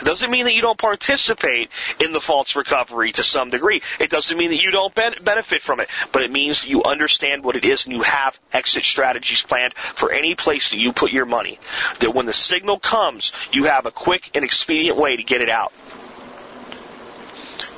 It 0.00 0.04
doesn't 0.04 0.30
mean 0.30 0.46
that 0.46 0.54
you 0.54 0.62
don't 0.62 0.78
participate 0.78 1.70
in 2.00 2.12
the 2.12 2.20
false 2.20 2.56
recovery 2.56 3.12
to 3.12 3.22
some 3.22 3.50
degree. 3.50 3.82
It 3.98 4.10
doesn't 4.10 4.36
mean 4.36 4.50
that 4.50 4.62
you 4.62 4.70
don't 4.70 4.94
ben- 4.94 5.14
benefit 5.22 5.62
from 5.62 5.80
it, 5.80 5.88
but 6.12 6.22
it 6.22 6.32
means 6.32 6.62
that 6.62 6.68
you 6.68 6.82
understand 6.84 7.44
what 7.44 7.56
it 7.56 7.64
is 7.64 7.84
and 7.84 7.94
you 7.94 8.02
have 8.02 8.38
exit 8.52 8.84
strategies 8.84 9.42
planned 9.42 9.74
for 9.74 10.10
any 10.10 10.34
place 10.34 10.70
that 10.70 10.78
you 10.78 10.92
put 10.92 11.12
your 11.12 11.26
money. 11.26 11.58
That 12.00 12.14
when 12.14 12.26
the 12.26 12.32
signal 12.32 12.78
comes, 12.78 13.32
you 13.52 13.64
have 13.64 13.86
a 13.86 13.90
quick 13.90 14.30
and 14.34 14.44
expedient 14.44 14.96
way 14.96 15.16
to 15.16 15.22
get 15.22 15.42
it 15.42 15.50
out. 15.50 15.72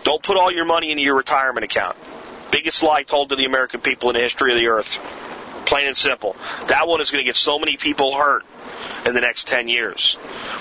Don't 0.05 0.23
put 0.23 0.37
all 0.37 0.53
your 0.53 0.64
money 0.64 0.91
into 0.91 1.03
your 1.03 1.16
retirement 1.16 1.64
account. 1.64 1.97
Biggest 2.51 2.83
lie 2.83 3.03
told 3.03 3.31
to 3.31 3.37
the 3.37 3.47
American 3.47 3.81
people 3.81 4.11
in 4.11 4.14
the 4.14 4.20
history 4.20 4.53
of 4.53 4.59
the 4.59 4.66
earth. 4.66 4.99
Plain 5.64 5.87
and 5.87 5.97
simple. 5.97 6.37
That 6.68 6.87
one 6.87 7.01
is 7.01 7.11
going 7.11 7.25
to 7.25 7.29
get 7.29 7.37
so 7.37 7.59
many 7.59 7.77
people 7.77 8.14
hurt 8.14 8.45
in 9.07 9.14
the 9.14 9.20
next 9.20 9.48
10 9.48 9.68
years 9.68 10.14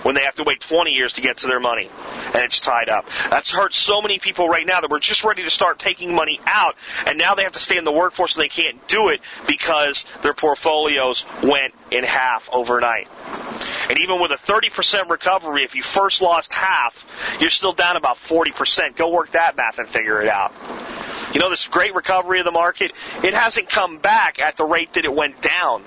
when 0.04 0.16
they 0.16 0.24
have 0.24 0.36
to 0.36 0.44
wait 0.44 0.60
20 0.62 0.92
years 0.92 1.14
to 1.14 1.22
get 1.22 1.38
to 1.38 1.48
their 1.48 1.60
money 1.60 1.90
and 2.34 2.44
it's 2.44 2.60
tied 2.60 2.90
up. 2.90 3.06
That's 3.30 3.52
hurt 3.52 3.74
so 3.74 4.02
many 4.02 4.20
people 4.20 4.50
right 4.50 4.66
now 4.66 4.82
that 4.82 4.90
we're 4.90 5.00
just 5.00 5.24
ready 5.24 5.44
to 5.44 5.50
start 5.50 5.80
taking 5.80 6.16
money 6.16 6.40
out 6.46 6.76
and 7.06 7.18
now 7.18 7.36
they 7.36 7.44
have 7.44 7.54
to 7.54 7.60
stay 7.60 7.78
in 7.78 7.86
the 7.86 7.92
workforce 7.92 8.36
and 8.36 8.44
they 8.44 8.50
can't 8.50 8.88
do 8.88 9.10
it 9.10 9.22
because 9.48 10.06
their 10.24 10.34
portfolios 10.34 11.26
went 11.44 11.74
in 11.92 12.04
half 12.04 12.50
overnight. 12.52 13.08
And 13.90 14.00
even 14.00 14.20
with 14.22 14.32
a 14.32 14.36
30% 14.36 15.10
recovery, 15.10 15.64
if 15.64 15.76
you 15.76 15.84
first 15.84 16.22
lost 16.22 16.52
half, 16.54 17.06
you're 17.40 17.50
still 17.50 17.74
down 17.74 17.98
about 17.98 18.18
40%. 18.18 18.96
Go 18.96 19.10
work 19.10 19.32
that 19.32 19.58
math 19.58 19.78
and 19.78 19.88
figure 19.88 20.22
it 20.22 20.30
out. 20.30 20.54
You 21.34 21.40
know, 21.40 21.50
this 21.50 21.68
great 21.68 21.94
recovery 21.94 22.40
of 22.40 22.46
the 22.46 22.52
market, 22.52 22.92
it 23.24 23.34
hasn't 23.34 23.70
come 23.70 24.00
back 24.00 24.40
at 24.40 24.58
the 24.58 24.66
rate 24.66 24.94
that 24.94 25.06
it 25.06 25.14
went 25.14 25.42
down. 25.42 25.84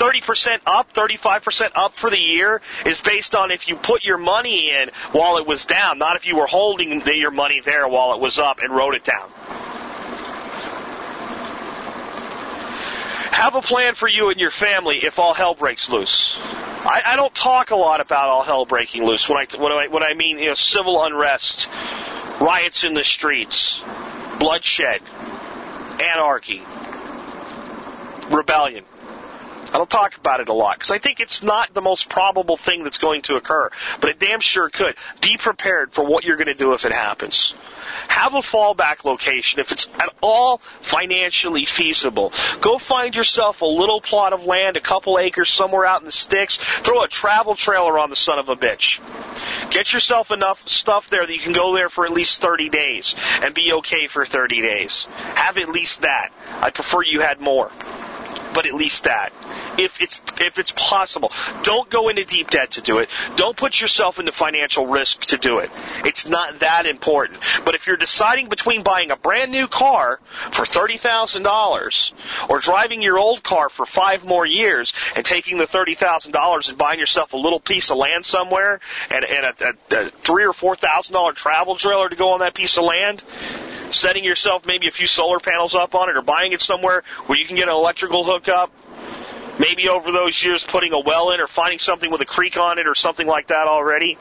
The 0.00 0.06
30% 0.06 0.60
up, 0.64 0.94
35% 0.94 1.72
up 1.74 1.94
for 1.94 2.08
the 2.08 2.18
year 2.18 2.62
is 2.86 3.02
based 3.02 3.34
on 3.34 3.50
if 3.50 3.68
you 3.68 3.76
put 3.76 4.02
your 4.02 4.16
money 4.16 4.70
in 4.70 4.90
while 5.12 5.36
it 5.36 5.46
was 5.46 5.66
down, 5.66 5.98
not 5.98 6.16
if 6.16 6.26
you 6.26 6.36
were 6.36 6.46
holding 6.46 7.02
your 7.06 7.30
money 7.30 7.60
there 7.62 7.86
while 7.86 8.14
it 8.14 8.20
was 8.20 8.38
up 8.38 8.60
and 8.60 8.74
wrote 8.74 8.94
it 8.94 9.04
down. 9.04 9.28
Have 13.30 13.54
a 13.54 13.60
plan 13.60 13.94
for 13.94 14.08
you 14.08 14.30
and 14.30 14.40
your 14.40 14.50
family 14.50 15.00
if 15.02 15.18
all 15.18 15.34
hell 15.34 15.54
breaks 15.54 15.90
loose. 15.90 16.38
I, 16.40 17.02
I 17.04 17.16
don't 17.16 17.34
talk 17.34 17.70
a 17.70 17.76
lot 17.76 18.00
about 18.00 18.30
all 18.30 18.42
hell 18.42 18.64
breaking 18.64 19.04
loose 19.04 19.28
when 19.28 19.38
I 19.38 19.56
when 19.58 19.72
I 19.72 19.86
when 19.88 20.02
I 20.02 20.14
mean 20.14 20.38
you 20.38 20.46
know 20.46 20.54
civil 20.54 21.04
unrest, 21.04 21.68
riots 22.40 22.84
in 22.84 22.94
the 22.94 23.04
streets, 23.04 23.84
bloodshed, 24.38 25.02
anarchy, 26.00 26.62
rebellion. 28.30 28.84
I 29.72 29.78
don't 29.78 29.90
talk 29.90 30.16
about 30.16 30.40
it 30.40 30.48
a 30.48 30.52
lot 30.52 30.78
because 30.78 30.90
I 30.90 30.98
think 30.98 31.20
it's 31.20 31.42
not 31.42 31.72
the 31.74 31.80
most 31.80 32.08
probable 32.08 32.56
thing 32.56 32.82
that's 32.82 32.98
going 32.98 33.22
to 33.22 33.36
occur, 33.36 33.70
but 34.00 34.10
it 34.10 34.18
damn 34.18 34.40
sure 34.40 34.68
could. 34.68 34.96
Be 35.20 35.36
prepared 35.36 35.92
for 35.92 36.04
what 36.04 36.24
you're 36.24 36.36
going 36.36 36.48
to 36.48 36.54
do 36.54 36.72
if 36.72 36.84
it 36.84 36.92
happens. 36.92 37.54
Have 38.08 38.34
a 38.34 38.38
fallback 38.38 39.04
location 39.04 39.60
if 39.60 39.72
it's 39.72 39.86
at 39.98 40.12
all 40.20 40.58
financially 40.82 41.64
feasible. 41.64 42.32
Go 42.60 42.78
find 42.78 43.14
yourself 43.14 43.62
a 43.62 43.66
little 43.66 44.00
plot 44.00 44.32
of 44.32 44.44
land, 44.44 44.76
a 44.76 44.80
couple 44.80 45.18
acres 45.18 45.50
somewhere 45.50 45.86
out 45.86 46.00
in 46.00 46.06
the 46.06 46.12
sticks. 46.12 46.56
Throw 46.56 47.02
a 47.02 47.08
travel 47.08 47.54
trailer 47.54 47.98
on 47.98 48.10
the 48.10 48.16
son 48.16 48.38
of 48.38 48.48
a 48.48 48.56
bitch. 48.56 49.00
Get 49.70 49.92
yourself 49.92 50.30
enough 50.30 50.68
stuff 50.68 51.10
there 51.10 51.26
that 51.26 51.32
you 51.32 51.40
can 51.40 51.52
go 51.52 51.74
there 51.74 51.88
for 51.88 52.04
at 52.04 52.12
least 52.12 52.40
30 52.40 52.68
days 52.68 53.14
and 53.42 53.54
be 53.54 53.72
okay 53.74 54.06
for 54.08 54.26
30 54.26 54.60
days. 54.60 55.06
Have 55.34 55.58
at 55.58 55.68
least 55.68 56.02
that. 56.02 56.30
I 56.60 56.70
prefer 56.70 57.02
you 57.02 57.20
had 57.20 57.40
more 57.40 57.70
but 58.54 58.66
at 58.66 58.74
least 58.74 59.04
that. 59.04 59.32
If 59.78 60.00
it's 60.00 60.20
if 60.40 60.58
it's 60.58 60.72
possible, 60.72 61.32
don't 61.62 61.88
go 61.90 62.08
into 62.08 62.24
deep 62.24 62.50
debt 62.50 62.72
to 62.72 62.80
do 62.80 62.98
it. 62.98 63.08
Don't 63.36 63.56
put 63.56 63.80
yourself 63.80 64.18
into 64.18 64.32
financial 64.32 64.86
risk 64.86 65.20
to 65.26 65.38
do 65.38 65.58
it. 65.58 65.70
It's 66.04 66.26
not 66.26 66.60
that 66.60 66.86
important. 66.86 67.40
But 67.64 67.74
if 67.74 67.86
you're 67.86 67.96
deciding 67.96 68.48
between 68.48 68.82
buying 68.82 69.10
a 69.10 69.16
brand 69.16 69.52
new 69.52 69.68
car 69.68 70.20
for 70.52 70.66
thirty 70.66 70.96
thousand 70.96 71.42
dollars 71.42 72.12
or 72.48 72.60
driving 72.60 73.02
your 73.02 73.18
old 73.18 73.42
car 73.42 73.68
for 73.68 73.86
five 73.86 74.24
more 74.24 74.46
years 74.46 74.92
and 75.16 75.24
taking 75.24 75.58
the 75.58 75.66
thirty 75.66 75.94
thousand 75.94 76.32
dollars 76.32 76.68
and 76.68 76.78
buying 76.78 76.98
yourself 76.98 77.32
a 77.32 77.36
little 77.36 77.60
piece 77.60 77.90
of 77.90 77.96
land 77.96 78.24
somewhere 78.24 78.80
and, 79.10 79.24
and 79.24 79.46
a, 79.46 79.74
a, 79.96 80.06
a 80.06 80.10
three 80.10 80.44
or 80.44 80.52
four 80.52 80.76
thousand 80.76 81.12
dollar 81.12 81.32
travel 81.32 81.76
trailer 81.76 82.08
to 82.08 82.16
go 82.16 82.30
on 82.32 82.40
that 82.40 82.54
piece 82.54 82.76
of 82.76 82.84
land, 82.84 83.22
setting 83.90 84.24
yourself 84.24 84.64
maybe 84.66 84.88
a 84.88 84.90
few 84.90 85.06
solar 85.06 85.40
panels 85.40 85.74
up 85.74 85.94
on 85.94 86.08
it 86.08 86.16
or 86.16 86.22
buying 86.22 86.52
it 86.52 86.60
somewhere 86.60 87.02
where 87.26 87.38
you 87.38 87.46
can 87.46 87.56
get 87.56 87.68
an 87.68 87.74
electrical 87.74 88.24
hookup. 88.24 88.72
Maybe 89.58 89.90
over 89.90 90.10
those 90.10 90.42
years 90.42 90.64
putting 90.64 90.94
a 90.94 91.00
well 91.00 91.32
in 91.32 91.40
or 91.40 91.46
finding 91.46 91.78
something 91.78 92.10
with 92.10 92.22
a 92.22 92.24
creek 92.24 92.56
on 92.56 92.78
it 92.78 92.88
or 92.88 92.94
something 92.94 93.26
like 93.26 93.48
that 93.48 93.66
already 93.66 94.16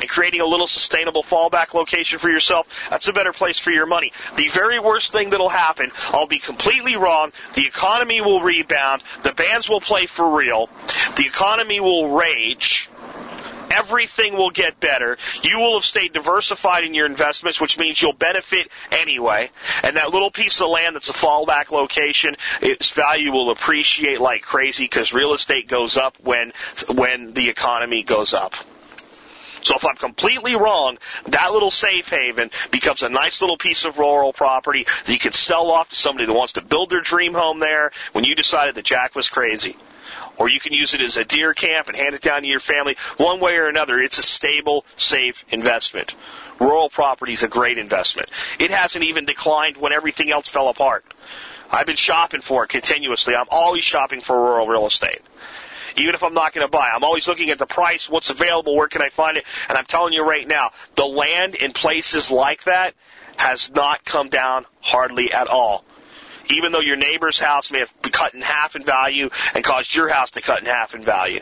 and 0.00 0.08
creating 0.08 0.40
a 0.40 0.46
little 0.46 0.68
sustainable 0.68 1.24
fallback 1.24 1.74
location 1.74 2.20
for 2.20 2.30
yourself, 2.30 2.68
that's 2.88 3.08
a 3.08 3.12
better 3.12 3.32
place 3.32 3.58
for 3.58 3.72
your 3.72 3.86
money. 3.86 4.12
The 4.36 4.46
very 4.46 4.78
worst 4.78 5.10
thing 5.10 5.30
that'll 5.30 5.48
happen, 5.48 5.90
I'll 6.10 6.28
be 6.28 6.38
completely 6.38 6.94
wrong, 6.94 7.32
the 7.54 7.66
economy 7.66 8.20
will 8.20 8.42
rebound, 8.42 9.02
the 9.24 9.32
bands 9.32 9.68
will 9.68 9.80
play 9.80 10.06
for 10.06 10.36
real, 10.36 10.68
the 11.16 11.26
economy 11.26 11.80
will 11.80 12.10
rage, 12.14 12.88
everything 13.76 14.36
will 14.36 14.50
get 14.50 14.80
better. 14.80 15.16
You 15.42 15.58
will 15.58 15.74
have 15.74 15.84
stayed 15.84 16.12
diversified 16.12 16.84
in 16.84 16.94
your 16.94 17.06
investments, 17.06 17.60
which 17.60 17.78
means 17.78 18.00
you'll 18.00 18.12
benefit 18.12 18.68
anyway. 18.90 19.50
And 19.82 19.96
that 19.96 20.10
little 20.10 20.30
piece 20.30 20.60
of 20.60 20.68
land 20.68 20.96
that's 20.96 21.08
a 21.08 21.12
fallback 21.12 21.70
location, 21.70 22.36
its 22.60 22.90
value 22.90 23.32
will 23.32 23.50
appreciate 23.50 24.20
like 24.20 24.42
crazy 24.42 24.84
because 24.84 25.12
real 25.12 25.34
estate 25.34 25.68
goes 25.68 25.96
up 25.96 26.16
when 26.22 26.52
when 26.94 27.34
the 27.34 27.48
economy 27.48 28.02
goes 28.02 28.32
up. 28.32 28.54
So 29.62 29.74
if 29.74 29.84
I'm 29.84 29.96
completely 29.96 30.54
wrong, 30.54 30.96
that 31.26 31.52
little 31.52 31.72
safe 31.72 32.08
haven 32.08 32.50
becomes 32.70 33.02
a 33.02 33.08
nice 33.08 33.40
little 33.40 33.56
piece 33.56 33.84
of 33.84 33.98
rural 33.98 34.32
property 34.32 34.86
that 35.04 35.12
you 35.12 35.18
can 35.18 35.32
sell 35.32 35.72
off 35.72 35.88
to 35.88 35.96
somebody 35.96 36.26
that 36.26 36.32
wants 36.32 36.52
to 36.52 36.62
build 36.62 36.90
their 36.90 37.00
dream 37.00 37.34
home 37.34 37.58
there 37.58 37.90
when 38.12 38.22
you 38.24 38.36
decided 38.36 38.76
that 38.76 38.84
Jack 38.84 39.16
was 39.16 39.28
crazy 39.28 39.76
or 40.38 40.48
you 40.48 40.60
can 40.60 40.72
use 40.72 40.94
it 40.94 41.00
as 41.00 41.16
a 41.16 41.24
deer 41.24 41.54
camp 41.54 41.88
and 41.88 41.96
hand 41.96 42.14
it 42.14 42.22
down 42.22 42.42
to 42.42 42.48
your 42.48 42.60
family. 42.60 42.96
One 43.16 43.40
way 43.40 43.56
or 43.56 43.68
another, 43.68 43.98
it's 43.98 44.18
a 44.18 44.22
stable, 44.22 44.84
safe 44.96 45.44
investment. 45.50 46.14
Rural 46.60 46.88
property 46.88 47.32
is 47.32 47.42
a 47.42 47.48
great 47.48 47.78
investment. 47.78 48.30
It 48.58 48.70
hasn't 48.70 49.04
even 49.04 49.24
declined 49.24 49.76
when 49.76 49.92
everything 49.92 50.30
else 50.30 50.48
fell 50.48 50.68
apart. 50.68 51.04
I've 51.70 51.86
been 51.86 51.96
shopping 51.96 52.40
for 52.40 52.64
it 52.64 52.68
continuously. 52.68 53.34
I'm 53.34 53.46
always 53.50 53.84
shopping 53.84 54.20
for 54.20 54.36
rural 54.36 54.66
real 54.66 54.86
estate. 54.86 55.20
Even 55.96 56.14
if 56.14 56.22
I'm 56.22 56.34
not 56.34 56.52
going 56.52 56.66
to 56.66 56.70
buy, 56.70 56.90
I'm 56.94 57.04
always 57.04 57.26
looking 57.26 57.50
at 57.50 57.58
the 57.58 57.66
price, 57.66 58.08
what's 58.08 58.28
available, 58.28 58.76
where 58.76 58.88
can 58.88 59.00
I 59.00 59.08
find 59.08 59.38
it, 59.38 59.44
and 59.68 59.78
I'm 59.78 59.86
telling 59.86 60.12
you 60.12 60.22
right 60.28 60.46
now, 60.46 60.72
the 60.94 61.06
land 61.06 61.54
in 61.54 61.72
places 61.72 62.30
like 62.30 62.64
that 62.64 62.94
has 63.36 63.70
not 63.74 64.04
come 64.04 64.28
down 64.28 64.66
hardly 64.80 65.32
at 65.32 65.48
all 65.48 65.84
even 66.50 66.72
though 66.72 66.80
your 66.80 66.96
neighbor's 66.96 67.38
house 67.38 67.70
may 67.70 67.80
have 67.80 67.92
cut 68.12 68.34
in 68.34 68.40
half 68.40 68.76
in 68.76 68.84
value 68.84 69.30
and 69.54 69.64
caused 69.64 69.94
your 69.94 70.08
house 70.08 70.30
to 70.32 70.40
cut 70.40 70.60
in 70.60 70.66
half 70.66 70.94
in 70.94 71.04
value. 71.04 71.40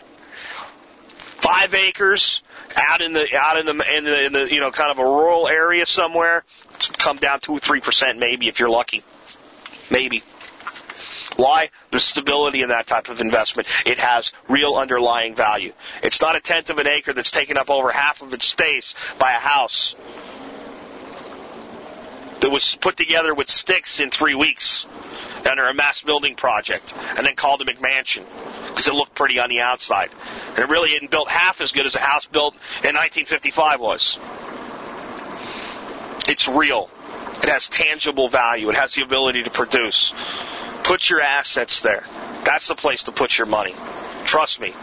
Five 1.37 1.75
acres 1.75 2.43
out 2.75 3.01
in 3.01 3.13
the 3.13 3.37
out 3.37 3.59
in 3.59 3.67
the 3.67 3.97
in 3.97 4.05
the, 4.05 4.25
in 4.25 4.33
the 4.33 4.53
you 4.53 4.61
know 4.61 4.71
kind 4.71 4.91
of 4.91 4.99
a 4.99 5.05
rural 5.05 5.49
area 5.49 5.87
somewhere, 5.87 6.45
it's 6.75 6.89
come 6.89 7.19
down 7.19 7.41
two 7.41 7.53
or 7.53 7.59
three 7.59 7.81
percent 7.81 8.19
maybe 8.19 8.49
if 8.49 8.59
you're 8.59 8.71
lucky, 8.71 9.05
maybe. 9.91 10.23
Why? 11.37 11.71
There's 11.91 12.05
stability 12.05 12.63
in 12.63 12.69
that 12.69 12.87
type 12.87 13.09
of 13.09 13.21
investment. 13.21 13.67
It 13.85 13.99
has 13.99 14.33
real 14.49 14.77
underlying 14.77 15.35
value. 15.35 15.73
It's 16.03 16.21
not 16.21 16.37
a 16.37 16.41
tenth 16.41 16.71
of 16.71 16.79
an 16.79 16.87
acre 16.87 17.13
that's 17.13 17.33
taken 17.33 17.57
up 17.57 17.71
over 17.71 17.91
half 17.91 18.23
of 18.23 18.33
its 18.33 18.47
space 18.47 18.95
by 19.19 19.33
a 19.33 19.41
house 19.41 19.97
that 22.45 22.51
was 22.51 22.76
put 22.82 22.95
together 22.99 23.34
with 23.34 23.49
sticks 23.49 24.01
in 24.01 24.11
three 24.11 24.34
weeks 24.34 24.84
under 25.47 25.66
a 25.66 25.72
mass 25.72 26.03
building 26.03 26.34
project 26.34 26.92
and 27.16 27.26
then 27.26 27.34
called 27.34 27.62
a 27.62 27.64
McMansion 27.64 28.22
because 28.68 28.86
it 28.86 28.92
looked 28.92 29.14
pretty 29.14 29.38
on 29.38 29.49
the 29.49 29.61
outside. 29.61 30.11
And 30.51 30.59
it 30.59 30.68
really 30.68 30.90
hadn't 30.90 31.11
built 31.11 31.30
half 31.30 31.62
as 31.62 31.72
good 31.72 31.86
as 31.86 31.95
a 31.95 32.01
house 32.01 32.26
built 32.26 32.53
in 32.82 32.95
1955 32.95 33.80
was. 33.80 34.18
It's 36.28 36.47
real. 36.47 36.90
It 37.42 37.49
has 37.49 37.70
tangible 37.70 38.28
value. 38.28 38.68
It 38.68 38.76
has 38.76 38.92
the 38.92 39.01
ability 39.01 39.45
to 39.45 39.51
produce. 39.51 40.12
Put 40.82 41.09
your 41.09 41.22
assets 41.22 41.80
there. 41.80 42.05
That's 42.45 42.68
the 42.68 42.74
place 42.74 43.05
to 43.05 43.12
put 43.12 43.38
your 43.38 43.47
money. 43.47 43.74
Trust 44.26 44.61
me. 44.61 44.74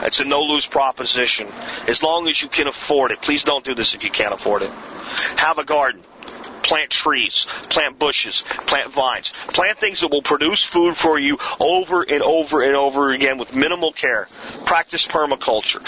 It's 0.00 0.20
a 0.20 0.24
no-lose 0.24 0.64
proposition. 0.64 1.48
As 1.86 2.02
long 2.02 2.28
as 2.28 2.40
you 2.40 2.48
can 2.48 2.66
afford 2.66 3.12
it. 3.12 3.20
Please 3.20 3.44
don't 3.44 3.62
do 3.62 3.74
this 3.74 3.92
if 3.92 4.04
you 4.04 4.10
can't 4.10 4.32
afford 4.32 4.62
it. 4.62 4.70
Have 5.36 5.58
a 5.58 5.64
garden 5.64 6.02
plant 6.72 6.90
trees, 6.90 7.46
plant 7.68 7.98
bushes, 7.98 8.44
plant 8.66 8.90
vines, 8.90 9.34
plant 9.48 9.78
things 9.78 10.00
that 10.00 10.08
will 10.08 10.22
produce 10.22 10.64
food 10.64 10.96
for 10.96 11.18
you 11.18 11.36
over 11.60 12.02
and 12.02 12.22
over 12.22 12.62
and 12.62 12.74
over 12.74 13.12
again 13.12 13.36
with 13.36 13.54
minimal 13.54 13.92
care. 13.92 14.26
Practice 14.64 15.06
permaculture. 15.06 15.82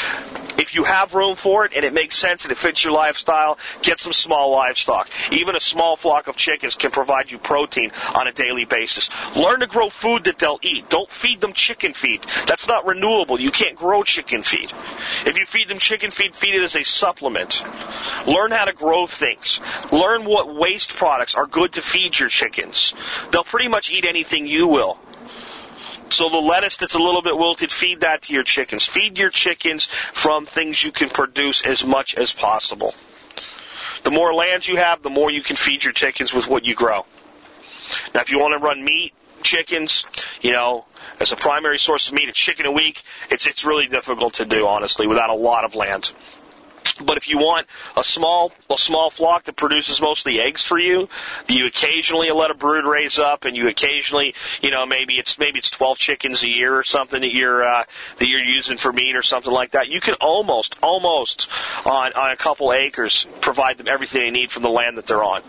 If 0.61 0.75
you 0.75 0.85
have 0.85 1.15
room 1.15 1.37
for 1.37 1.65
it 1.65 1.73
and 1.75 1.87
it 1.87 1.95
makes 1.95 2.19
sense 2.19 2.45
and 2.45 2.53
it 2.53 2.59
fits 2.59 2.85
your 2.85 2.93
lifestyle, 2.93 3.59
get 3.83 3.99
some 3.99 4.13
small 4.13 4.53
livestock. 4.53 5.09
Even 5.33 5.57
a 5.57 5.61
small 5.61 5.97
flock 5.97 6.29
of 6.29 6.37
chickens 6.37 6.75
can 6.75 6.91
provide 6.91 7.31
you 7.31 7.39
protein 7.39 7.91
on 8.15 8.29
a 8.29 8.33
daily 8.33 8.67
basis. 8.67 9.09
Learn 9.35 9.61
to 9.61 9.67
grow 9.67 9.89
food 9.89 10.25
that 10.25 10.39
they'll 10.39 10.61
eat. 10.63 10.91
Don't 10.91 11.11
feed 11.11 11.41
them 11.41 11.55
chicken 11.55 11.95
feed. 11.95 12.25
That's 12.47 12.69
not 12.69 12.87
renewable. 12.87 13.41
You 13.41 13.51
can't 13.51 13.75
grow 13.77 14.03
chicken 14.03 14.43
feed. 14.43 14.71
If 15.25 15.39
you 15.39 15.47
feed 15.47 15.69
them 15.69 15.79
chicken 15.79 16.11
feed, 16.11 16.37
feed 16.37 16.55
it 16.55 16.63
as 16.63 16.77
a 16.77 16.85
supplement. 16.85 17.63
Learn 18.27 18.53
how 18.53 18.67
to 18.67 18.73
grow 18.73 19.07
things. 19.07 19.61
Learn 19.91 20.25
what 20.25 20.55
waste 20.75 20.97
products 20.97 21.37
are 21.37 21.47
good 21.47 21.75
to 21.75 21.81
feed 21.81 22.19
your 22.19 22.29
chickens. 22.29 22.95
They'll 23.31 23.45
pretty 23.45 23.69
much 23.69 23.91
eat 23.91 24.05
anything 24.05 24.49
you 24.49 24.67
will. 24.67 24.99
So 26.09 26.29
the 26.29 26.39
lettuce 26.39 26.79
that's 26.79 26.97
a 26.97 26.99
little 26.99 27.23
bit 27.23 27.37
wilted, 27.37 27.71
feed 27.71 28.01
that 28.01 28.23
to 28.23 28.33
your 28.33 28.43
chickens. 28.43 28.85
Feed 28.85 29.17
your 29.17 29.31
chickens 29.31 29.89
from 30.13 30.47
things 30.47 30.83
you 30.83 30.91
can 30.91 31.11
produce 31.11 31.63
as 31.63 31.85
much 31.85 32.17
as 32.17 32.33
possible. 32.33 32.93
The 34.03 34.11
more 34.11 34.35
land 34.35 34.67
you 34.67 34.77
have, 34.77 35.01
the 35.03 35.11
more 35.11 35.31
you 35.31 35.43
can 35.43 35.55
feed 35.55 35.85
your 35.85 35.93
chickens 35.93 36.35
with 36.35 36.49
what 36.49 36.65
you 36.65 36.75
grow. 36.75 37.07
Now, 38.13 38.23
if 38.23 38.31
you 38.31 38.41
want 38.41 38.61
to 38.61 38.65
run 38.65 38.85
meat, 38.85 39.13
chickens, 39.43 40.05
you 40.41 40.51
know, 40.51 40.87
as 41.21 41.31
a 41.31 41.37
primary 41.37 41.79
source 41.79 42.09
of 42.09 42.15
meat, 42.15 42.29
a 42.29 42.33
chicken 42.33 42.67
a 42.67 42.73
week, 42.73 43.05
it's 43.31 43.47
it's 43.47 43.65
really 43.65 43.87
difficult 43.87 44.35
to 44.35 44.45
do, 44.45 44.67
honestly, 44.67 45.07
without 45.07 45.31
a 45.31 45.35
lot 45.35 45.65
of 45.65 45.77
land. 45.77 46.11
But 47.05 47.17
if 47.17 47.29
you 47.29 47.39
want 47.39 47.67
a 47.97 48.05
small 48.05 48.53
a 48.71 48.79
small 48.79 49.11
flock 49.11 49.45
that 49.45 49.57
produces 49.57 50.01
mostly 50.01 50.41
eggs 50.41 50.63
for 50.63 50.79
you, 50.79 51.09
you 51.49 51.67
occasionally 51.67 52.31
let 52.31 52.51
a 52.51 52.55
brood 52.55 52.85
raise 52.85 53.19
up, 53.19 53.45
and 53.45 53.57
you 53.57 53.69
occasionally, 53.69 54.35
you 54.63 54.71
know, 54.71 54.87
maybe 54.87 55.15
it's 55.15 55.39
maybe 55.39 55.59
it's 55.59 55.71
12 55.71 55.99
chickens 55.99 56.43
a 56.43 56.49
year 56.49 56.77
or 56.77 56.85
something 56.85 57.21
that 57.21 57.33
you're 57.33 57.65
uh, 57.65 57.85
that 58.19 58.29
you're 58.29 58.45
using 58.45 58.79
for 58.79 58.93
meat 58.93 59.17
or 59.17 59.23
something 59.23 59.53
like 59.53 59.73
that. 59.73 59.89
You 59.89 60.01
can 60.01 60.15
almost 60.21 60.77
almost 60.83 61.49
on 61.85 62.13
on 62.13 62.31
a 62.31 62.37
couple 62.37 62.73
acres 62.73 63.27
provide 63.41 63.79
them 63.79 63.89
everything 63.89 64.23
they 64.23 64.31
need 64.31 64.51
from 64.51 64.63
the 64.63 64.71
land 64.71 64.99
that 64.99 65.07
they're 65.07 65.25
on, 65.25 65.43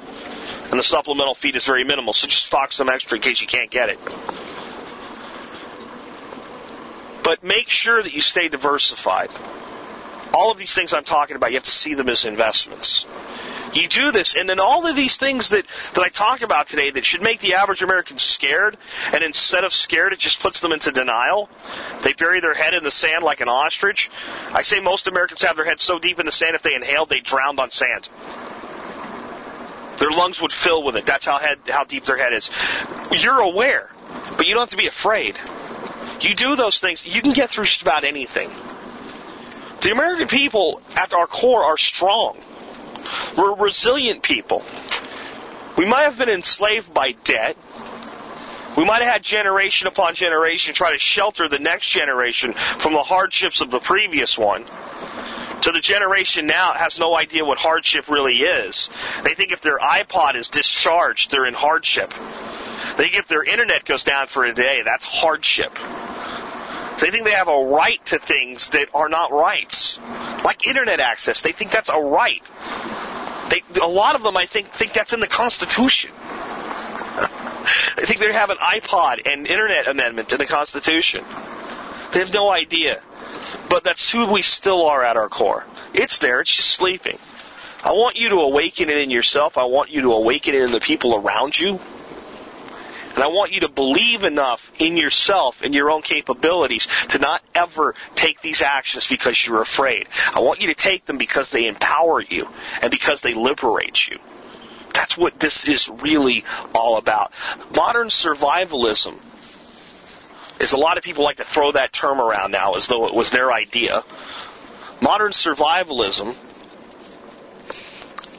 and 0.72 0.80
the 0.80 0.84
supplemental 0.84 1.36
feed 1.36 1.56
is 1.56 1.66
very 1.66 1.84
minimal. 1.84 2.14
So 2.14 2.28
just 2.28 2.46
stock 2.46 2.72
some 2.72 2.90
extra 2.90 3.18
in 3.18 3.22
case 3.22 3.42
you 3.42 3.48
can't 3.48 3.70
get 3.70 3.90
it. 3.90 4.00
But 7.24 7.44
make 7.44 7.70
sure 7.70 8.04
that 8.04 8.14
you 8.14 8.22
stay 8.22 8.50
diversified. 8.50 9.32
All 10.36 10.52
of 10.52 10.58
these 10.58 10.76
things 10.76 10.92
I'm 10.92 11.06
talking 11.06 11.38
about, 11.38 11.52
you 11.52 11.56
have 11.56 11.64
to 11.64 11.72
see 11.72 11.94
them 11.94 12.10
as 12.10 12.26
investments. 12.26 13.06
You 13.74 13.88
do 13.88 14.12
this, 14.12 14.36
and 14.36 14.50
then 14.50 14.60
all 14.60 14.86
of 14.86 14.94
these 14.94 15.16
things 15.16 15.48
that, 15.50 15.66
that 15.94 16.02
I 16.02 16.10
talk 16.10 16.42
about 16.42 16.68
today 16.68 16.92
that 16.92 17.06
should 17.06 17.22
make 17.22 17.40
the 17.40 17.54
average 17.54 17.82
American 17.82 18.18
scared, 18.18 18.78
and 19.14 19.24
instead 19.24 19.64
of 19.64 19.72
scared, 19.72 20.12
it 20.12 20.20
just 20.20 20.42
puts 20.42 20.60
them 20.60 20.74
into 20.74 20.92
denial. 20.92 21.50
They 22.04 22.12
bury 22.12 22.42
their 22.42 22.54
head 22.54 22.74
in 22.74 22.84
the 22.84 22.92
sand 22.92 23.24
like 23.24 23.40
an 23.40 23.48
ostrich. 23.48 24.12
I 24.52 24.62
say 24.62 24.82
most 24.82 25.08
Americans 25.08 25.42
have 25.44 25.56
their 25.56 25.64
head 25.64 25.80
so 25.80 26.00
deep 26.00 26.20
in 26.20 26.26
the 26.26 26.34
sand, 26.34 26.54
if 26.54 26.64
they 26.64 26.76
inhaled, 26.76 27.08
they 27.08 27.22
drowned 27.22 27.62
on 27.62 27.72
sand. 27.72 28.10
Their 30.00 30.12
lungs 30.12 30.42
would 30.42 30.52
fill 30.52 30.84
with 30.84 30.98
it. 30.98 31.06
That's 31.06 31.24
how 31.24 31.38
head, 31.38 31.60
how 31.70 31.86
deep 31.86 32.04
their 32.04 32.18
head 32.18 32.34
is. 32.34 32.50
You're 33.10 33.40
aware, 33.40 33.90
but 34.36 34.48
you 34.48 34.54
don't 34.54 34.64
have 34.64 34.70
to 34.72 34.78
be 34.78 34.88
afraid. 34.88 35.40
You 36.20 36.36
do 36.36 36.58
those 36.58 36.80
things, 36.80 37.06
you 37.06 37.22
can 37.22 37.32
get 37.32 37.50
through 37.50 37.66
just 37.66 37.84
about 37.84 38.04
anything. 38.04 38.52
The 39.86 39.92
American 39.92 40.28
people, 40.28 40.82
at 40.96 41.14
our 41.14 41.28
core, 41.28 41.64
are 41.64 41.78
strong. 41.78 42.40
We're 43.38 43.54
resilient 43.54 44.24
people. 44.24 44.64
We 45.78 45.86
might 45.86 46.06
have 46.06 46.18
been 46.18 46.28
enslaved 46.28 46.92
by 46.92 47.12
debt. 47.12 47.56
We 48.76 48.84
might 48.84 49.04
have 49.04 49.12
had 49.12 49.22
generation 49.22 49.88
upon 49.88 50.16
generation 50.16 50.74
try 50.74 50.92
to 50.94 50.98
shelter 50.98 51.48
the 51.48 51.60
next 51.60 51.88
generation 51.90 52.54
from 52.80 52.94
the 52.94 53.04
hardships 53.04 53.62
of 53.62 53.70
the 53.70 53.78
previous 53.78 54.40
one. 54.40 54.66
To 55.62 55.72
the 55.72 55.82
generation 55.82 56.48
now 56.48 56.74
has 56.74 56.98
no 56.98 57.16
idea 57.16 57.46
what 57.46 57.60
hardship 57.60 58.10
really 58.10 58.38
is. 58.38 58.90
They 59.24 59.36
think 59.36 59.52
if 59.52 59.62
their 59.62 59.78
iPod 59.78 60.34
is 60.34 60.48
discharged, 60.48 61.30
they're 61.30 61.46
in 61.46 61.54
hardship. 61.54 62.12
They 62.98 63.04
think 63.04 63.18
if 63.18 63.28
their 63.28 63.44
internet 63.44 63.86
goes 63.86 64.04
down 64.04 64.30
for 64.30 64.46
a 64.46 64.54
day, 64.56 64.82
that's 64.84 65.06
hardship. 65.06 65.78
They 67.00 67.12
think 67.12 67.26
they 67.26 67.32
have 67.32 67.48
a 67.48 67.66
right 67.66 68.04
to 68.08 68.20
things 68.20 68.70
that 68.70 68.90
are 68.94 69.10
not 69.10 69.32
rights. 69.32 70.00
Like 70.44 70.66
internet 70.66 71.00
access. 71.00 71.42
They 71.42 71.52
think 71.52 71.72
that's 71.72 71.90
a 71.90 72.00
right. 72.00 72.44
They, 73.50 73.62
a 73.82 73.88
lot 73.88 74.16
of 74.16 74.24
them, 74.24 74.38
I 74.38 74.46
think, 74.46 74.72
think 74.72 74.94
that's 74.94 75.14
in 75.14 75.20
the 75.20 75.28
Constitution. 75.28 76.12
they 77.98 78.06
think 78.06 78.20
they 78.20 78.32
have 78.32 78.50
an 78.50 78.58
iPod 78.58 79.28
and 79.28 79.46
internet 79.46 79.88
amendment 79.88 80.32
in 80.32 80.40
the 80.40 80.46
Constitution. 80.46 81.26
They 82.14 82.20
have 82.20 82.34
no 82.34 82.50
idea. 82.50 83.02
But 83.70 83.84
that's 83.84 84.10
who 84.10 84.26
we 84.32 84.42
still 84.42 84.86
are 84.86 85.04
at 85.04 85.18
our 85.18 85.30
core. 85.30 85.66
It's 85.94 86.20
there, 86.20 86.42
it's 86.42 86.56
just 86.56 86.70
sleeping. 86.70 87.18
I 87.84 87.92
want 87.92 88.16
you 88.16 88.30
to 88.30 88.38
awaken 88.38 88.90
it 88.90 88.98
in 88.98 89.12
yourself. 89.12 89.58
I 89.58 89.66
want 89.66 89.92
you 89.92 90.02
to 90.02 90.14
awaken 90.14 90.56
it 90.56 90.62
in 90.62 90.72
the 90.72 90.80
people 90.80 91.16
around 91.16 91.58
you. 91.58 91.80
And 93.16 93.24
I 93.24 93.28
want 93.28 93.54
you 93.54 93.62
to 93.62 93.70
believe 93.70 94.26
enough 94.26 94.72
in 94.78 94.98
yourself 94.98 95.62
and 95.62 95.74
your 95.74 95.90
own 95.90 96.02
capabilities 96.02 96.86
to 97.10 97.20
not 97.20 97.42
ever 97.56 97.96
take 98.14 98.42
these 98.42 98.62
actions 98.62 99.08
because 99.08 99.42
you're 99.46 99.62
afraid. 99.62 100.08
I 100.34 100.42
want 100.42 100.62
you 100.62 100.68
to 100.68 100.76
take 100.76 101.06
them 101.06 101.18
because 101.18 101.50
they 101.50 101.68
empower 101.68 102.22
you 102.22 102.50
and 102.82 102.92
because 102.92 103.22
they 103.22 103.34
liberate 103.34 104.08
you. 104.08 104.20
That's 104.94 105.18
what 105.18 105.40
this 105.40 105.66
is 105.66 105.90
really 105.90 106.46
all 106.74 106.98
about. 106.98 107.34
Modern 107.74 108.08
survivalism 108.08 109.18
is 110.60 110.72
a 110.72 110.78
lot 110.78 110.98
of 110.98 111.04
people 111.04 111.24
like 111.24 111.38
to 111.38 111.44
throw 111.44 111.74
that 111.74 111.92
term 111.92 112.22
around 112.22 112.52
now 112.52 112.76
as 112.76 112.88
though 112.88 113.08
it 113.08 113.14
was 113.14 113.30
their 113.30 113.52
idea. 113.52 114.04
Modern 115.02 115.32
survivalism 115.32 116.36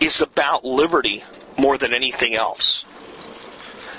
is 0.00 0.22
about 0.22 0.64
liberty 0.64 1.22
more 1.58 1.76
than 1.76 1.92
anything 1.92 2.34
else. 2.34 2.85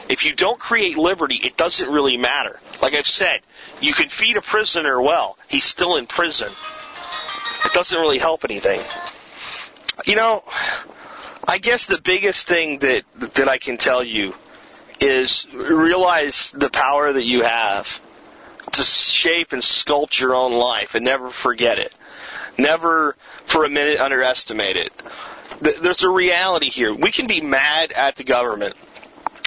If 0.09 0.23
you 0.23 0.33
don't 0.33 0.59
create 0.59 0.97
liberty, 0.97 1.35
it 1.43 1.57
doesn't 1.57 1.89
really 1.89 2.17
matter. 2.17 2.59
Like 2.81 2.93
I've 2.93 3.07
said, 3.07 3.41
you 3.81 3.93
can 3.93 4.09
feed 4.09 4.37
a 4.37 4.41
prisoner 4.41 5.01
well. 5.01 5.37
He's 5.47 5.65
still 5.65 5.97
in 5.97 6.07
prison. 6.07 6.49
It 7.65 7.73
doesn't 7.73 7.99
really 7.99 8.19
help 8.19 8.45
anything. 8.45 8.81
You 10.05 10.15
know, 10.15 10.43
I 11.45 11.57
guess 11.57 11.87
the 11.87 11.99
biggest 11.99 12.47
thing 12.47 12.79
that 12.79 13.03
that 13.35 13.49
I 13.49 13.57
can 13.57 13.77
tell 13.77 14.03
you 14.03 14.33
is 14.99 15.45
realize 15.53 16.51
the 16.55 16.69
power 16.69 17.11
that 17.11 17.25
you 17.25 17.43
have 17.43 18.01
to 18.73 18.83
shape 18.83 19.51
and 19.51 19.61
sculpt 19.61 20.19
your 20.19 20.35
own 20.35 20.53
life 20.53 20.95
and 20.95 21.03
never 21.03 21.29
forget 21.29 21.79
it. 21.79 21.93
Never 22.57 23.15
for 23.45 23.65
a 23.65 23.69
minute 23.69 23.99
underestimate 23.99 24.77
it. 24.77 24.91
There's 25.61 26.03
a 26.03 26.09
reality 26.09 26.69
here. 26.69 26.93
We 26.93 27.11
can 27.11 27.27
be 27.27 27.41
mad 27.41 27.91
at 27.91 28.15
the 28.15 28.23
government 28.23 28.75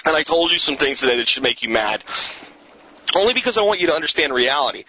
and 0.05 0.15
I 0.15 0.23
told 0.23 0.51
you 0.51 0.57
some 0.57 0.77
things 0.77 0.99
today 0.99 1.17
that 1.17 1.27
should 1.27 1.43
make 1.43 1.61
you 1.61 1.69
mad. 1.69 2.03
Only 3.15 3.33
because 3.33 3.57
I 3.57 3.61
want 3.61 3.81
you 3.81 3.87
to 3.87 3.93
understand 3.93 4.33
reality. 4.33 4.85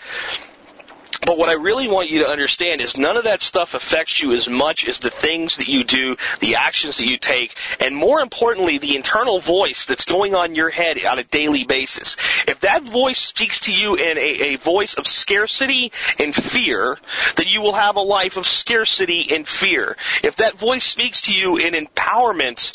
But 1.25 1.39
what 1.39 1.49
I 1.49 1.55
really 1.55 1.89
want 1.89 2.11
you 2.11 2.25
to 2.25 2.29
understand 2.29 2.81
is 2.81 2.97
none 2.97 3.17
of 3.17 3.25
that 3.25 3.43
stuff 3.43 3.75
affects 3.75 4.21
you 4.21 4.33
as 4.33 4.49
much 4.49 4.85
as 4.89 4.99
the 4.99 5.11
things 5.11 5.57
that 5.59 5.69
you 5.69 5.85
do, 5.85 6.17
the 6.41 6.57
actions 6.57 6.97
that 6.97 7.07
you 7.07 7.17
take, 7.17 7.57
and 7.79 7.95
more 7.95 8.21
importantly, 8.21 8.79
the 8.79 8.97
internal 8.97 9.39
voice 9.39 9.87
that's 9.87 10.05
going 10.05 10.35
on 10.35 10.57
your 10.57 10.71
head 10.71 11.05
on 11.05 11.21
a 11.21 11.25
daily 11.25 11.63
basis. 11.63 12.17
If 12.49 12.61
that 12.61 12.83
voice 12.83 13.21
speaks 13.21 13.61
to 13.61 13.73
you 13.73 13.95
in 13.95 14.19
a, 14.19 14.55
a 14.55 14.57
voice 14.57 14.95
of 14.95 15.07
scarcity 15.07 15.93
and 16.19 16.35
fear, 16.35 16.99
then 17.37 17.47
you 17.47 17.61
will 17.61 17.75
have 17.75 17.95
a 17.95 18.01
life 18.01 18.37
of 18.37 18.47
scarcity 18.47 19.33
and 19.33 19.47
fear. 19.47 19.97
If 20.25 20.37
that 20.37 20.59
voice 20.59 20.85
speaks 20.85 21.23
to 21.23 21.33
you 21.33 21.57
in 21.57 21.75
empowerment, 21.75 22.73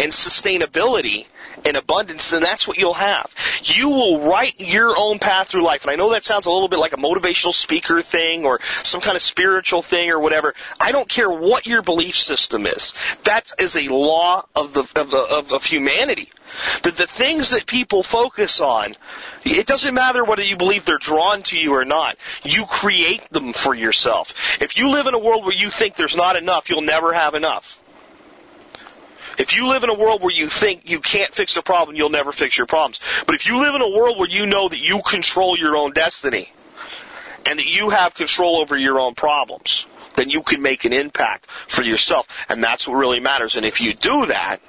and 0.00 0.12
sustainability 0.12 1.26
and 1.64 1.76
abundance, 1.76 2.30
then 2.30 2.42
that's 2.42 2.66
what 2.66 2.78
you'll 2.78 2.94
have. 2.94 3.30
You 3.64 3.88
will 3.88 4.28
write 4.28 4.60
your 4.60 4.96
own 4.96 5.18
path 5.18 5.48
through 5.48 5.62
life. 5.62 5.82
And 5.82 5.90
I 5.90 5.96
know 5.96 6.12
that 6.12 6.24
sounds 6.24 6.46
a 6.46 6.50
little 6.50 6.68
bit 6.68 6.78
like 6.78 6.94
a 6.94 6.96
motivational 6.96 7.52
speaker 7.52 8.00
thing 8.02 8.46
or 8.46 8.60
some 8.82 9.00
kind 9.00 9.16
of 9.16 9.22
spiritual 9.22 9.82
thing 9.82 10.10
or 10.10 10.18
whatever. 10.18 10.54
I 10.78 10.92
don't 10.92 11.08
care 11.08 11.30
what 11.30 11.66
your 11.66 11.82
belief 11.82 12.16
system 12.16 12.66
is. 12.66 12.94
That 13.24 13.52
is 13.58 13.76
a 13.76 13.88
law 13.88 14.46
of 14.54 14.72
the, 14.72 14.84
of, 14.96 15.12
of, 15.12 15.52
of 15.52 15.64
humanity. 15.64 16.30
The, 16.82 16.90
the 16.92 17.06
things 17.06 17.50
that 17.50 17.66
people 17.66 18.02
focus 18.02 18.60
on, 18.60 18.96
it 19.44 19.66
doesn't 19.66 19.94
matter 19.94 20.24
whether 20.24 20.42
you 20.42 20.56
believe 20.56 20.84
they're 20.84 20.98
drawn 20.98 21.42
to 21.44 21.56
you 21.56 21.74
or 21.74 21.84
not. 21.84 22.16
You 22.42 22.64
create 22.66 23.28
them 23.30 23.52
for 23.52 23.74
yourself. 23.74 24.34
If 24.60 24.76
you 24.76 24.88
live 24.88 25.06
in 25.06 25.14
a 25.14 25.18
world 25.18 25.44
where 25.44 25.54
you 25.54 25.70
think 25.70 25.96
there's 25.96 26.16
not 26.16 26.36
enough, 26.36 26.68
you'll 26.68 26.80
never 26.80 27.12
have 27.12 27.34
enough. 27.34 27.78
If 29.40 29.56
you 29.56 29.68
live 29.68 29.84
in 29.84 29.88
a 29.88 29.94
world 29.94 30.20
where 30.20 30.34
you 30.34 30.50
think 30.50 30.90
you 30.90 31.00
can't 31.00 31.32
fix 31.32 31.56
a 31.56 31.62
problem, 31.62 31.96
you'll 31.96 32.10
never 32.10 32.30
fix 32.30 32.58
your 32.58 32.66
problems. 32.66 33.00
But 33.24 33.34
if 33.34 33.46
you 33.46 33.58
live 33.58 33.74
in 33.74 33.80
a 33.80 33.88
world 33.88 34.18
where 34.18 34.28
you 34.28 34.44
know 34.44 34.68
that 34.68 34.78
you 34.78 35.00
control 35.00 35.58
your 35.58 35.78
own 35.78 35.92
destiny 35.92 36.52
and 37.46 37.58
that 37.58 37.64
you 37.64 37.88
have 37.88 38.12
control 38.12 38.60
over 38.60 38.76
your 38.76 39.00
own 39.00 39.14
problems, 39.14 39.86
then 40.14 40.28
you 40.28 40.42
can 40.42 40.60
make 40.60 40.84
an 40.84 40.92
impact 40.92 41.46
for 41.68 41.82
yourself. 41.82 42.28
And 42.50 42.62
that's 42.62 42.86
what 42.86 42.96
really 42.96 43.18
matters. 43.18 43.56
And 43.56 43.64
if 43.64 43.80
you 43.80 43.94
do 43.94 44.26
that, 44.26 44.60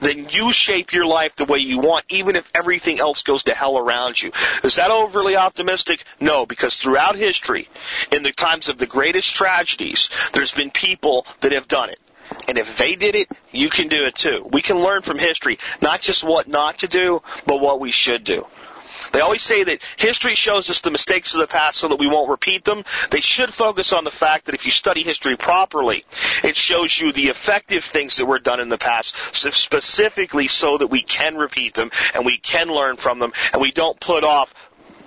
then 0.00 0.30
you 0.30 0.52
shape 0.52 0.94
your 0.94 1.04
life 1.04 1.36
the 1.36 1.44
way 1.44 1.58
you 1.58 1.78
want, 1.78 2.06
even 2.08 2.34
if 2.34 2.50
everything 2.54 2.98
else 2.98 3.20
goes 3.20 3.42
to 3.42 3.54
hell 3.54 3.76
around 3.76 4.22
you. 4.22 4.32
Is 4.64 4.76
that 4.76 4.90
overly 4.90 5.36
optimistic? 5.36 6.02
No, 6.18 6.46
because 6.46 6.76
throughout 6.76 7.16
history, 7.16 7.68
in 8.10 8.22
the 8.22 8.32
times 8.32 8.70
of 8.70 8.78
the 8.78 8.86
greatest 8.86 9.34
tragedies, 9.34 10.08
there's 10.32 10.52
been 10.52 10.70
people 10.70 11.26
that 11.42 11.52
have 11.52 11.68
done 11.68 11.90
it. 11.90 11.98
And 12.48 12.58
if 12.58 12.78
they 12.78 12.94
did 12.94 13.14
it, 13.14 13.30
you 13.52 13.68
can 13.68 13.88
do 13.88 14.04
it 14.06 14.14
too. 14.14 14.46
We 14.50 14.62
can 14.62 14.78
learn 14.78 15.02
from 15.02 15.18
history, 15.18 15.58
not 15.80 16.00
just 16.00 16.24
what 16.24 16.48
not 16.48 16.78
to 16.78 16.88
do, 16.88 17.22
but 17.46 17.60
what 17.60 17.80
we 17.80 17.90
should 17.90 18.24
do. 18.24 18.46
They 19.12 19.20
always 19.20 19.42
say 19.42 19.64
that 19.64 19.80
history 19.96 20.34
shows 20.34 20.68
us 20.70 20.80
the 20.80 20.90
mistakes 20.90 21.34
of 21.34 21.40
the 21.40 21.46
past 21.46 21.78
so 21.78 21.88
that 21.88 21.98
we 21.98 22.06
won't 22.06 22.30
repeat 22.30 22.64
them. 22.64 22.84
They 23.10 23.20
should 23.20 23.52
focus 23.52 23.92
on 23.92 24.04
the 24.04 24.10
fact 24.10 24.46
that 24.46 24.54
if 24.54 24.64
you 24.64 24.70
study 24.70 25.02
history 25.02 25.36
properly, 25.36 26.04
it 26.42 26.56
shows 26.56 26.96
you 26.98 27.12
the 27.12 27.28
effective 27.28 27.84
things 27.84 28.16
that 28.16 28.26
were 28.26 28.38
done 28.38 28.60
in 28.60 28.68
the 28.68 28.78
past, 28.78 29.14
specifically 29.32 30.48
so 30.48 30.78
that 30.78 30.88
we 30.88 31.02
can 31.02 31.36
repeat 31.36 31.74
them 31.74 31.90
and 32.14 32.24
we 32.24 32.38
can 32.38 32.68
learn 32.68 32.96
from 32.96 33.18
them 33.18 33.32
and 33.52 33.62
we 33.62 33.72
don't 33.72 33.98
put 34.00 34.24
off 34.24 34.52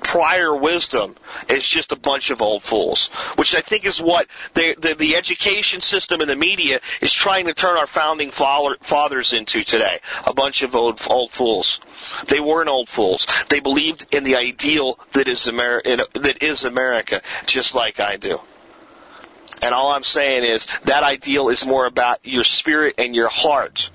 prior 0.01 0.55
wisdom 0.55 1.15
is 1.47 1.67
just 1.67 1.91
a 1.91 1.95
bunch 1.95 2.29
of 2.29 2.41
old 2.41 2.63
fools, 2.63 3.07
which 3.35 3.55
I 3.55 3.61
think 3.61 3.85
is 3.85 4.01
what 4.01 4.27
the, 4.53 4.75
the, 4.79 4.95
the 4.95 5.15
education 5.15 5.81
system 5.81 6.21
and 6.21 6.29
the 6.29 6.35
media 6.35 6.79
is 7.01 7.13
trying 7.13 7.45
to 7.45 7.53
turn 7.53 7.77
our 7.77 7.87
founding 7.87 8.31
fathers 8.31 9.33
into 9.33 9.63
today. 9.63 9.99
A 10.25 10.33
bunch 10.33 10.63
of 10.63 10.75
old, 10.75 11.05
old 11.09 11.31
fools. 11.31 11.79
They 12.27 12.39
weren't 12.39 12.69
old 12.69 12.89
fools. 12.89 13.27
They 13.49 13.59
believed 13.59 14.13
in 14.13 14.23
the 14.23 14.35
ideal 14.35 14.99
that 15.11 15.27
is, 15.27 15.47
Amer- 15.47 15.83
that 15.83 16.37
is 16.41 16.63
America, 16.63 17.21
just 17.45 17.75
like 17.75 17.99
I 17.99 18.17
do. 18.17 18.39
And 19.61 19.73
all 19.73 19.91
I'm 19.91 20.03
saying 20.03 20.43
is 20.43 20.65
that 20.85 21.03
ideal 21.03 21.49
is 21.49 21.65
more 21.65 21.85
about 21.85 22.19
your 22.23 22.43
spirit 22.43 22.95
and 22.97 23.13
your 23.13 23.27
heart 23.27 23.89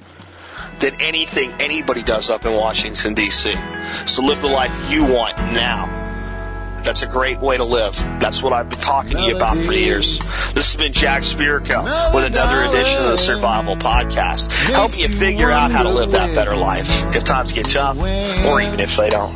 than 0.80 1.00
anything 1.00 1.52
anybody 1.60 2.02
does 2.02 2.30
up 2.30 2.44
in 2.44 2.52
Washington, 2.52 3.14
D.C. 3.14 3.54
So 4.06 4.22
live 4.22 4.40
the 4.40 4.48
life 4.48 4.72
you 4.90 5.04
want 5.04 5.36
now. 5.38 6.02
That's 6.84 7.00
a 7.00 7.06
great 7.06 7.40
way 7.40 7.56
to 7.56 7.64
live. 7.64 7.96
That's 8.20 8.42
what 8.42 8.52
I've 8.52 8.68
been 8.68 8.80
talking 8.80 9.12
to 9.12 9.22
you 9.22 9.36
about 9.36 9.56
for 9.56 9.72
years. 9.72 10.18
This 10.52 10.72
has 10.72 10.76
been 10.76 10.92
Jack 10.92 11.22
Spirko 11.22 12.14
with 12.14 12.24
another 12.24 12.62
edition 12.68 13.02
of 13.02 13.10
the 13.12 13.16
Survival 13.16 13.76
Podcast, 13.76 14.52
helping 14.52 15.00
you 15.00 15.08
figure 15.08 15.50
out 15.50 15.70
how 15.70 15.82
to 15.82 15.90
live 15.90 16.10
that 16.10 16.34
better 16.34 16.54
life 16.54 16.88
if 17.14 17.24
times 17.24 17.52
get 17.52 17.66
tough, 17.66 17.98
or 17.98 18.60
even 18.60 18.80
if 18.80 18.96
they 18.96 19.08
don't. 19.08 19.34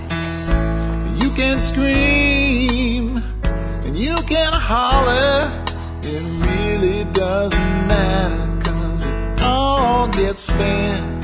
You 1.18 1.30
can 1.30 1.58
scream 1.58 3.16
and 3.16 3.96
you 3.96 4.16
can 4.28 4.52
holler. 4.52 5.50
It 6.02 6.22
really 6.46 7.04
doesn't 7.12 7.86
matter 7.88 8.57
all 9.48 10.08
gets 10.08 10.42
spent 10.42 11.17